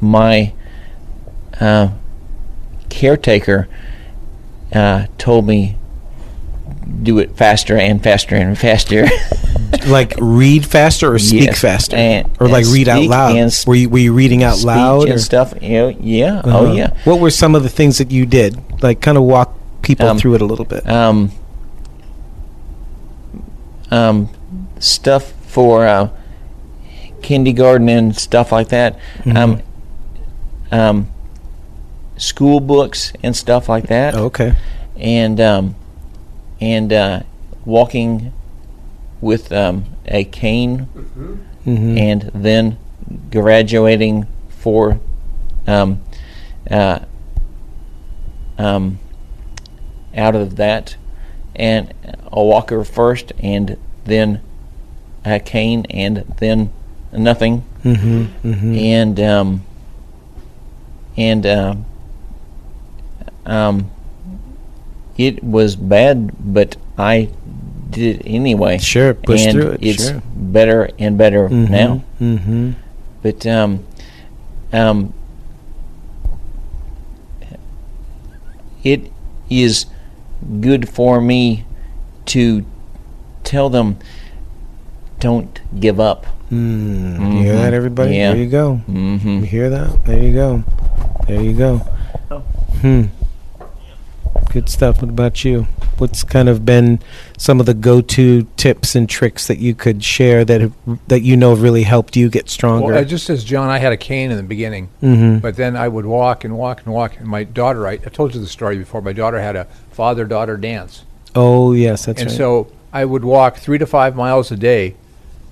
my 0.01 0.53
uh, 1.61 1.89
caretaker 2.89 3.69
uh, 4.75 5.07
told 5.19 5.47
me 5.47 5.77
do 7.03 7.19
it 7.19 7.37
faster 7.37 7.77
and 7.77 8.03
faster 8.03 8.35
and 8.37 8.59
faster. 8.59 9.07
Like 9.87 10.15
read 10.19 10.65
faster 10.67 11.13
or 11.13 11.19
speak 11.19 11.45
Yes, 11.45 11.61
faster, 11.61 11.97
and- 11.97 12.31
or 12.41 12.49
like 12.49 12.65
read 12.67 12.89
out 12.89 13.03
loud. 13.03 13.37
and 13.37 13.47
s- 13.47 13.67
were 13.67 13.75
you 13.75 13.89
were 13.91 13.99
you 13.99 14.13
reading 14.15 14.43
out 14.43 14.63
loud 14.65 15.09
and 15.11 15.21
stuff. 15.21 15.53
You 15.61 15.69
know, 15.73 15.89
yeah. 16.01 16.39
Uh-huh. 16.39 16.59
Oh 16.61 16.73
yeah. 16.73 16.95
What 17.05 17.21
were 17.21 17.31
some 17.31 17.55
of 17.55 17.63
the 17.63 17.69
things 17.69 17.99
that 17.99 18.11
you 18.11 18.25
did? 18.25 18.59
Like 18.83 19.01
kind 19.03 19.19
of 19.19 19.25
walk 19.25 19.55
people 19.83 20.09
Um, 20.09 20.19
through 20.19 20.35
it 20.37 20.41
a 20.43 20.47
little 20.47 20.65
bit. 20.65 20.89
um, 20.89 21.33
um, 23.91 24.29
stuff 24.79 25.33
for 25.47 25.87
uh, 25.87 26.09
kindergarten 27.23 27.89
and 27.89 28.17
stuff 28.17 28.53
like 28.53 28.69
that. 28.69 28.99
Um, 29.27 29.63
um, 30.71 31.09
school 32.19 32.61
books 32.61 33.13
and 33.23 33.35
stuff 33.35 33.69
like 33.69 33.87
that. 33.87 34.15
Oh, 34.15 34.25
okay. 34.27 34.55
And 34.97 35.41
um, 35.41 35.75
and 36.61 36.93
uh, 36.93 37.21
walking 37.65 38.33
with 39.21 39.53
um, 39.53 39.85
a 40.07 40.25
cane, 40.25 40.81
hmm 41.65 41.97
and 41.99 42.31
then 42.35 42.79
graduating 43.31 44.27
for 44.49 45.01
um, 45.67 46.03
uh, 46.71 47.01
um, 48.59 48.99
out 50.15 50.35
of 50.35 50.57
that, 50.57 50.97
and 51.55 51.95
a 52.33 52.43
walker 52.43 52.85
first, 52.85 53.33
and 53.39 53.77
then 54.05 54.41
a 55.25 55.39
cane, 55.39 55.87
and 55.91 56.19
then 56.39 56.73
nothing, 57.13 57.61
hmm 57.83 58.25
hmm 58.25 58.75
and 58.75 59.21
um, 59.21 59.65
and 61.17 61.47
um, 61.47 61.85
um, 63.49 63.91
it 65.17 65.43
was 65.43 65.75
bad, 65.75 66.31
but 66.55 66.77
I 66.97 67.29
did 67.91 68.21
it 68.21 68.23
anyway. 68.27 68.79
Sure, 68.79 69.15
push 69.15 69.47
and 69.47 69.53
through 69.53 69.71
it, 69.73 69.79
It's 69.83 70.11
sure. 70.11 70.23
better 70.37 70.91
and 70.99 71.17
better 71.19 71.49
now. 71.49 72.05
hmm 72.19 72.73
But 73.23 73.47
um, 73.47 73.85
um, 74.73 75.13
it 78.85 79.11
is 79.51 79.87
good 80.61 80.89
for 80.89 81.21
me 81.21 81.65
to 82.27 82.65
tell 83.45 83.69
them 83.71 83.97
don't 85.19 85.61
give 85.81 85.99
up. 85.99 86.27
Mm. 86.53 87.19
You 87.39 87.43
hear 87.43 87.55
Mhm. 87.55 87.57
that, 87.63 87.75
everybody? 87.75 88.17
Yeah. 88.17 88.33
There 88.33 88.43
you 88.43 88.49
go. 88.51 88.75
hmm 88.77 89.29
You 89.29 89.41
hear 89.43 89.69
that? 89.71 90.05
There 90.05 90.23
you 90.23 90.33
go. 90.33 90.63
There 91.27 91.43
you 91.43 91.53
go. 91.55 91.79
Hmm. 92.81 93.03
Good 94.51 94.69
stuff. 94.69 95.03
What 95.03 95.11
about 95.11 95.45
you? 95.45 95.67
What's 95.99 96.23
kind 96.23 96.49
of 96.49 96.65
been 96.65 97.01
some 97.37 97.61
of 97.61 97.67
the 97.67 97.75
go-to 97.75 98.45
tips 98.57 98.95
and 98.95 99.09
tricks 99.09 99.47
that 99.49 99.59
you 99.59 99.75
could 99.75 100.03
share 100.05 100.45
that 100.45 100.61
have, 100.61 100.73
that 101.09 101.23
you 101.23 101.37
know 101.37 101.55
really 101.55 101.83
helped 101.83 102.17
you 102.17 102.29
get 102.29 102.49
stronger? 102.49 102.93
Well, 102.93 103.05
just 103.05 103.29
as 103.31 103.45
John, 103.45 103.69
I 103.69 103.79
had 103.79 103.93
a 103.93 103.97
cane 103.97 104.31
in 104.31 104.37
the 104.37 104.43
beginning, 104.43 104.89
mm-hmm. 105.03 105.39
but 105.39 105.57
then 105.57 105.77
I 105.77 105.89
would 105.89 106.07
walk 106.07 106.45
and 106.45 106.57
walk 106.57 106.85
and 106.85 106.95
walk. 106.95 107.19
And 107.19 107.27
my 107.27 107.45
daughter, 107.45 107.87
I, 107.87 107.93
I 107.93 107.97
told 107.97 108.35
you 108.35 108.41
the 108.41 108.47
story 108.47 108.79
before. 108.79 109.03
My 109.03 109.13
daughter 109.13 109.41
had 109.41 109.57
a 109.57 109.65
father-daughter 109.91 110.57
dance, 110.57 111.05
oh 111.35 111.73
yes, 111.73 112.07
that's 112.07 112.21
and 112.21 112.31
right. 112.31 112.33
And 112.33 112.39
so 112.39 112.73
I 112.93 113.05
would 113.05 113.25
walk 113.25 113.57
three 113.57 113.79
to 113.79 113.87
five 113.87 114.15
miles 114.15 114.53
a 114.53 114.57
day, 114.57 114.95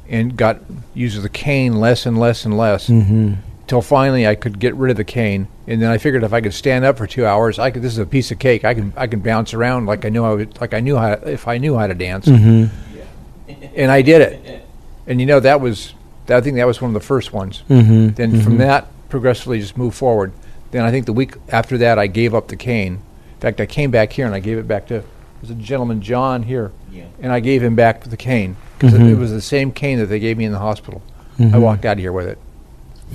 and 0.09 0.37
got 0.37 0.61
used 0.95 1.17
to 1.17 1.21
the 1.21 1.29
cane 1.29 1.75
less 1.75 2.07
and 2.07 2.19
less 2.19 2.45
and 2.45 2.57
less 2.57 2.89
mm-hmm. 2.89 3.35
Till 3.67 3.83
finally 3.83 4.27
I 4.27 4.35
could 4.35 4.59
get 4.59 4.75
rid 4.77 4.91
of 4.91 4.97
the 4.97 5.05
cane. 5.05 5.49
And 5.67 5.83
then 5.83 5.91
I 5.91 5.99
figured 5.99 6.23
if 6.23 6.33
I 6.33 6.41
could 6.41 6.55
stand 6.55 6.85
up 6.85 6.97
for 6.99 7.07
two 7.07 7.27
hours, 7.27 7.59
I 7.59 7.71
could. 7.71 7.83
This 7.83 7.93
is 7.93 7.99
a 7.99 8.07
piece 8.07 8.31
of 8.31 8.39
cake. 8.39 8.65
I 8.65 8.75
can 8.75 8.93
I 8.97 9.07
can 9.07 9.21
bounce 9.21 9.53
around 9.55 9.87
like 9.87 10.05
I 10.05 10.09
knew 10.09 10.25
I 10.25 10.35
would, 10.35 10.61
like 10.61 10.75
I 10.75 10.81
knew 10.81 10.97
how 10.97 11.13
if 11.13 11.49
I 11.49 11.59
knew 11.59 11.77
how 11.77 11.87
to 11.87 11.95
dance, 11.95 12.27
Mm-hmm. 12.27 13.53
and 13.75 13.91
I 13.91 14.03
did 14.03 14.23
it. 14.23 14.65
And 15.07 15.21
you 15.21 15.27
know 15.27 15.41
that 15.41 15.61
was 15.61 15.95
I 16.29 16.41
think 16.41 16.57
that 16.57 16.67
was 16.67 16.81
one 16.81 16.91
of 16.91 16.95
the 16.95 17.07
first 17.07 17.33
ones. 17.33 17.63
Mm-hmm. 17.69 18.15
Then 18.15 18.41
from 18.43 18.59
that, 18.59 18.89
progressively 19.09 19.61
just 19.61 19.77
move 19.77 19.95
forward. 19.95 20.33
Then 20.73 20.85
I 20.85 20.91
think 20.91 21.07
the 21.07 21.13
week 21.13 21.35
after 21.51 21.79
that, 21.79 21.99
I 21.99 22.09
gave 22.09 22.35
up 22.35 22.49
the 22.49 22.57
cane. 22.57 22.95
In 23.35 23.41
fact, 23.41 23.61
I 23.61 23.67
came 23.67 23.91
back 23.91 24.13
here 24.13 24.27
and 24.27 24.35
I 24.35 24.41
gave 24.41 24.59
it 24.59 24.67
back 24.67 24.87
to 24.89 25.05
there's 25.41 25.51
a 25.51 25.55
gentleman, 25.55 26.01
John 26.01 26.43
here, 26.43 26.73
Yeah. 26.91 27.05
and 27.21 27.31
I 27.31 27.41
gave 27.41 27.63
him 27.63 27.77
back 27.77 28.03
the 28.05 28.17
cane 28.17 28.57
because 28.79 28.95
it, 28.95 29.03
it 29.03 29.17
was 29.17 29.31
the 29.31 29.41
same 29.43 29.71
cane 29.71 29.99
that 29.99 30.07
they 30.07 30.19
gave 30.19 30.37
me 30.39 30.45
in 30.47 30.53
the 30.53 30.59
hospital. 30.59 31.03
I 31.39 31.59
walked 31.59 31.85
out 31.85 31.93
of 31.93 31.99
here 31.99 32.13
with 32.13 32.27
it. 32.27 32.39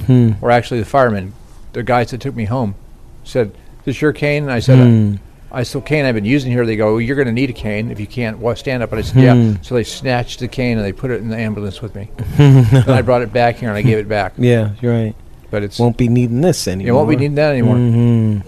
Hmm. 0.07 0.31
Or 0.41 0.51
actually, 0.51 0.79
the 0.79 0.85
firemen, 0.85 1.33
the 1.73 1.83
guys 1.83 2.11
that 2.11 2.21
took 2.21 2.35
me 2.35 2.45
home, 2.45 2.75
said, 3.23 3.47
"Is 3.79 3.85
this 3.85 4.01
your 4.01 4.13
cane?" 4.13 4.43
And 4.43 4.51
I 4.51 4.59
said, 4.59 4.77
Hmm. 4.79 5.15
"I 5.51 5.63
still 5.63 5.81
cane 5.81 6.05
I've 6.05 6.15
been 6.15 6.25
using 6.25 6.51
here." 6.51 6.65
They 6.65 6.75
go, 6.75 6.93
well, 6.93 7.01
"You're 7.01 7.15
going 7.15 7.27
to 7.27 7.31
need 7.33 7.49
a 7.49 7.53
cane 7.53 7.91
if 7.91 7.99
you 7.99 8.07
can't 8.07 8.39
wa- 8.39 8.53
stand 8.53 8.81
up." 8.83 8.91
And 8.91 8.99
I 8.99 9.01
said, 9.01 9.13
Hmm. 9.15 9.19
"Yeah." 9.51 9.53
So 9.61 9.75
they 9.75 9.83
snatched 9.83 10.39
the 10.39 10.47
cane 10.47 10.77
and 10.77 10.85
they 10.85 10.91
put 10.93 11.11
it 11.11 11.21
in 11.21 11.29
the 11.29 11.37
ambulance 11.37 11.81
with 11.81 11.93
me. 11.95 12.09
and 12.37 12.89
I 12.89 13.01
brought 13.01 13.21
it 13.21 13.31
back 13.33 13.57
here 13.57 13.69
and 13.69 13.77
I 13.77 13.81
gave 13.81 13.97
it 13.97 14.07
back. 14.09 14.33
Yeah, 14.37 14.71
you're 14.81 14.93
right. 14.93 15.15
But 15.49 15.63
it 15.63 15.75
Won't 15.77 15.97
be 15.97 16.07
needing 16.07 16.39
this 16.41 16.67
anymore. 16.67 16.89
it 16.89 16.95
won't 16.95 17.09
be 17.09 17.15
needing 17.17 17.35
that 17.35 17.51
anymore. 17.51 17.75
Mhm. 17.75 18.43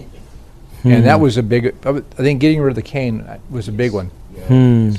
And 0.84 1.04
that 1.04 1.20
was 1.20 1.36
a 1.36 1.42
big. 1.42 1.74
I 1.84 2.00
think 2.22 2.40
getting 2.40 2.60
rid 2.62 2.70
of 2.70 2.76
the 2.76 2.82
cane 2.82 3.24
was 3.50 3.68
a 3.68 3.72
big 3.72 3.92
one. 3.92 4.10
Hmm. 4.48 4.92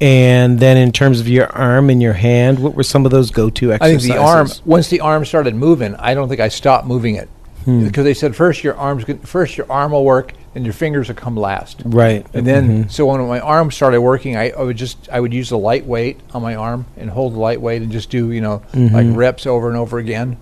And 0.00 0.58
then, 0.58 0.76
in 0.78 0.92
terms 0.92 1.20
of 1.20 1.28
your 1.28 1.46
arm 1.48 1.90
and 1.90 2.00
your 2.00 2.14
hand, 2.14 2.58
what 2.58 2.74
were 2.74 2.82
some 2.82 3.04
of 3.04 3.10
those 3.10 3.30
go-to 3.30 3.72
I 3.72 3.74
exercises? 3.74 4.02
think 4.08 4.14
the 4.18 4.22
arm. 4.22 4.48
Once 4.64 4.88
the 4.88 5.00
arm 5.00 5.24
started 5.26 5.54
moving, 5.54 5.94
I 5.96 6.14
don't 6.14 6.28
think 6.28 6.40
I 6.40 6.48
stopped 6.48 6.86
moving 6.86 7.16
it 7.16 7.28
Hmm. 7.66 7.84
because 7.84 8.04
they 8.04 8.14
said 8.14 8.34
first 8.34 8.64
your 8.64 8.74
arms, 8.76 9.04
first 9.24 9.58
your 9.58 9.70
arm 9.70 9.92
will 9.92 10.04
work, 10.04 10.32
and 10.54 10.64
your 10.64 10.72
fingers 10.72 11.08
will 11.08 11.14
come 11.16 11.36
last. 11.36 11.82
Right. 11.84 12.24
And 12.32 12.46
then, 12.46 12.84
Mhm. 12.86 12.90
so 12.90 13.04
when 13.04 13.20
my 13.28 13.40
arm 13.40 13.70
started 13.70 14.00
working, 14.00 14.36
I, 14.38 14.50
I 14.50 14.62
would 14.62 14.78
just 14.78 14.96
I 15.12 15.20
would 15.20 15.34
use 15.34 15.50
the 15.50 15.58
light 15.58 15.84
weight 15.86 16.18
on 16.32 16.40
my 16.40 16.54
arm 16.54 16.86
and 16.96 17.10
hold 17.10 17.34
the 17.34 17.38
light 17.38 17.60
weight 17.60 17.82
and 17.82 17.92
just 17.92 18.08
do 18.08 18.32
you 18.32 18.40
know 18.40 18.62
like 18.72 19.04
Mhm. 19.06 19.16
reps 19.16 19.46
over 19.46 19.68
and 19.68 19.76
over 19.76 19.98
again, 19.98 20.38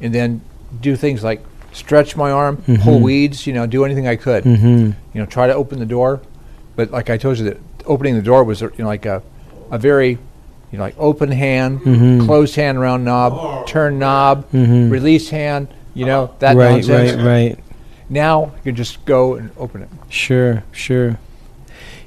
and 0.00 0.12
then 0.12 0.40
do 0.80 0.96
things 0.96 1.22
like 1.22 1.40
stretch 1.70 2.16
my 2.16 2.30
arm, 2.32 2.56
pull 2.82 2.98
Mhm. 2.98 3.02
weeds, 3.02 3.46
you 3.46 3.52
know, 3.52 3.64
do 3.66 3.84
anything 3.84 4.06
I 4.08 4.16
could, 4.16 4.44
you 4.44 4.94
know, 5.14 5.24
try 5.26 5.46
to 5.46 5.54
open 5.54 5.78
the 5.78 5.86
door. 5.86 6.20
But 6.74 6.90
like 6.90 7.08
I 7.08 7.16
told 7.16 7.38
you, 7.38 7.44
that 7.44 7.58
opening 7.86 8.14
the 8.16 8.22
door 8.22 8.44
was 8.44 8.60
you 8.60 8.70
know 8.78 8.86
like 8.86 9.06
a 9.06 9.22
a 9.70 9.78
very 9.78 10.10
you 10.70 10.78
know 10.78 10.84
like 10.84 10.94
open 10.98 11.30
hand, 11.30 11.80
Mhm. 11.82 12.24
closed 12.26 12.54
hand 12.56 12.78
around 12.78 13.04
knob, 13.04 13.66
turn 13.66 13.98
knob, 13.98 14.50
Mhm. 14.52 14.90
release 14.90 15.30
hand, 15.30 15.68
you 15.94 16.06
know 16.06 16.30
that 16.40 16.56
right, 16.56 16.72
nonsense. 16.86 17.12
right, 17.12 17.24
right. 17.26 17.58
Now 18.08 18.52
you 18.64 18.72
can 18.72 18.74
just 18.76 19.04
go 19.04 19.34
and 19.34 19.50
open 19.58 19.82
it. 19.82 19.88
Sure, 20.08 20.62
sure. 20.72 21.18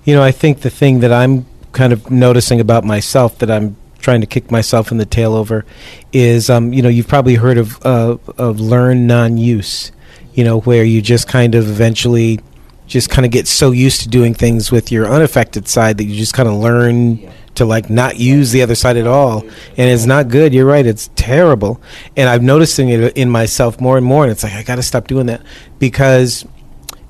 You 0.03 0.13
know, 0.15 0.21
I 0.21 0.32
think 0.32 0.61
the 0.61 0.69
thing 0.69 0.99
that 0.99 1.11
I'm 1.11 1.45
kind 1.71 1.91
of 1.91 2.11
noticing 2.11 2.59
about 2.59 2.84
myself 2.86 3.39
that 3.39 3.49
I'm 3.49 3.76
trying 3.99 4.21
to 4.21 4.28
kick 4.28 4.51
myself 4.51 4.91
in 4.91 4.97
the 4.99 5.05
tail 5.05 5.34
over 5.34 5.65
is, 6.13 6.47
um, 6.49 6.71
you 6.73 6.82
know, 6.84 6.89
you've 6.89 7.07
probably 7.07 7.36
heard 7.36 7.57
of 7.57 7.80
uh, 7.84 8.17
of 8.38 8.59
learn 8.59 9.07
non-use. 9.07 9.91
You 10.36 10.43
know, 10.43 10.59
where 10.59 10.84
you 10.84 11.01
just 11.01 11.28
kind 11.28 11.55
of 11.55 11.67
eventually 11.67 12.39
just 12.88 13.09
kind 13.09 13.25
of 13.25 13.31
get 13.31 13.47
so 13.47 13.71
used 13.71 14.01
to 14.01 14.09
doing 14.09 14.33
things 14.33 14.71
with 14.71 14.91
your 14.91 15.07
unaffected 15.07 15.67
side 15.67 15.97
that 15.97 16.05
you 16.05 16.15
just 16.15 16.33
kind 16.33 16.47
of 16.47 16.55
learn 16.55 17.31
to 17.55 17.65
like 17.65 17.89
not 17.89 18.17
use 18.17 18.51
the 18.51 18.61
other 18.61 18.75
side 18.75 18.97
at 18.97 19.07
all. 19.07 19.41
And 19.41 19.89
it's 19.89 20.05
not 20.05 20.27
good 20.27 20.53
you're 20.53 20.65
right 20.65 20.86
it's 20.86 21.09
terrible. 21.15 21.81
And 22.15 22.29
i'm 22.29 22.45
noticing 22.45 22.89
it 22.89 23.17
in 23.17 23.29
myself 23.29 23.79
more 23.79 23.97
and 23.97 24.05
more 24.05 24.23
and 24.23 24.31
it's 24.31 24.43
like 24.43 24.53
i 24.53 24.63
got 24.63 24.75
to 24.75 24.83
stop 24.83 25.07
doing 25.07 25.27
that. 25.27 25.41
Because 25.79 26.45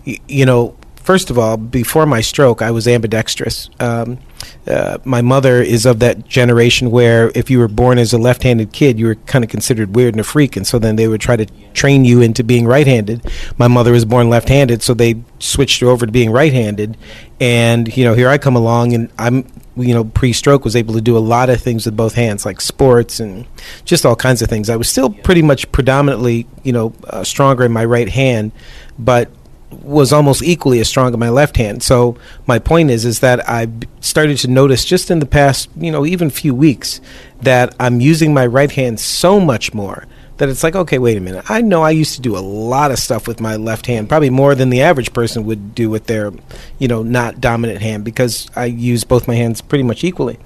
you 0.05 0.45
know, 0.45 0.77
first 0.95 1.29
of 1.29 1.37
all, 1.39 1.57
before 1.57 2.05
my 2.05 2.21
stroke, 2.21 2.61
I 2.61 2.71
was 2.71 2.87
ambidextrous. 2.87 3.69
Um, 3.79 4.19
uh, 4.67 4.97
my 5.03 5.21
mother 5.21 5.61
is 5.61 5.85
of 5.85 5.99
that 5.99 6.27
generation 6.27 6.91
where 6.91 7.31
if 7.35 7.49
you 7.49 7.59
were 7.59 7.67
born 7.67 7.97
as 7.97 8.13
a 8.13 8.17
left-handed 8.17 8.71
kid, 8.71 8.97
you 8.97 9.07
were 9.07 9.15
kind 9.15 9.43
of 9.43 9.49
considered 9.49 9.95
weird 9.95 10.13
and 10.13 10.21
a 10.21 10.23
freak, 10.23 10.55
and 10.55 10.65
so 10.65 10.79
then 10.79 10.95
they 10.95 11.07
would 11.07 11.21
try 11.21 11.35
to 11.35 11.45
train 11.73 12.05
you 12.05 12.21
into 12.21 12.43
being 12.43 12.65
right-handed. 12.65 13.29
My 13.57 13.67
mother 13.67 13.91
was 13.91 14.05
born 14.05 14.29
left-handed, 14.29 14.81
so 14.81 14.93
they 14.93 15.23
switched 15.39 15.81
her 15.81 15.87
over 15.87 16.05
to 16.05 16.11
being 16.11 16.31
right-handed, 16.31 16.97
and 17.39 17.95
you 17.95 18.03
know, 18.03 18.13
here 18.13 18.29
I 18.29 18.37
come 18.37 18.55
along, 18.55 18.93
and 18.93 19.09
I'm 19.17 19.45
you 19.77 19.93
know, 19.93 20.05
pre-stroke 20.05 20.63
was 20.63 20.75
able 20.75 20.93
to 20.93 21.01
do 21.01 21.17
a 21.17 21.19
lot 21.19 21.49
of 21.49 21.59
things 21.59 21.85
with 21.85 21.97
both 21.97 22.15
hands, 22.15 22.45
like 22.45 22.61
sports 22.61 23.19
and 23.19 23.45
just 23.83 24.05
all 24.05 24.15
kinds 24.15 24.41
of 24.41 24.49
things. 24.49 24.69
I 24.69 24.77
was 24.77 24.87
still 24.87 25.09
pretty 25.09 25.41
much 25.41 25.69
predominantly, 25.71 26.47
you 26.63 26.71
know, 26.71 26.93
uh, 27.07 27.23
stronger 27.23 27.65
in 27.65 27.71
my 27.71 27.83
right 27.83 28.09
hand, 28.09 28.51
but 28.97 29.29
was 29.71 30.13
almost 30.13 30.43
equally 30.43 30.79
as 30.79 30.87
strong 30.87 31.13
in 31.13 31.19
my 31.19 31.29
left 31.29 31.57
hand. 31.57 31.83
So 31.83 32.17
my 32.45 32.59
point 32.59 32.89
is, 32.91 33.05
is 33.05 33.19
that 33.19 33.47
I 33.49 33.67
started 33.99 34.37
to 34.39 34.47
notice 34.47 34.85
just 34.85 35.11
in 35.11 35.19
the 35.19 35.25
past, 35.25 35.69
you 35.75 35.91
know, 35.91 36.05
even 36.05 36.29
few 36.29 36.53
weeks, 36.53 37.01
that 37.41 37.75
I'm 37.79 37.99
using 37.99 38.33
my 38.33 38.45
right 38.45 38.71
hand 38.71 38.99
so 38.99 39.39
much 39.39 39.73
more 39.73 40.05
that 40.37 40.49
it's 40.49 40.63
like, 40.63 40.75
okay, 40.75 40.99
wait 40.99 41.17
a 41.17 41.21
minute. 41.21 41.49
I 41.49 41.61
know 41.61 41.81
I 41.81 41.91
used 41.91 42.15
to 42.15 42.21
do 42.21 42.37
a 42.37 42.39
lot 42.39 42.91
of 42.91 42.99
stuff 42.99 43.27
with 43.27 43.39
my 43.39 43.55
left 43.55 43.85
hand, 43.85 44.09
probably 44.09 44.29
more 44.29 44.53
than 44.53 44.69
the 44.69 44.81
average 44.81 45.13
person 45.13 45.45
would 45.45 45.73
do 45.73 45.89
with 45.89 46.07
their, 46.07 46.33
you 46.77 46.87
know, 46.87 47.03
not 47.03 47.39
dominant 47.39 47.81
hand 47.81 48.03
because 48.03 48.49
I 48.55 48.65
use 48.65 49.03
both 49.03 49.27
my 49.27 49.35
hands 49.35 49.61
pretty 49.61 49.83
much 49.83 50.03
equally, 50.03 50.37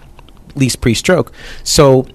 at 0.50 0.58
least 0.58 0.82
pre-stroke. 0.82 1.32
So 1.64 2.08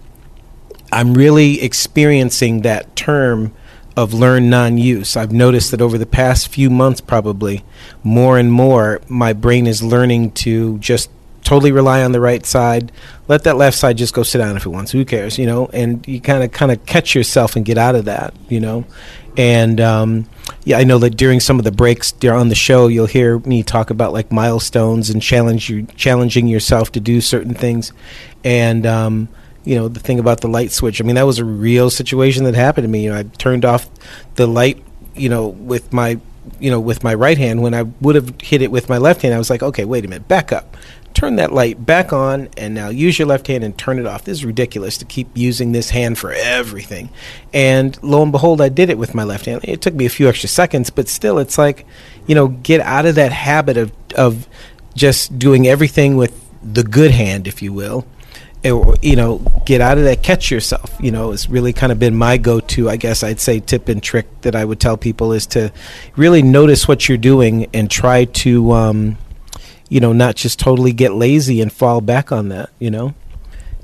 I'm 0.92 1.14
really 1.14 1.60
experiencing 1.62 2.62
that 2.62 2.94
term 2.94 3.52
of 3.96 4.12
learn 4.12 4.50
non-use. 4.50 5.16
I've 5.16 5.32
noticed 5.32 5.70
that 5.70 5.80
over 5.80 5.98
the 5.98 6.06
past 6.06 6.48
few 6.48 6.68
months, 6.70 7.00
probably 7.00 7.64
more 8.02 8.38
and 8.38 8.50
more, 8.50 9.00
my 9.08 9.32
brain 9.32 9.66
is 9.66 9.82
learning 9.82 10.32
to 10.32 10.78
just 10.78 11.10
totally 11.44 11.70
rely 11.70 12.02
on 12.02 12.12
the 12.12 12.20
right 12.20 12.44
side. 12.44 12.90
Let 13.28 13.44
that 13.44 13.56
left 13.56 13.76
side 13.76 13.96
just 13.98 14.14
go 14.14 14.22
sit 14.22 14.38
down 14.38 14.56
if 14.56 14.66
it 14.66 14.70
wants. 14.70 14.90
Who 14.90 15.04
cares, 15.04 15.38
you 15.38 15.46
know? 15.46 15.66
And 15.72 16.06
you 16.08 16.20
kind 16.20 16.42
of 16.42 16.50
kind 16.50 16.72
of 16.72 16.84
catch 16.86 17.14
yourself 17.14 17.54
and 17.54 17.64
get 17.64 17.78
out 17.78 17.94
of 17.94 18.06
that, 18.06 18.34
you 18.48 18.60
know. 18.60 18.84
And 19.36 19.80
um, 19.80 20.28
yeah, 20.64 20.78
I 20.78 20.84
know 20.84 20.98
that 20.98 21.16
during 21.16 21.40
some 21.40 21.58
of 21.58 21.64
the 21.64 21.72
breaks 21.72 22.14
on 22.24 22.48
the 22.48 22.54
show, 22.54 22.88
you'll 22.88 23.06
hear 23.06 23.38
me 23.40 23.62
talk 23.62 23.90
about 23.90 24.12
like 24.12 24.32
milestones 24.32 25.10
and 25.10 25.20
challenge 25.20 25.68
you 25.68 25.86
challenging 25.96 26.46
yourself 26.46 26.90
to 26.92 27.00
do 27.00 27.20
certain 27.20 27.54
things. 27.54 27.92
And 28.42 28.86
um, 28.86 29.28
you 29.64 29.76
know 29.76 29.88
the 29.88 30.00
thing 30.00 30.18
about 30.18 30.40
the 30.40 30.48
light 30.48 30.72
switch. 30.72 31.00
I 31.00 31.04
mean, 31.04 31.16
that 31.16 31.26
was 31.26 31.38
a 31.38 31.44
real 31.44 31.90
situation 31.90 32.44
that 32.44 32.54
happened 32.54 32.84
to 32.84 32.88
me. 32.88 33.04
You 33.04 33.10
know, 33.10 33.18
I 33.18 33.22
turned 33.22 33.64
off 33.64 33.88
the 34.36 34.46
light, 34.46 34.82
you 35.14 35.28
know, 35.28 35.48
with 35.48 35.92
my 35.92 36.20
you 36.60 36.70
know 36.70 36.80
with 36.80 37.02
my 37.02 37.14
right 37.14 37.38
hand 37.38 37.62
when 37.62 37.74
I 37.74 37.82
would 37.82 38.14
have 38.14 38.40
hit 38.40 38.62
it 38.62 38.70
with 38.70 38.88
my 38.88 38.98
left 38.98 39.22
hand. 39.22 39.34
I 39.34 39.38
was 39.38 39.50
like, 39.50 39.62
okay, 39.62 39.84
wait 39.84 40.04
a 40.04 40.08
minute, 40.08 40.28
back 40.28 40.52
up. 40.52 40.76
Turn 41.14 41.36
that 41.36 41.52
light 41.52 41.86
back 41.86 42.12
on, 42.12 42.48
and 42.56 42.74
now 42.74 42.88
use 42.88 43.18
your 43.20 43.28
left 43.28 43.46
hand 43.46 43.62
and 43.62 43.78
turn 43.78 44.00
it 44.00 44.06
off. 44.06 44.24
This 44.24 44.38
is 44.38 44.44
ridiculous 44.44 44.98
to 44.98 45.04
keep 45.04 45.28
using 45.36 45.70
this 45.70 45.90
hand 45.90 46.18
for 46.18 46.32
everything. 46.32 47.08
And 47.52 47.96
lo 48.02 48.20
and 48.20 48.32
behold, 48.32 48.60
I 48.60 48.68
did 48.68 48.90
it 48.90 48.98
with 48.98 49.14
my 49.14 49.22
left 49.22 49.46
hand. 49.46 49.60
It 49.62 49.80
took 49.80 49.94
me 49.94 50.06
a 50.06 50.10
few 50.10 50.28
extra 50.28 50.48
seconds, 50.48 50.90
but 50.90 51.08
still, 51.08 51.38
it's 51.38 51.56
like, 51.56 51.86
you 52.26 52.34
know, 52.34 52.48
get 52.48 52.80
out 52.80 53.06
of 53.06 53.14
that 53.14 53.32
habit 53.32 53.76
of 53.76 53.92
of 54.16 54.48
just 54.94 55.38
doing 55.38 55.66
everything 55.66 56.16
with 56.16 56.40
the 56.62 56.82
good 56.82 57.10
hand, 57.10 57.46
if 57.46 57.62
you 57.62 57.72
will, 57.72 58.06
or, 58.64 58.94
you 59.02 59.16
know, 59.16 59.38
get 59.66 59.80
out 59.80 59.98
of 59.98 60.04
that, 60.04 60.22
catch 60.22 60.50
yourself. 60.50 60.96
You 61.00 61.10
know, 61.10 61.32
it's 61.32 61.48
really 61.48 61.72
kind 61.72 61.92
of 61.92 61.98
been 61.98 62.16
my 62.16 62.38
go-to, 62.38 62.88
I 62.88 62.96
guess 62.96 63.22
I'd 63.22 63.40
say, 63.40 63.60
tip 63.60 63.88
and 63.88 64.02
trick 64.02 64.26
that 64.42 64.56
I 64.56 64.64
would 64.64 64.80
tell 64.80 64.96
people 64.96 65.32
is 65.32 65.46
to 65.48 65.72
really 66.16 66.42
notice 66.42 66.88
what 66.88 67.08
you're 67.08 67.18
doing 67.18 67.66
and 67.74 67.90
try 67.90 68.24
to, 68.24 68.72
um, 68.72 69.18
you 69.88 70.00
know, 70.00 70.12
not 70.12 70.36
just 70.36 70.58
totally 70.58 70.92
get 70.92 71.12
lazy 71.12 71.60
and 71.60 71.72
fall 71.72 72.00
back 72.00 72.32
on 72.32 72.48
that. 72.48 72.70
You 72.78 72.90
know, 72.90 73.14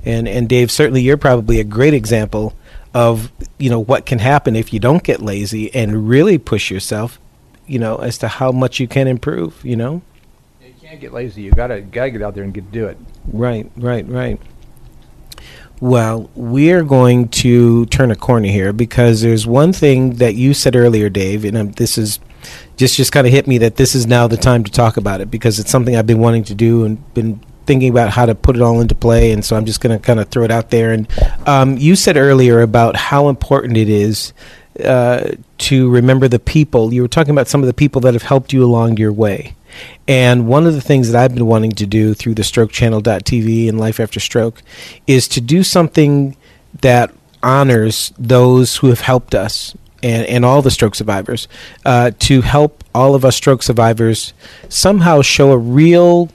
and 0.03 0.27
and 0.27 0.49
Dave, 0.49 0.71
certainly 0.71 1.01
you're 1.01 1.17
probably 1.17 1.59
a 1.59 1.63
great 1.63 1.93
example 1.93 2.53
of 2.93 3.31
you 3.57 3.69
know 3.69 3.79
what 3.79 4.05
can 4.05 4.19
happen 4.19 4.55
if 4.55 4.73
you 4.73 4.79
don't 4.79 5.03
get 5.03 5.21
lazy 5.21 5.73
and 5.73 6.09
really 6.09 6.37
push 6.37 6.71
yourself. 6.71 7.19
You 7.67 7.79
know, 7.79 7.97
as 7.97 8.17
to 8.19 8.27
how 8.27 8.51
much 8.51 8.79
you 8.79 8.87
can 8.87 9.07
improve. 9.07 9.63
You 9.63 9.75
know. 9.75 10.01
You 10.61 10.73
can't 10.81 10.99
get 10.99 11.13
lazy. 11.13 11.43
You 11.43 11.51
gotta 11.51 11.81
gotta 11.81 12.11
get 12.11 12.21
out 12.21 12.35
there 12.35 12.43
and 12.43 12.53
get 12.53 12.71
do 12.71 12.87
it. 12.87 12.97
Right, 13.31 13.71
right, 13.77 14.07
right. 14.07 14.41
Well, 15.81 16.29
we're 16.35 16.83
going 16.83 17.29
to 17.29 17.87
turn 17.87 18.11
a 18.11 18.15
corner 18.15 18.49
here 18.49 18.71
because 18.71 19.21
there's 19.21 19.47
one 19.47 19.73
thing 19.73 20.17
that 20.17 20.35
you 20.35 20.53
said 20.53 20.75
earlier, 20.75 21.09
Dave, 21.09 21.43
and 21.43 21.57
um, 21.57 21.71
this 21.71 21.97
is 21.97 22.19
just 22.77 22.95
just 22.97 23.11
kind 23.11 23.25
of 23.25 23.33
hit 23.33 23.47
me 23.47 23.57
that 23.57 23.77
this 23.77 23.95
is 23.95 24.05
now 24.05 24.27
the 24.27 24.37
time 24.37 24.63
to 24.63 24.71
talk 24.71 24.97
about 24.97 25.21
it 25.21 25.31
because 25.31 25.57
it's 25.57 25.71
something 25.71 25.95
I've 25.95 26.05
been 26.05 26.19
wanting 26.19 26.43
to 26.45 26.55
do 26.55 26.85
and 26.85 27.13
been 27.15 27.41
thinking 27.65 27.89
about 27.89 28.11
how 28.11 28.27
to 28.27 28.35
put 28.35 28.55
it 28.55 28.61
all 28.61 28.79
into 28.79 28.93
play, 28.93 29.31
and 29.31 29.43
so 29.43 29.55
I'm 29.55 29.65
just 29.65 29.81
going 29.81 29.97
to 29.97 30.05
kind 30.05 30.19
of 30.19 30.29
throw 30.29 30.43
it 30.43 30.51
out 30.51 30.69
there. 30.69 30.91
And 30.91 31.07
um, 31.47 31.77
you 31.77 31.95
said 31.95 32.15
earlier 32.15 32.61
about 32.61 32.95
how 32.95 33.27
important 33.27 33.75
it 33.75 33.89
is 33.89 34.33
uh, 34.85 35.31
to 35.57 35.89
remember 35.89 36.27
the 36.27 36.39
people. 36.39 36.93
You 36.93 37.01
were 37.01 37.07
talking 37.07 37.31
about 37.31 37.47
some 37.47 37.61
of 37.61 37.67
the 37.67 37.73
people 37.73 38.01
that 38.01 38.13
have 38.13 38.23
helped 38.23 38.53
you 38.53 38.63
along 38.63 38.97
your 38.97 39.11
way. 39.11 39.55
And 40.07 40.47
one 40.47 40.67
of 40.67 40.73
the 40.73 40.81
things 40.81 41.11
that 41.11 41.23
I've 41.23 41.33
been 41.33 41.45
wanting 41.45 41.71
to 41.73 41.85
do 41.85 42.13
through 42.13 42.35
the 42.35 42.43
strokechannel.tv 42.43 43.69
and 43.69 43.79
Life 43.79 43.99
After 43.99 44.19
Stroke 44.19 44.61
is 45.07 45.27
to 45.29 45.41
do 45.41 45.63
something 45.63 46.35
that 46.81 47.13
honors 47.43 48.13
those 48.17 48.77
who 48.77 48.87
have 48.87 49.01
helped 49.01 49.33
us 49.33 49.75
and, 50.03 50.25
and 50.27 50.45
all 50.45 50.61
the 50.61 50.71
stroke 50.71 50.95
survivors 50.95 51.47
uh, 51.85 52.11
to 52.19 52.41
help 52.41 52.83
all 52.93 53.15
of 53.15 53.23
us 53.23 53.35
stroke 53.35 53.63
survivors 53.63 54.33
somehow 54.69 55.21
show 55.21 55.51
a 55.51 55.57
real 55.57 56.29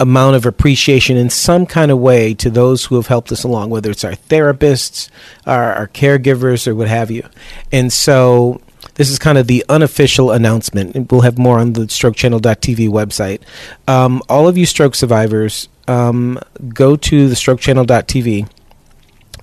amount 0.00 0.36
of 0.36 0.44
appreciation 0.44 1.16
in 1.16 1.30
some 1.30 1.66
kind 1.66 1.90
of 1.90 1.98
way 1.98 2.34
to 2.34 2.50
those 2.50 2.86
who 2.86 2.96
have 2.96 3.06
helped 3.06 3.30
us 3.30 3.44
along, 3.44 3.70
whether 3.70 3.90
it's 3.90 4.04
our 4.04 4.12
therapists, 4.12 5.08
our, 5.46 5.72
our 5.72 5.88
caregivers, 5.88 6.66
or 6.66 6.74
what 6.74 6.88
have 6.88 7.10
you. 7.10 7.26
And 7.70 7.92
so 7.92 8.60
this 8.94 9.10
is 9.10 9.18
kind 9.18 9.38
of 9.38 9.46
the 9.46 9.64
unofficial 9.68 10.30
announcement. 10.30 11.10
We'll 11.10 11.22
have 11.22 11.38
more 11.38 11.58
on 11.58 11.72
the 11.72 11.82
strokechannel.tv 11.82 12.88
website. 12.88 13.40
Um, 13.88 14.22
all 14.28 14.48
of 14.48 14.56
you 14.56 14.66
stroke 14.66 14.94
survivors, 14.94 15.68
um, 15.88 16.38
go 16.72 16.96
to 16.96 17.28
the 17.28 17.34
strokechannel.tv 17.34 18.48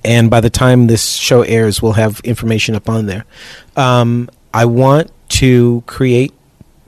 and 0.04 0.30
by 0.30 0.41
the 0.41 0.49
time 0.49 0.88
this 0.88 1.14
show 1.14 1.43
airs, 1.43 1.82
we'll 1.82 1.93
have 1.93 2.20
information 2.22 2.76
up 2.76 2.89
on 2.89 3.06
there. 3.06 3.26
Um, 3.76 4.30
I 4.54 4.66
want 4.66 5.12
to 5.30 5.84
create 5.86 6.34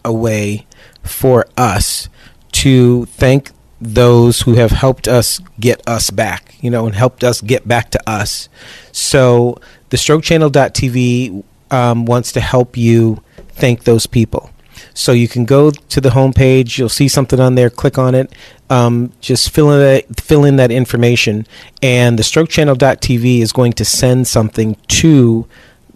a 0.04 0.12
way 0.12 0.66
for 1.04 1.46
us 1.58 2.10
to 2.52 3.06
thank 3.06 3.52
those 3.80 4.42
who 4.42 4.54
have 4.56 4.72
helped 4.72 5.08
us 5.08 5.40
get 5.60 5.88
us 5.88 6.10
back, 6.10 6.56
you 6.62 6.70
know, 6.70 6.86
and 6.86 6.96
helped 6.96 7.24
us 7.24 7.42
get 7.42 7.68
back 7.68 7.92
to 7.92 8.10
us. 8.10 8.50
So 8.92 9.60
the 9.90 9.98
strokechannel.tv 9.98 11.44
um, 11.74 12.06
wants 12.06 12.32
to 12.34 12.40
help 12.40 12.78
you 12.78 13.22
thank 13.50 13.84
those 13.84 14.06
people. 14.06 14.52
So 14.94 15.12
you 15.12 15.28
can 15.28 15.46
go 15.46 15.72
to 15.72 16.00
the 16.00 16.10
homepage, 16.10 16.78
you'll 16.78 16.90
see 16.90 17.08
something 17.08 17.40
on 17.40 17.56
there, 17.56 17.70
click 17.70 17.98
on 17.98 18.14
it, 18.14 18.32
um, 18.70 19.12
just 19.22 19.50
fill 19.50 19.72
in, 19.72 19.80
that, 19.80 20.22
fill 20.22 20.46
in 20.46 20.58
that 20.58 20.72
information, 20.72 21.48
and 21.82 22.18
the 22.18 22.24
strokechannel.tv 22.24 23.40
is 23.40 23.52
going 23.52 23.74
to 23.74 23.86
send 23.86 24.28
something 24.28 24.78
to 24.88 25.48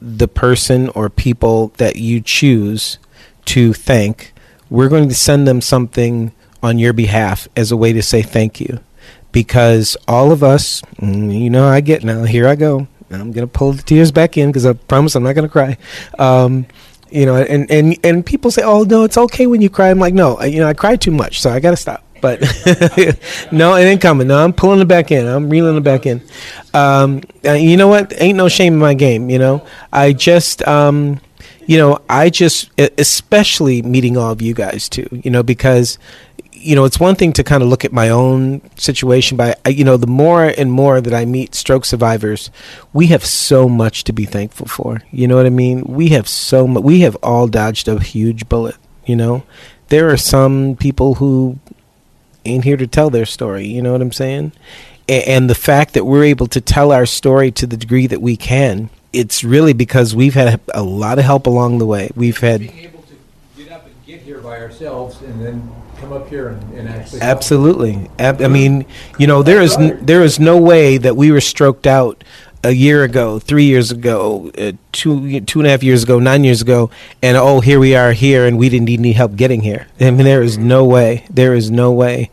the 0.01 0.27
person 0.27 0.89
or 0.89 1.09
people 1.09 1.69
that 1.77 1.97
you 1.97 2.21
choose 2.21 2.97
to 3.45 3.73
thank. 3.73 4.33
We're 4.69 4.89
going 4.89 5.09
to 5.09 5.15
send 5.15 5.47
them 5.47 5.61
something 5.61 6.31
on 6.63 6.79
your 6.79 6.93
behalf 6.93 7.47
as 7.55 7.71
a 7.71 7.77
way 7.77 7.93
to 7.93 8.01
say 8.01 8.21
thank 8.21 8.59
you. 8.59 8.79
Because 9.31 9.95
all 10.07 10.31
of 10.31 10.43
us, 10.43 10.81
mm, 10.99 11.39
you 11.39 11.49
know, 11.49 11.67
I 11.67 11.81
get 11.81 12.03
now, 12.03 12.23
here 12.23 12.47
I 12.47 12.55
go. 12.55 12.87
I'm 13.09 13.31
going 13.31 13.47
to 13.47 13.51
pull 13.51 13.73
the 13.73 13.83
tears 13.83 14.11
back 14.11 14.37
in 14.37 14.49
because 14.49 14.65
I 14.65 14.73
promise 14.73 15.15
I'm 15.15 15.23
not 15.23 15.33
to 15.33 15.47
cry. 15.47 15.77
Um, 16.19 16.65
you 17.09 17.25
know, 17.25 17.37
and, 17.37 17.69
and, 17.71 17.97
and 18.03 18.25
people 18.25 18.51
say, 18.51 18.63
oh, 18.63 18.83
no, 18.83 19.03
it's 19.03 19.17
okay 19.17 19.47
when 19.47 19.61
you 19.61 19.69
cry. 19.69 19.89
I'm 19.89 19.99
like, 19.99 20.13
no, 20.13 20.35
I, 20.35 20.45
you 20.45 20.59
know, 20.59 20.67
I 20.67 20.73
cry 20.73 20.97
too 20.97 21.11
much, 21.11 21.41
so 21.41 21.49
I 21.49 21.59
got 21.59 21.71
to 21.71 21.77
stop. 21.77 22.03
But 22.21 22.41
no, 23.51 23.75
it 23.75 23.83
ain't 23.83 24.01
coming. 24.01 24.27
No, 24.27 24.43
I'm 24.43 24.53
pulling 24.53 24.81
it 24.81 24.87
back 24.87 25.11
in. 25.11 25.25
I'm 25.27 25.49
reeling 25.49 25.77
it 25.77 25.83
back 25.83 26.05
in. 26.05 26.21
Um, 26.73 27.21
uh, 27.45 27.53
you 27.53 27.77
know 27.77 27.87
what? 27.87 28.13
Ain't 28.17 28.37
no 28.37 28.49
shame 28.49 28.73
in 28.73 28.79
my 28.79 28.93
game. 28.93 29.29
You 29.29 29.39
know, 29.39 29.65
I 29.93 30.13
just, 30.13 30.67
um, 30.67 31.21
you 31.65 31.77
know, 31.77 31.99
I 32.09 32.29
just, 32.29 32.71
especially 32.97 33.81
meeting 33.81 34.17
all 34.17 34.31
of 34.31 34.41
you 34.41 34.53
guys 34.53 34.89
too. 34.89 35.07
You 35.11 35.31
know, 35.31 35.43
because 35.43 35.99
you 36.59 36.75
know, 36.75 36.85
it's 36.85 36.99
one 36.99 37.15
thing 37.15 37.33
to 37.33 37.43
kind 37.43 37.61
of 37.63 37.69
look 37.69 37.85
at 37.85 37.91
my 37.93 38.09
own 38.09 38.61
situation, 38.75 39.37
but 39.37 39.59
I, 39.65 39.69
you 39.69 39.83
know, 39.83 39.97
the 39.97 40.07
more 40.07 40.45
and 40.45 40.71
more 40.71 40.99
that 41.01 41.13
I 41.13 41.25
meet 41.25 41.55
stroke 41.55 41.85
survivors, 41.85 42.49
we 42.93 43.07
have 43.07 43.25
so 43.25 43.69
much 43.69 44.03
to 44.05 44.13
be 44.13 44.25
thankful 44.25 44.67
for. 44.67 45.01
You 45.11 45.27
know 45.27 45.35
what 45.35 45.45
I 45.45 45.49
mean? 45.49 45.83
We 45.83 46.09
have 46.09 46.27
so 46.27 46.67
much. 46.67 46.83
We 46.83 47.01
have 47.01 47.15
all 47.23 47.47
dodged 47.47 47.87
a 47.87 47.99
huge 47.99 48.49
bullet. 48.49 48.75
You 49.05 49.15
know, 49.15 49.43
there 49.89 50.09
are 50.09 50.17
some 50.17 50.75
people 50.75 51.15
who 51.15 51.59
ain't 52.45 52.63
here 52.63 52.77
to 52.77 52.87
tell 52.87 53.09
their 53.09 53.25
story. 53.25 53.67
You 53.67 53.81
know 53.81 53.91
what 53.91 54.01
I'm 54.01 54.11
saying? 54.11 54.51
A- 55.07 55.29
and 55.29 55.49
the 55.49 55.55
fact 55.55 55.93
that 55.93 56.05
we're 56.05 56.23
able 56.23 56.47
to 56.47 56.61
tell 56.61 56.91
our 56.91 57.05
story 57.05 57.51
to 57.51 57.67
the 57.67 57.77
degree 57.77 58.07
that 58.07 58.21
we 58.21 58.35
can, 58.35 58.89
it's 59.13 59.43
really 59.43 59.73
because 59.73 60.15
we've 60.15 60.33
had 60.33 60.59
a 60.73 60.83
lot 60.83 61.19
of 61.19 61.25
help 61.25 61.47
along 61.47 61.77
the 61.77 61.85
way. 61.85 62.09
We've 62.15 62.37
had 62.37 62.61
Being 62.61 62.79
able 62.79 63.03
to 63.03 63.15
get 63.57 63.71
up 63.71 63.85
and 63.85 63.95
get 64.05 64.21
here 64.21 64.39
by 64.39 64.59
ourselves 64.59 65.21
and 65.21 65.43
then 65.43 65.71
come 65.99 66.13
up 66.13 66.29
here 66.29 66.49
and, 66.49 66.73
and 66.73 66.89
actually. 66.89 67.21
Absolutely. 67.21 68.09
Ab- 68.19 68.41
I 68.41 68.47
mean, 68.47 68.85
you 69.17 69.27
know, 69.27 69.43
there 69.43 69.61
is 69.61 69.75
n- 69.77 69.99
there 70.05 70.23
is 70.23 70.39
no 70.39 70.57
way 70.57 70.97
that 70.97 71.15
we 71.15 71.31
were 71.31 71.41
stroked 71.41 71.87
out 71.87 72.23
a 72.63 72.71
year 72.71 73.03
ago, 73.03 73.39
three 73.39 73.65
years 73.65 73.91
ago, 73.91 74.51
uh, 74.57 74.71
two 74.91 75.39
two 75.41 75.59
and 75.59 75.67
a 75.67 75.71
half 75.71 75.83
years 75.83 76.03
ago, 76.03 76.19
nine 76.19 76.43
years 76.43 76.61
ago, 76.61 76.89
and 77.21 77.37
oh, 77.37 77.59
here 77.61 77.79
we 77.79 77.95
are 77.95 78.11
here, 78.13 78.45
and 78.45 78.57
we 78.57 78.69
didn't 78.69 78.85
need 78.85 78.99
any 78.99 79.13
help 79.13 79.35
getting 79.35 79.61
here. 79.61 79.87
I 79.99 80.11
mean, 80.11 80.25
there 80.25 80.43
is 80.43 80.57
no 80.57 80.83
way. 80.85 81.25
There 81.29 81.53
is 81.53 81.69
no 81.71 81.91
way. 81.91 82.29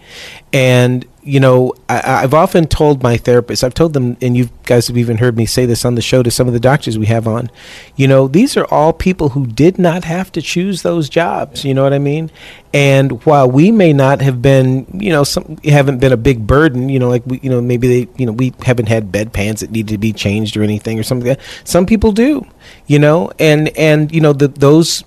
And 0.53 1.07
you 1.25 1.41
know, 1.41 1.73
I, 1.89 2.23
I've 2.23 2.35
often 2.35 2.67
told 2.67 3.03
my 3.03 3.17
therapist, 3.17 3.65
I've 3.65 3.73
told 3.73 3.95
them, 3.95 4.17
and 4.21 4.37
you 4.37 4.51
guys 4.65 4.89
have 4.89 4.99
even 4.99 5.17
heard 5.17 5.37
me 5.37 5.47
say 5.47 5.65
this 5.65 5.85
on 5.85 5.95
the 5.95 6.03
show 6.03 6.23
to 6.23 6.31
some 6.31 6.47
of 6.47 6.53
the 6.53 6.61
doctors 6.61 6.99
we 6.99 7.07
have 7.07 7.27
on. 7.27 7.51
You 7.97 8.07
know, 8.07 8.29
these 8.29 8.57
are 8.59 8.67
all 8.67 8.93
people 8.93 9.31
who 9.31 9.47
did 9.47 9.79
not 9.79 10.05
have 10.05 10.31
to 10.33 10.43
choose 10.43 10.83
those 10.83 11.09
jobs. 11.09 11.65
You 11.65 11.73
know 11.73 11.83
what 11.83 11.95
I 11.95 11.99
mean? 11.99 12.31
And 12.75 13.25
while 13.25 13.51
we 13.51 13.71
may 13.71 13.93
not 13.93 14.21
have 14.21 14.43
been, 14.43 14.87
you 14.93 15.11
know, 15.11 15.25
some 15.25 15.57
haven't 15.65 15.99
been 15.99 16.13
a 16.13 16.19
big 16.19 16.47
burden, 16.47 16.91
you 16.91 16.99
know, 16.99 17.09
like 17.09 17.25
we, 17.25 17.41
you 17.43 17.49
know, 17.49 17.63
maybe 17.63 17.89
they, 17.89 18.11
you 18.17 18.27
know, 18.27 18.33
we 18.33 18.53
haven't 18.63 18.89
had 18.89 19.11
bedpans 19.11 19.61
that 19.61 19.71
needed 19.71 19.93
to 19.93 19.99
be 19.99 20.13
changed 20.13 20.57
or 20.57 20.63
anything 20.63 20.99
or 20.99 21.03
something. 21.03 21.29
Like 21.29 21.39
that. 21.39 21.69
Some 21.69 21.87
people 21.87 22.13
do, 22.13 22.47
you 22.87 22.99
know, 22.99 23.31
and 23.39 23.69
and 23.79 24.13
you 24.13 24.21
know, 24.21 24.35
the, 24.35 24.49
those 24.49 25.05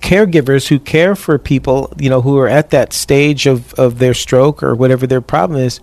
caregivers 0.00 0.68
who 0.68 0.78
care 0.78 1.14
for 1.14 1.38
people, 1.38 1.92
you 1.98 2.08
know, 2.08 2.22
who 2.22 2.38
are 2.38 2.48
at 2.48 2.70
that 2.70 2.92
stage 2.92 3.46
of, 3.46 3.74
of 3.74 3.98
their 3.98 4.14
stroke 4.14 4.62
or 4.62 4.74
whatever 4.74 5.06
their 5.06 5.20
problem 5.20 5.60
is, 5.60 5.80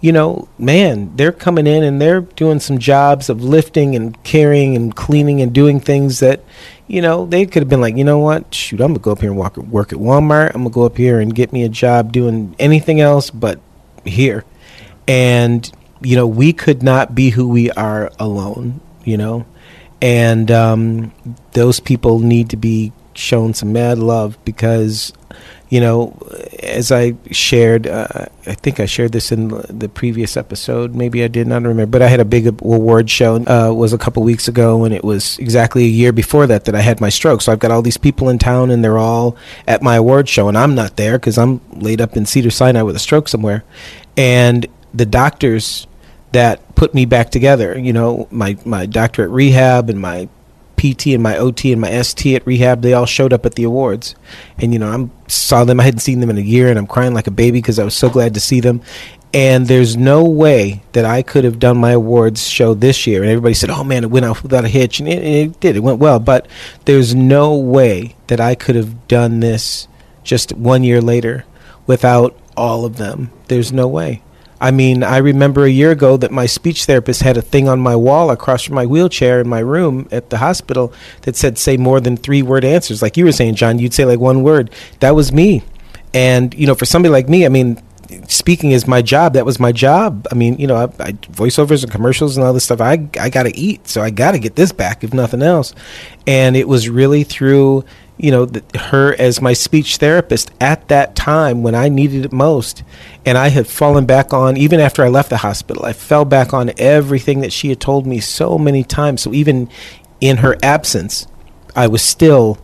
you 0.00 0.12
know, 0.12 0.48
man, 0.58 1.14
they're 1.16 1.32
coming 1.32 1.66
in 1.66 1.82
and 1.82 2.00
they're 2.00 2.20
doing 2.20 2.60
some 2.60 2.78
jobs 2.78 3.28
of 3.28 3.42
lifting 3.42 3.94
and 3.94 4.22
carrying 4.24 4.74
and 4.76 4.94
cleaning 4.94 5.40
and 5.40 5.52
doing 5.52 5.78
things 5.78 6.20
that, 6.20 6.44
you 6.88 7.00
know, 7.00 7.26
they 7.26 7.46
could 7.46 7.62
have 7.62 7.68
been 7.68 7.80
like, 7.80 7.96
you 7.96 8.04
know 8.04 8.18
what, 8.18 8.52
shoot, 8.52 8.80
I'm 8.80 8.88
gonna 8.88 8.98
go 8.98 9.12
up 9.12 9.20
here 9.20 9.30
and 9.30 9.38
walk, 9.38 9.56
work 9.56 9.92
at 9.92 9.98
Walmart. 9.98 10.48
I'm 10.54 10.62
gonna 10.62 10.70
go 10.70 10.84
up 10.84 10.96
here 10.96 11.20
and 11.20 11.34
get 11.34 11.52
me 11.52 11.62
a 11.62 11.68
job 11.68 12.12
doing 12.12 12.56
anything 12.58 13.00
else 13.00 13.30
but 13.30 13.60
here. 14.04 14.44
And, 15.06 15.70
you 16.00 16.16
know, 16.16 16.26
we 16.26 16.52
could 16.52 16.82
not 16.82 17.14
be 17.14 17.30
who 17.30 17.48
we 17.48 17.70
are 17.72 18.10
alone, 18.18 18.80
you 19.04 19.16
know, 19.16 19.46
and 20.02 20.50
um, 20.50 21.12
those 21.52 21.78
people 21.78 22.18
need 22.18 22.50
to 22.50 22.56
be 22.56 22.92
shown 23.14 23.54
some 23.54 23.72
mad 23.72 23.98
love 23.98 24.38
because 24.44 25.12
you 25.68 25.80
know 25.80 26.16
as 26.62 26.90
i 26.90 27.14
shared 27.30 27.86
uh, 27.86 28.26
i 28.46 28.54
think 28.54 28.80
i 28.80 28.86
shared 28.86 29.12
this 29.12 29.30
in 29.32 29.48
the 29.68 29.88
previous 29.88 30.36
episode. 30.36 30.94
Maybe 30.94 31.22
i 31.22 31.28
did 31.28 31.46
not 31.46 31.62
remember 31.62 31.86
but 31.86 32.02
i 32.02 32.08
had 32.08 32.20
a 32.20 32.24
big 32.24 32.46
award 32.46 33.10
show 33.10 33.36
uh, 33.36 33.72
was 33.72 33.92
a 33.92 33.98
couple 33.98 34.22
weeks 34.22 34.48
ago 34.48 34.84
and 34.84 34.94
it 34.94 35.04
was 35.04 35.38
exactly 35.38 35.84
a 35.84 35.88
year 35.88 36.12
before 36.12 36.46
that 36.46 36.64
that 36.64 36.74
i 36.74 36.80
had 36.80 37.00
my 37.00 37.08
stroke. 37.08 37.42
So 37.42 37.52
i've 37.52 37.58
got 37.58 37.70
all 37.70 37.82
these 37.82 37.96
people 37.96 38.28
in 38.28 38.38
town 38.38 38.70
and 38.70 38.84
they're 38.84 38.98
all 38.98 39.36
at 39.66 39.82
my 39.82 39.96
award 39.96 40.28
show 40.28 40.48
and 40.48 40.58
i'm 40.58 40.74
not 40.74 40.96
there 40.96 41.18
because 41.18 41.38
i'm 41.38 41.60
laid 41.72 42.00
up 42.00 42.16
in 42.16 42.26
Cedars-Sinai 42.26 42.82
with 42.82 42.96
a 42.96 43.00
stroke 43.00 43.28
somewhere. 43.28 43.64
And 44.16 44.66
the 44.92 45.06
doctors 45.06 45.86
that 46.32 46.74
put 46.74 46.94
me 46.94 47.04
back 47.04 47.30
together 47.30 47.78
you 47.78 47.92
know 47.92 48.26
my 48.30 48.56
my 48.64 48.86
doctor 48.86 49.22
at 49.24 49.30
rehab 49.30 49.88
and 49.90 50.00
my 50.00 50.28
PT 50.80 51.08
and 51.08 51.22
my 51.22 51.36
OT 51.36 51.72
and 51.72 51.80
my 51.80 52.00
ST 52.00 52.34
at 52.34 52.46
rehab, 52.46 52.80
they 52.80 52.94
all 52.94 53.04
showed 53.04 53.34
up 53.34 53.44
at 53.44 53.54
the 53.54 53.64
awards. 53.64 54.14
And, 54.58 54.72
you 54.72 54.78
know, 54.78 54.90
I 54.90 55.28
saw 55.28 55.64
them. 55.64 55.78
I 55.78 55.82
hadn't 55.82 56.00
seen 56.00 56.20
them 56.20 56.30
in 56.30 56.38
a 56.38 56.42
year, 56.42 56.70
and 56.70 56.78
I'm 56.78 56.86
crying 56.86 57.12
like 57.12 57.26
a 57.26 57.30
baby 57.32 57.58
because 57.58 57.78
I 57.78 57.84
was 57.84 57.94
so 57.94 58.08
glad 58.08 58.32
to 58.34 58.40
see 58.40 58.60
them. 58.60 58.80
And 59.34 59.68
there's 59.68 59.96
no 59.96 60.24
way 60.24 60.82
that 60.92 61.04
I 61.04 61.22
could 61.22 61.44
have 61.44 61.58
done 61.58 61.76
my 61.76 61.92
awards 61.92 62.48
show 62.48 62.72
this 62.72 63.06
year. 63.06 63.22
And 63.22 63.30
everybody 63.30 63.54
said, 63.54 63.70
oh, 63.70 63.84
man, 63.84 64.04
it 64.04 64.10
went 64.10 64.24
off 64.24 64.42
without 64.42 64.64
a 64.64 64.68
hitch. 64.68 65.00
And 65.00 65.08
it, 65.08 65.22
it 65.22 65.60
did. 65.60 65.76
It 65.76 65.80
went 65.80 65.98
well. 65.98 66.18
But 66.18 66.48
there's 66.86 67.14
no 67.14 67.54
way 67.54 68.16
that 68.28 68.40
I 68.40 68.54
could 68.54 68.74
have 68.74 69.06
done 69.06 69.40
this 69.40 69.86
just 70.24 70.52
one 70.54 70.82
year 70.82 71.00
later 71.00 71.44
without 71.86 72.36
all 72.56 72.84
of 72.84 72.96
them. 72.96 73.30
There's 73.48 73.72
no 73.72 73.86
way. 73.86 74.22
I 74.60 74.70
mean, 74.70 75.02
I 75.02 75.18
remember 75.18 75.64
a 75.64 75.70
year 75.70 75.90
ago 75.90 76.16
that 76.18 76.30
my 76.30 76.46
speech 76.46 76.84
therapist 76.84 77.22
had 77.22 77.36
a 77.36 77.42
thing 77.42 77.66
on 77.66 77.80
my 77.80 77.96
wall 77.96 78.30
across 78.30 78.64
from 78.64 78.74
my 78.74 78.84
wheelchair 78.84 79.40
in 79.40 79.48
my 79.48 79.60
room 79.60 80.06
at 80.12 80.30
the 80.30 80.38
hospital 80.38 80.92
that 81.22 81.34
said, 81.34 81.56
say 81.56 81.76
more 81.78 82.00
than 82.00 82.16
three 82.16 82.42
word 82.42 82.64
answers. 82.64 83.00
Like 83.00 83.16
you 83.16 83.24
were 83.24 83.32
saying, 83.32 83.54
John, 83.54 83.78
you'd 83.78 83.94
say 83.94 84.04
like 84.04 84.20
one 84.20 84.42
word. 84.42 84.70
That 85.00 85.14
was 85.14 85.32
me. 85.32 85.62
And, 86.12 86.52
you 86.54 86.66
know, 86.66 86.74
for 86.74 86.84
somebody 86.84 87.10
like 87.10 87.28
me, 87.28 87.46
I 87.46 87.48
mean, 87.48 87.82
speaking 88.28 88.72
is 88.72 88.86
my 88.86 89.00
job. 89.02 89.34
That 89.34 89.46
was 89.46 89.58
my 89.58 89.72
job. 89.72 90.26
I 90.30 90.34
mean, 90.34 90.58
you 90.58 90.66
know, 90.66 90.76
I, 90.76 90.84
I 91.02 91.12
voiceovers 91.12 91.82
and 91.82 91.90
commercials 91.90 92.36
and 92.36 92.44
all 92.44 92.52
this 92.52 92.64
stuff. 92.64 92.80
I, 92.80 93.08
I 93.18 93.30
got 93.30 93.44
to 93.44 93.56
eat. 93.56 93.88
So 93.88 94.02
I 94.02 94.10
got 94.10 94.32
to 94.32 94.38
get 94.38 94.56
this 94.56 94.72
back, 94.72 95.04
if 95.04 95.14
nothing 95.14 95.42
else. 95.42 95.74
And 96.26 96.56
it 96.56 96.68
was 96.68 96.88
really 96.88 97.24
through 97.24 97.84
you 98.22 98.30
know, 98.30 98.44
the, 98.44 98.62
her 98.78 99.14
as 99.18 99.40
my 99.40 99.54
speech 99.54 99.96
therapist 99.96 100.50
at 100.60 100.88
that 100.88 101.16
time 101.16 101.62
when 101.62 101.74
I 101.74 101.88
needed 101.88 102.26
it 102.26 102.32
most. 102.32 102.82
And 103.24 103.38
I 103.38 103.48
had 103.48 103.66
fallen 103.66 104.04
back 104.04 104.34
on, 104.34 104.56
even 104.56 104.78
after 104.78 105.02
I 105.02 105.08
left 105.08 105.30
the 105.30 105.38
hospital, 105.38 105.84
I 105.86 105.94
fell 105.94 106.26
back 106.26 106.52
on 106.52 106.72
everything 106.76 107.40
that 107.40 107.52
she 107.52 107.70
had 107.70 107.80
told 107.80 108.06
me 108.06 108.20
so 108.20 108.58
many 108.58 108.84
times. 108.84 109.22
So 109.22 109.32
even 109.32 109.70
in 110.20 110.38
her 110.38 110.56
absence, 110.62 111.26
I 111.74 111.86
was 111.86 112.02
still 112.02 112.58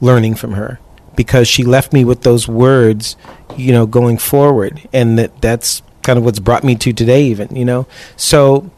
learning 0.00 0.34
from 0.34 0.52
her 0.52 0.80
because 1.14 1.46
she 1.46 1.62
left 1.62 1.92
me 1.92 2.04
with 2.04 2.22
those 2.22 2.48
words, 2.48 3.16
you 3.56 3.72
know, 3.72 3.86
going 3.86 4.18
forward. 4.18 4.88
And 4.92 5.18
that 5.18 5.40
that's 5.40 5.82
kind 6.02 6.18
of 6.18 6.24
what's 6.24 6.40
brought 6.40 6.64
me 6.64 6.74
to 6.76 6.92
today, 6.92 7.24
even, 7.26 7.54
you 7.54 7.64
know. 7.64 7.86
So 8.16 8.70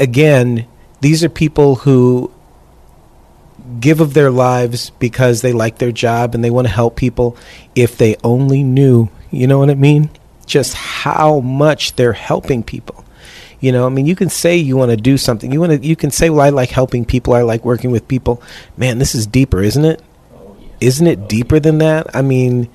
again, 0.00 0.66
these 1.00 1.22
are 1.22 1.28
people 1.28 1.76
who 1.76 2.32
give 3.80 4.00
of 4.00 4.14
their 4.14 4.30
lives 4.30 4.90
because 4.98 5.42
they 5.42 5.52
like 5.52 5.78
their 5.78 5.92
job 5.92 6.34
and 6.34 6.44
they 6.44 6.50
want 6.50 6.66
to 6.66 6.72
help 6.72 6.96
people 6.96 7.36
if 7.74 7.98
they 7.98 8.16
only 8.22 8.62
knew 8.62 9.08
you 9.30 9.46
know 9.46 9.58
what 9.58 9.70
i 9.70 9.74
mean 9.74 10.08
just 10.46 10.74
how 10.74 11.40
much 11.40 11.96
they're 11.96 12.12
helping 12.12 12.62
people 12.62 13.04
You 13.60 13.72
know, 13.72 13.86
I 13.86 13.88
mean, 13.88 14.06
you 14.06 14.14
can 14.14 14.28
say 14.28 14.56
you 14.56 14.76
want 14.76 14.90
to 14.90 14.96
do 14.96 15.16
something. 15.16 15.50
You 15.50 15.60
want 15.60 15.72
to. 15.72 15.86
You 15.86 15.96
can 15.96 16.10
say, 16.10 16.28
"Well, 16.28 16.44
I 16.44 16.50
like 16.50 16.70
helping 16.70 17.04
people. 17.04 17.32
I 17.32 17.40
like 17.40 17.64
working 17.64 17.90
with 17.90 18.06
people." 18.06 18.42
Man, 18.76 18.98
this 18.98 19.14
is 19.14 19.26
deeper, 19.26 19.62
isn't 19.62 19.84
it? 19.84 20.02
Isn't 20.78 21.06
it 21.06 21.26
deeper 21.26 21.58
than 21.58 21.78
that? 21.78 22.06
I 22.14 22.20
mean, 22.20 22.68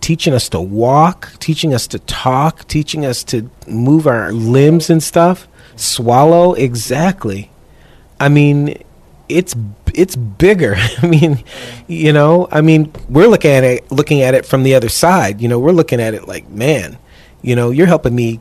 teaching 0.00 0.32
us 0.32 0.48
to 0.50 0.60
walk, 0.60 1.32
teaching 1.40 1.74
us 1.74 1.86
to 1.88 1.98
talk, 1.98 2.66
teaching 2.68 3.04
us 3.04 3.24
to 3.24 3.50
move 3.66 4.06
our 4.06 4.32
limbs 4.32 4.88
and 4.88 5.02
stuff, 5.02 5.48
swallow. 5.74 6.54
Exactly. 6.54 7.50
I 8.20 8.28
mean, 8.28 8.78
it's 9.30 9.54
it's 9.94 10.16
bigger. 10.16 10.76
I 11.02 11.06
mean, 11.06 11.42
you 11.86 12.12
know, 12.12 12.48
I 12.50 12.60
mean, 12.60 12.92
we're 13.08 13.28
looking 13.28 13.50
at 13.50 13.64
it 13.64 13.90
looking 13.90 14.22
at 14.22 14.34
it 14.34 14.46
from 14.46 14.62
the 14.62 14.74
other 14.74 14.88
side. 14.88 15.40
You 15.40 15.48
know, 15.48 15.58
we're 15.58 15.72
looking 15.72 16.00
at 16.00 16.14
it 16.14 16.28
like, 16.28 16.48
man, 16.48 16.98
you 17.42 17.56
know, 17.56 17.70
you're 17.70 17.86
helping 17.86 18.14
me 18.14 18.40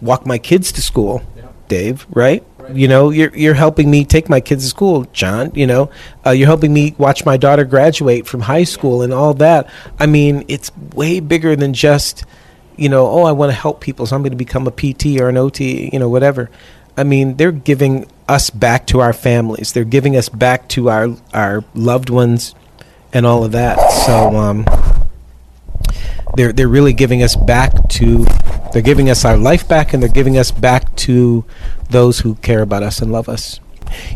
walk 0.00 0.26
my 0.26 0.38
kids 0.38 0.72
to 0.72 0.82
school, 0.82 1.22
Dave, 1.68 2.06
right? 2.10 2.44
You 2.72 2.86
know, 2.86 3.10
you're 3.10 3.34
you're 3.34 3.54
helping 3.54 3.90
me 3.90 4.04
take 4.04 4.28
my 4.28 4.40
kids 4.40 4.64
to 4.64 4.68
school, 4.68 5.04
John. 5.12 5.52
You 5.54 5.66
know, 5.66 5.90
uh, 6.26 6.30
you're 6.30 6.46
helping 6.46 6.72
me 6.72 6.94
watch 6.98 7.24
my 7.24 7.36
daughter 7.36 7.64
graduate 7.64 8.26
from 8.26 8.40
high 8.40 8.64
school 8.64 9.02
and 9.02 9.12
all 9.12 9.34
that. 9.34 9.70
I 9.98 10.06
mean, 10.06 10.44
it's 10.48 10.70
way 10.94 11.20
bigger 11.20 11.56
than 11.56 11.72
just, 11.72 12.24
you 12.76 12.88
know, 12.88 13.06
oh, 13.06 13.24
I 13.24 13.32
want 13.32 13.50
to 13.50 13.56
help 13.56 13.80
people, 13.80 14.04
so 14.04 14.16
I'm 14.16 14.22
going 14.22 14.32
to 14.32 14.36
become 14.36 14.66
a 14.66 14.70
PT 14.70 15.18
or 15.18 15.30
an 15.30 15.38
OT, 15.38 15.88
you 15.92 15.98
know, 15.98 16.10
whatever. 16.10 16.50
I 16.96 17.04
mean, 17.04 17.36
they're 17.36 17.52
giving 17.52 18.06
us 18.28 18.50
back 18.50 18.86
to 18.88 19.00
our 19.00 19.12
families. 19.12 19.72
They're 19.72 19.84
giving 19.84 20.16
us 20.16 20.28
back 20.28 20.68
to 20.70 20.90
our 20.90 21.16
our 21.32 21.64
loved 21.74 22.10
ones, 22.10 22.54
and 23.12 23.26
all 23.26 23.44
of 23.44 23.52
that. 23.52 23.76
So, 24.06 24.36
um, 24.36 24.64
they're 26.36 26.52
they're 26.52 26.68
really 26.68 26.92
giving 26.92 27.22
us 27.22 27.34
back 27.34 27.88
to 27.88 28.24
they're 28.72 28.82
giving 28.82 29.10
us 29.10 29.24
our 29.24 29.36
life 29.36 29.66
back 29.66 29.92
and 29.92 30.02
they're 30.02 30.10
giving 30.10 30.36
us 30.36 30.50
back 30.50 30.94
to 30.96 31.44
those 31.90 32.20
who 32.20 32.34
care 32.36 32.62
about 32.62 32.82
us 32.82 33.00
and 33.00 33.10
love 33.10 33.28
us 33.28 33.60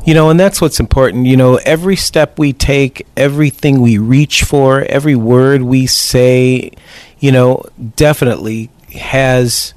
you 0.05 0.15
know 0.15 0.29
and 0.31 0.39
that's 0.39 0.61
what's 0.61 0.79
important 0.79 1.27
you 1.27 1.37
know 1.37 1.59
every 1.65 1.97
step 1.97 2.39
we 2.39 2.53
take 2.53 3.07
everything 3.17 3.81
we 3.81 3.97
reach 3.97 4.43
for 4.43 4.83
every 4.83 5.17
word 5.17 5.63
we 5.63 5.87
say 5.87 6.71
you 7.19 7.33
know 7.33 7.63
definitely 7.97 8.71
has 8.95 9.73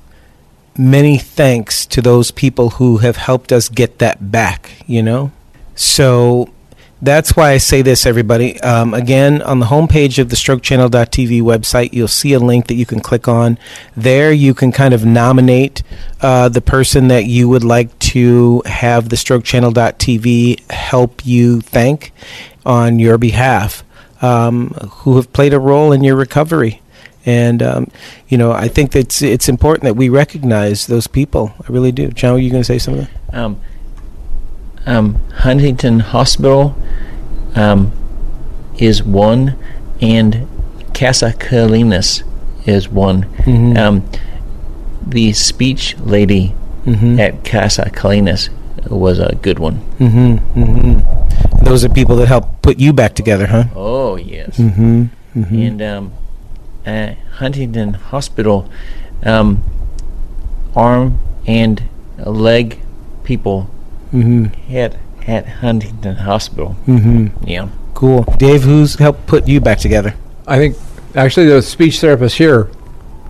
many 0.78 1.18
thanks 1.18 1.86
to 1.86 2.02
those 2.02 2.32
people 2.32 2.72
who 2.72 2.98
have 2.98 3.18
helped 3.18 3.52
us 3.52 3.70
get 3.70 4.00
that 4.00 4.32
back 4.32 4.72
you 4.88 5.02
know 5.02 5.32
so 5.76 6.50
that's 7.02 7.36
why 7.36 7.52
I 7.52 7.58
say 7.58 7.82
this, 7.82 8.06
everybody. 8.06 8.60
Um, 8.62 8.94
again, 8.94 9.42
on 9.42 9.60
the 9.60 9.68
homepage 9.68 10.18
of 10.18 10.30
the 10.30 10.36
strokechannel.tv 10.36 11.42
website, 11.42 11.94
you'll 11.94 12.08
see 12.08 12.34
a 12.34 12.40
link 12.40 12.68
that 12.68 12.76
you 12.76 12.86
can 12.86 13.00
click 13.00 13.28
on. 13.28 13.60
There, 13.96 14.32
you 14.32 14.54
can 14.54 14.72
kind 14.72 14.94
of 14.94 15.06
nominate 15.06 15.84
uh, 16.22 16.50
the 16.50 16.62
person 16.62 17.10
that 17.10 17.26
you 17.26 17.50
would 17.50 17.64
like 17.64 17.98
to 18.00 18.64
have 18.66 19.10
the 19.10 19.18
strokechannel.tv 19.18 20.72
help 20.72 21.26
you 21.26 21.62
thank 21.62 22.12
on 22.66 22.98
your 22.98 23.18
behalf, 23.18 23.84
um, 24.22 24.70
who 24.70 25.18
have 25.18 25.32
played 25.34 25.54
a 25.54 25.60
role 25.60 25.92
in 25.92 26.04
your 26.04 26.16
recovery. 26.16 26.82
And 27.26 27.64
um, 27.64 27.88
you 28.28 28.38
know, 28.38 28.52
I 28.52 28.68
think 28.68 28.92
that 28.92 29.00
it's 29.00 29.22
it's 29.22 29.50
important 29.50 29.84
that 29.84 29.96
we 29.96 30.10
recognize 30.10 30.88
those 30.88 31.08
people. 31.08 31.54
I 31.68 31.72
really 31.72 31.92
do. 31.92 32.10
John, 32.10 32.36
are 32.36 32.40
you 32.40 32.52
going 32.52 32.62
to 32.62 32.66
say 32.68 32.78
something? 32.78 33.08
Um, 33.34 33.60
um, 34.86 35.16
Huntington 35.34 36.00
Hospital 36.02 36.76
um, 37.56 37.92
is 38.78 39.02
one, 39.02 39.56
and 40.02 40.48
Casa 40.94 41.34
Colinas 41.34 42.24
is 42.68 42.88
one. 42.90 43.24
Mhm. 43.46 43.78
Um, 43.78 44.04
the 45.08 45.34
speech 45.34 45.96
lady 46.00 46.54
Mhm. 46.86 47.20
at 47.20 47.44
Casa 47.44 47.90
Colinas 47.90 48.50
was 48.90 49.18
a 49.20 49.36
good 49.42 49.58
one. 49.58 49.82
Mm-hmm, 50.00 50.62
mm-hmm. 50.64 51.64
Those 51.66 51.84
are 51.84 51.90
people 51.90 52.16
that 52.18 52.28
help 52.28 52.62
put 52.62 52.78
you 52.80 52.94
back 52.94 53.16
together, 53.16 53.48
huh? 53.48 53.66
Oh 53.76 54.16
yes, 54.18 54.58
Mm-hmm. 54.58 55.06
mm-hmm. 55.36 55.56
and 55.62 55.82
um, 55.82 56.12
uh, 56.86 57.14
Huntington 57.34 57.94
Hospital, 57.96 58.70
um, 59.24 59.64
arm 60.76 61.20
and 61.48 61.84
leg 62.18 62.80
people 63.24 63.70
Mm-hmm. 64.14 64.74
at 64.76 64.96
at 65.28 65.46
Huntington 65.48 66.16
Hospital. 66.18 66.76
Mm-hmm. 66.88 67.48
Yeah. 67.50 67.68
Cool. 67.96 68.24
Dave, 68.38 68.64
who's 68.64 68.96
helped 68.96 69.26
put 69.28 69.48
you 69.48 69.60
back 69.60 69.80
together? 69.80 70.14
I 70.48 70.58
think 70.58 70.78
actually 71.16 71.48
the 71.48 71.62
speech 71.62 72.00
therapist 72.00 72.38
here, 72.38 72.70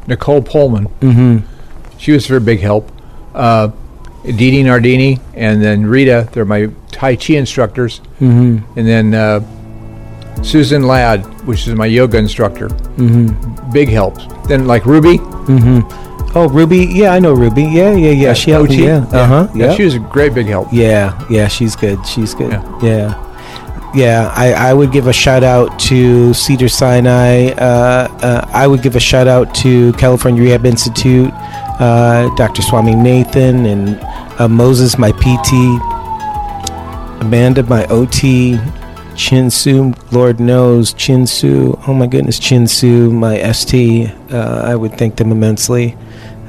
Nicole 0.06 0.41
Pullman, 0.43 0.88
Mm-hmm. 0.99 1.97
she 1.97 2.12
was 2.12 2.26
a 2.26 2.28
very 2.28 2.41
big 2.41 2.60
help. 2.60 2.91
Uh, 3.34 3.70
Dee 4.26 4.34
Dee 4.51 4.64
Nardini 4.64 5.20
and 5.34 5.62
then 5.64 5.86
Rita, 5.86 6.28
they're 6.34 6.45
my 6.45 6.70
Tai 6.91 7.16
Chi 7.16 7.34
instructors. 7.36 7.99
Mm-hmm. 8.20 8.78
And 8.80 8.88
then 8.88 9.14
uh, 9.14 9.39
Susan 10.43 10.84
Ladd, 10.84 11.24
which 11.46 11.68
is 11.68 11.76
my 11.76 11.86
yoga 11.86 12.18
instructor. 12.18 12.70
Mm-hmm. 12.70 13.72
Big 13.72 13.89
help. 13.89 14.16
Then 14.48 14.68
like 14.68 14.86
Ruby. 14.86 15.18
Mm-hmm. 15.18 16.38
Oh, 16.38 16.50
Ruby. 16.50 16.86
Yeah, 16.91 17.14
I 17.14 17.20
know 17.20 17.34
Ruby. 17.34 17.64
Yeah, 17.64 17.93
yeah, 17.93 18.12
yeah. 18.12 18.34
She 18.34 18.52
helped 18.52 18.72
me. 18.72 18.86
Yeah. 18.86 19.06
Uh 19.12 19.26
huh. 19.26 19.48
Yeah, 19.56 19.74
she 19.74 19.86
was 19.86 19.96
a 19.96 20.00
great 20.00 20.34
big 20.34 20.48
help. 20.48 20.68
Yeah, 20.72 21.18
yeah, 21.30 21.48
she's 21.48 21.76
good. 21.76 22.06
She's 22.06 22.34
good. 22.34 22.52
Yeah. 22.52 22.80
Yeah. 22.82 23.22
Yeah, 23.96 24.30
I, 24.36 24.52
I 24.52 24.74
would 24.74 24.91
give 24.91 25.08
a 25.08 25.14
shout 25.14 25.41
out 25.41 25.80
to 25.88 26.34
Cedars-Sinai. 26.34 27.52
Uh, 27.52 28.10
uh, 28.22 28.46
I 28.52 28.68
would 28.68 28.82
give 28.82 28.98
a 28.98 29.00
shout 29.00 29.26
out 29.30 29.56
to 29.56 29.93
California 29.93 30.43
Rehab 30.43 30.66
Institute, 30.66 31.32
uh, 31.80 32.30
Dr. 32.36 32.62
Swaminathan, 32.62 33.66
and 33.66 33.98
uh, 34.38 34.50
Moses, 34.50 34.98
my 34.98 35.14
PT, 35.14 35.54
Amanda, 37.22 37.64
my 37.64 37.86
OT, 37.86 38.58
Chinsu, 39.16 39.95
Lord 40.11 40.39
knows, 40.39 40.93
Chinsu, 40.93 41.82
oh 41.88 41.93
my 41.93 42.05
goodness, 42.05 42.39
Chinsu, 42.39 43.11
my 43.11 43.51
ST. 43.51 44.09
Uh, 44.32 44.61
I 44.66 44.76
would 44.76 44.97
thank 44.97 45.16
them 45.16 45.32
immensely. 45.32 45.97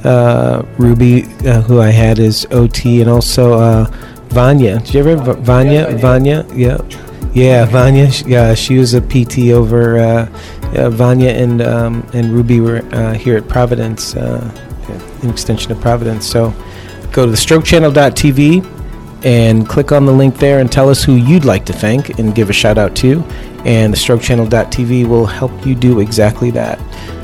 Uh, 0.05 0.63
Ruby, 0.79 1.25
uh, 1.47 1.63
who 1.63 1.81
I 1.81 1.91
had 1.91 2.19
as 2.19 2.47
OT, 2.51 3.01
and 3.01 3.09
also 3.09 3.55
uh, 3.55 3.85
Vanya. 4.29 4.81
Did 4.81 4.95
you 4.95 5.01
ever 5.01 5.23
have 5.23 5.39
Vanya? 5.39 5.97
Vanya, 5.97 6.47
yeah, 6.55 6.79
yeah, 7.33 7.65
Vanya. 7.67 8.11
Yeah, 8.27 8.55
she 8.55 8.79
was 8.79 8.95
a 8.95 9.01
PT 9.01 9.51
over. 9.51 9.99
Uh, 9.99 10.29
uh, 10.75 10.91
Vanya 10.91 11.31
and 11.31 11.63
um, 11.63 12.07
and 12.13 12.33
Ruby 12.33 12.61
were 12.61 12.83
uh, 12.93 13.15
here 13.15 13.37
at 13.37 13.49
Providence, 13.49 14.15
uh, 14.17 14.53
an 15.23 15.31
extension 15.31 15.73
of 15.73 15.81
Providence. 15.81 16.27
So 16.27 16.53
go 17.13 17.25
to 17.25 17.31
the 17.31 17.37
strokechannel.tv 17.37 18.76
and 19.25 19.69
click 19.69 19.93
on 19.93 20.07
the 20.07 20.13
link 20.13 20.37
there 20.37 20.61
and 20.61 20.71
tell 20.71 20.89
us 20.89 21.03
who 21.03 21.15
you'd 21.15 21.45
like 21.45 21.65
to 21.67 21.73
thank 21.73 22.19
and 22.19 22.35
give 22.35 22.51
a 22.51 22.53
shout 22.53 22.79
out 22.79 22.95
to. 22.97 23.23
And 23.65 23.93
the 23.93 23.97
strokechannel.tv 23.97 25.07
will 25.09 25.27
help 25.27 25.67
you 25.67 25.75
do 25.75 26.01
exactly 26.01 26.51
that. 26.53 26.79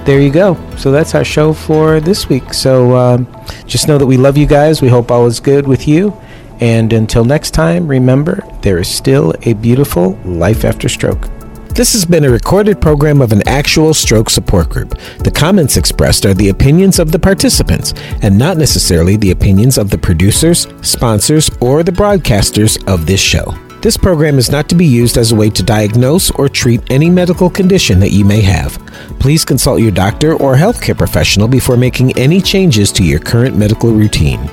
There 0.05 0.21
you 0.21 0.33
go. 0.33 0.57
So 0.77 0.91
that's 0.91 1.15
our 1.15 1.25
show 1.25 1.53
for 1.53 2.01
this 2.01 2.29
week. 2.29 2.53
So 2.53 2.97
um, 2.97 3.27
just 3.67 3.87
know 3.87 3.99
that 3.99 4.07
we 4.07 4.17
love 4.17 4.37
you 4.37 4.47
guys. 4.47 4.83
We 4.83 4.89
hope 4.89 5.11
all 5.11 5.27
is 5.27 5.39
good 5.39 5.67
with 5.69 5.87
you. 5.87 6.17
And 6.61 6.93
until 6.93 7.25
next 7.25 7.53
time, 7.53 7.87
remember 7.87 8.43
there 8.63 8.79
is 8.79 8.89
still 8.89 9.33
a 9.43 9.53
beautiful 9.53 10.19
life 10.25 10.65
after 10.65 10.89
stroke. 10.89 11.29
This 11.75 11.95
has 11.95 12.05
been 12.05 12.25
a 12.25 12.31
recorded 12.31 12.83
program 12.83 13.23
of 13.23 13.33
an 13.33 13.49
actual 13.49 13.95
stroke 13.95 14.29
support 14.29 14.69
group. 14.69 14.91
The 15.21 15.31
comments 15.31 15.79
expressed 15.79 16.27
are 16.27 16.35
the 16.35 16.51
opinions 16.51 16.99
of 16.99 17.13
the 17.13 17.19
participants 17.19 17.95
and 18.21 18.37
not 18.37 18.59
necessarily 18.59 19.17
the 19.17 19.31
opinions 19.31 19.79
of 19.79 19.89
the 19.89 19.97
producers, 19.97 20.67
sponsors, 20.83 21.51
or 21.63 21.83
the 21.83 21.91
broadcasters 21.91 22.77
of 22.87 23.07
this 23.07 23.21
show. 23.21 23.57
This 23.81 23.97
program 23.97 24.37
is 24.37 24.51
not 24.51 24.69
to 24.69 24.75
be 24.75 24.85
used 24.85 25.17
as 25.17 25.33
a 25.33 25.35
way 25.35 25.49
to 25.49 25.63
diagnose 25.63 26.31
or 26.33 26.47
treat 26.47 26.83
any 26.91 27.09
medical 27.09 27.49
condition 27.49 27.99
that 28.01 28.13
you 28.13 28.27
may 28.27 28.43
have. 28.43 28.75
Please 29.19 29.43
consult 29.43 29.81
your 29.81 29.93
doctor 29.93 30.35
or 30.35 30.55
healthcare 30.55 30.97
professional 30.97 31.49
before 31.49 31.79
making 31.79 32.13
any 32.19 32.43
changes 32.43 32.93
to 32.93 33.03
your 33.03 33.19
current 33.19 33.57
medical 33.57 33.93
routine. 33.93 34.51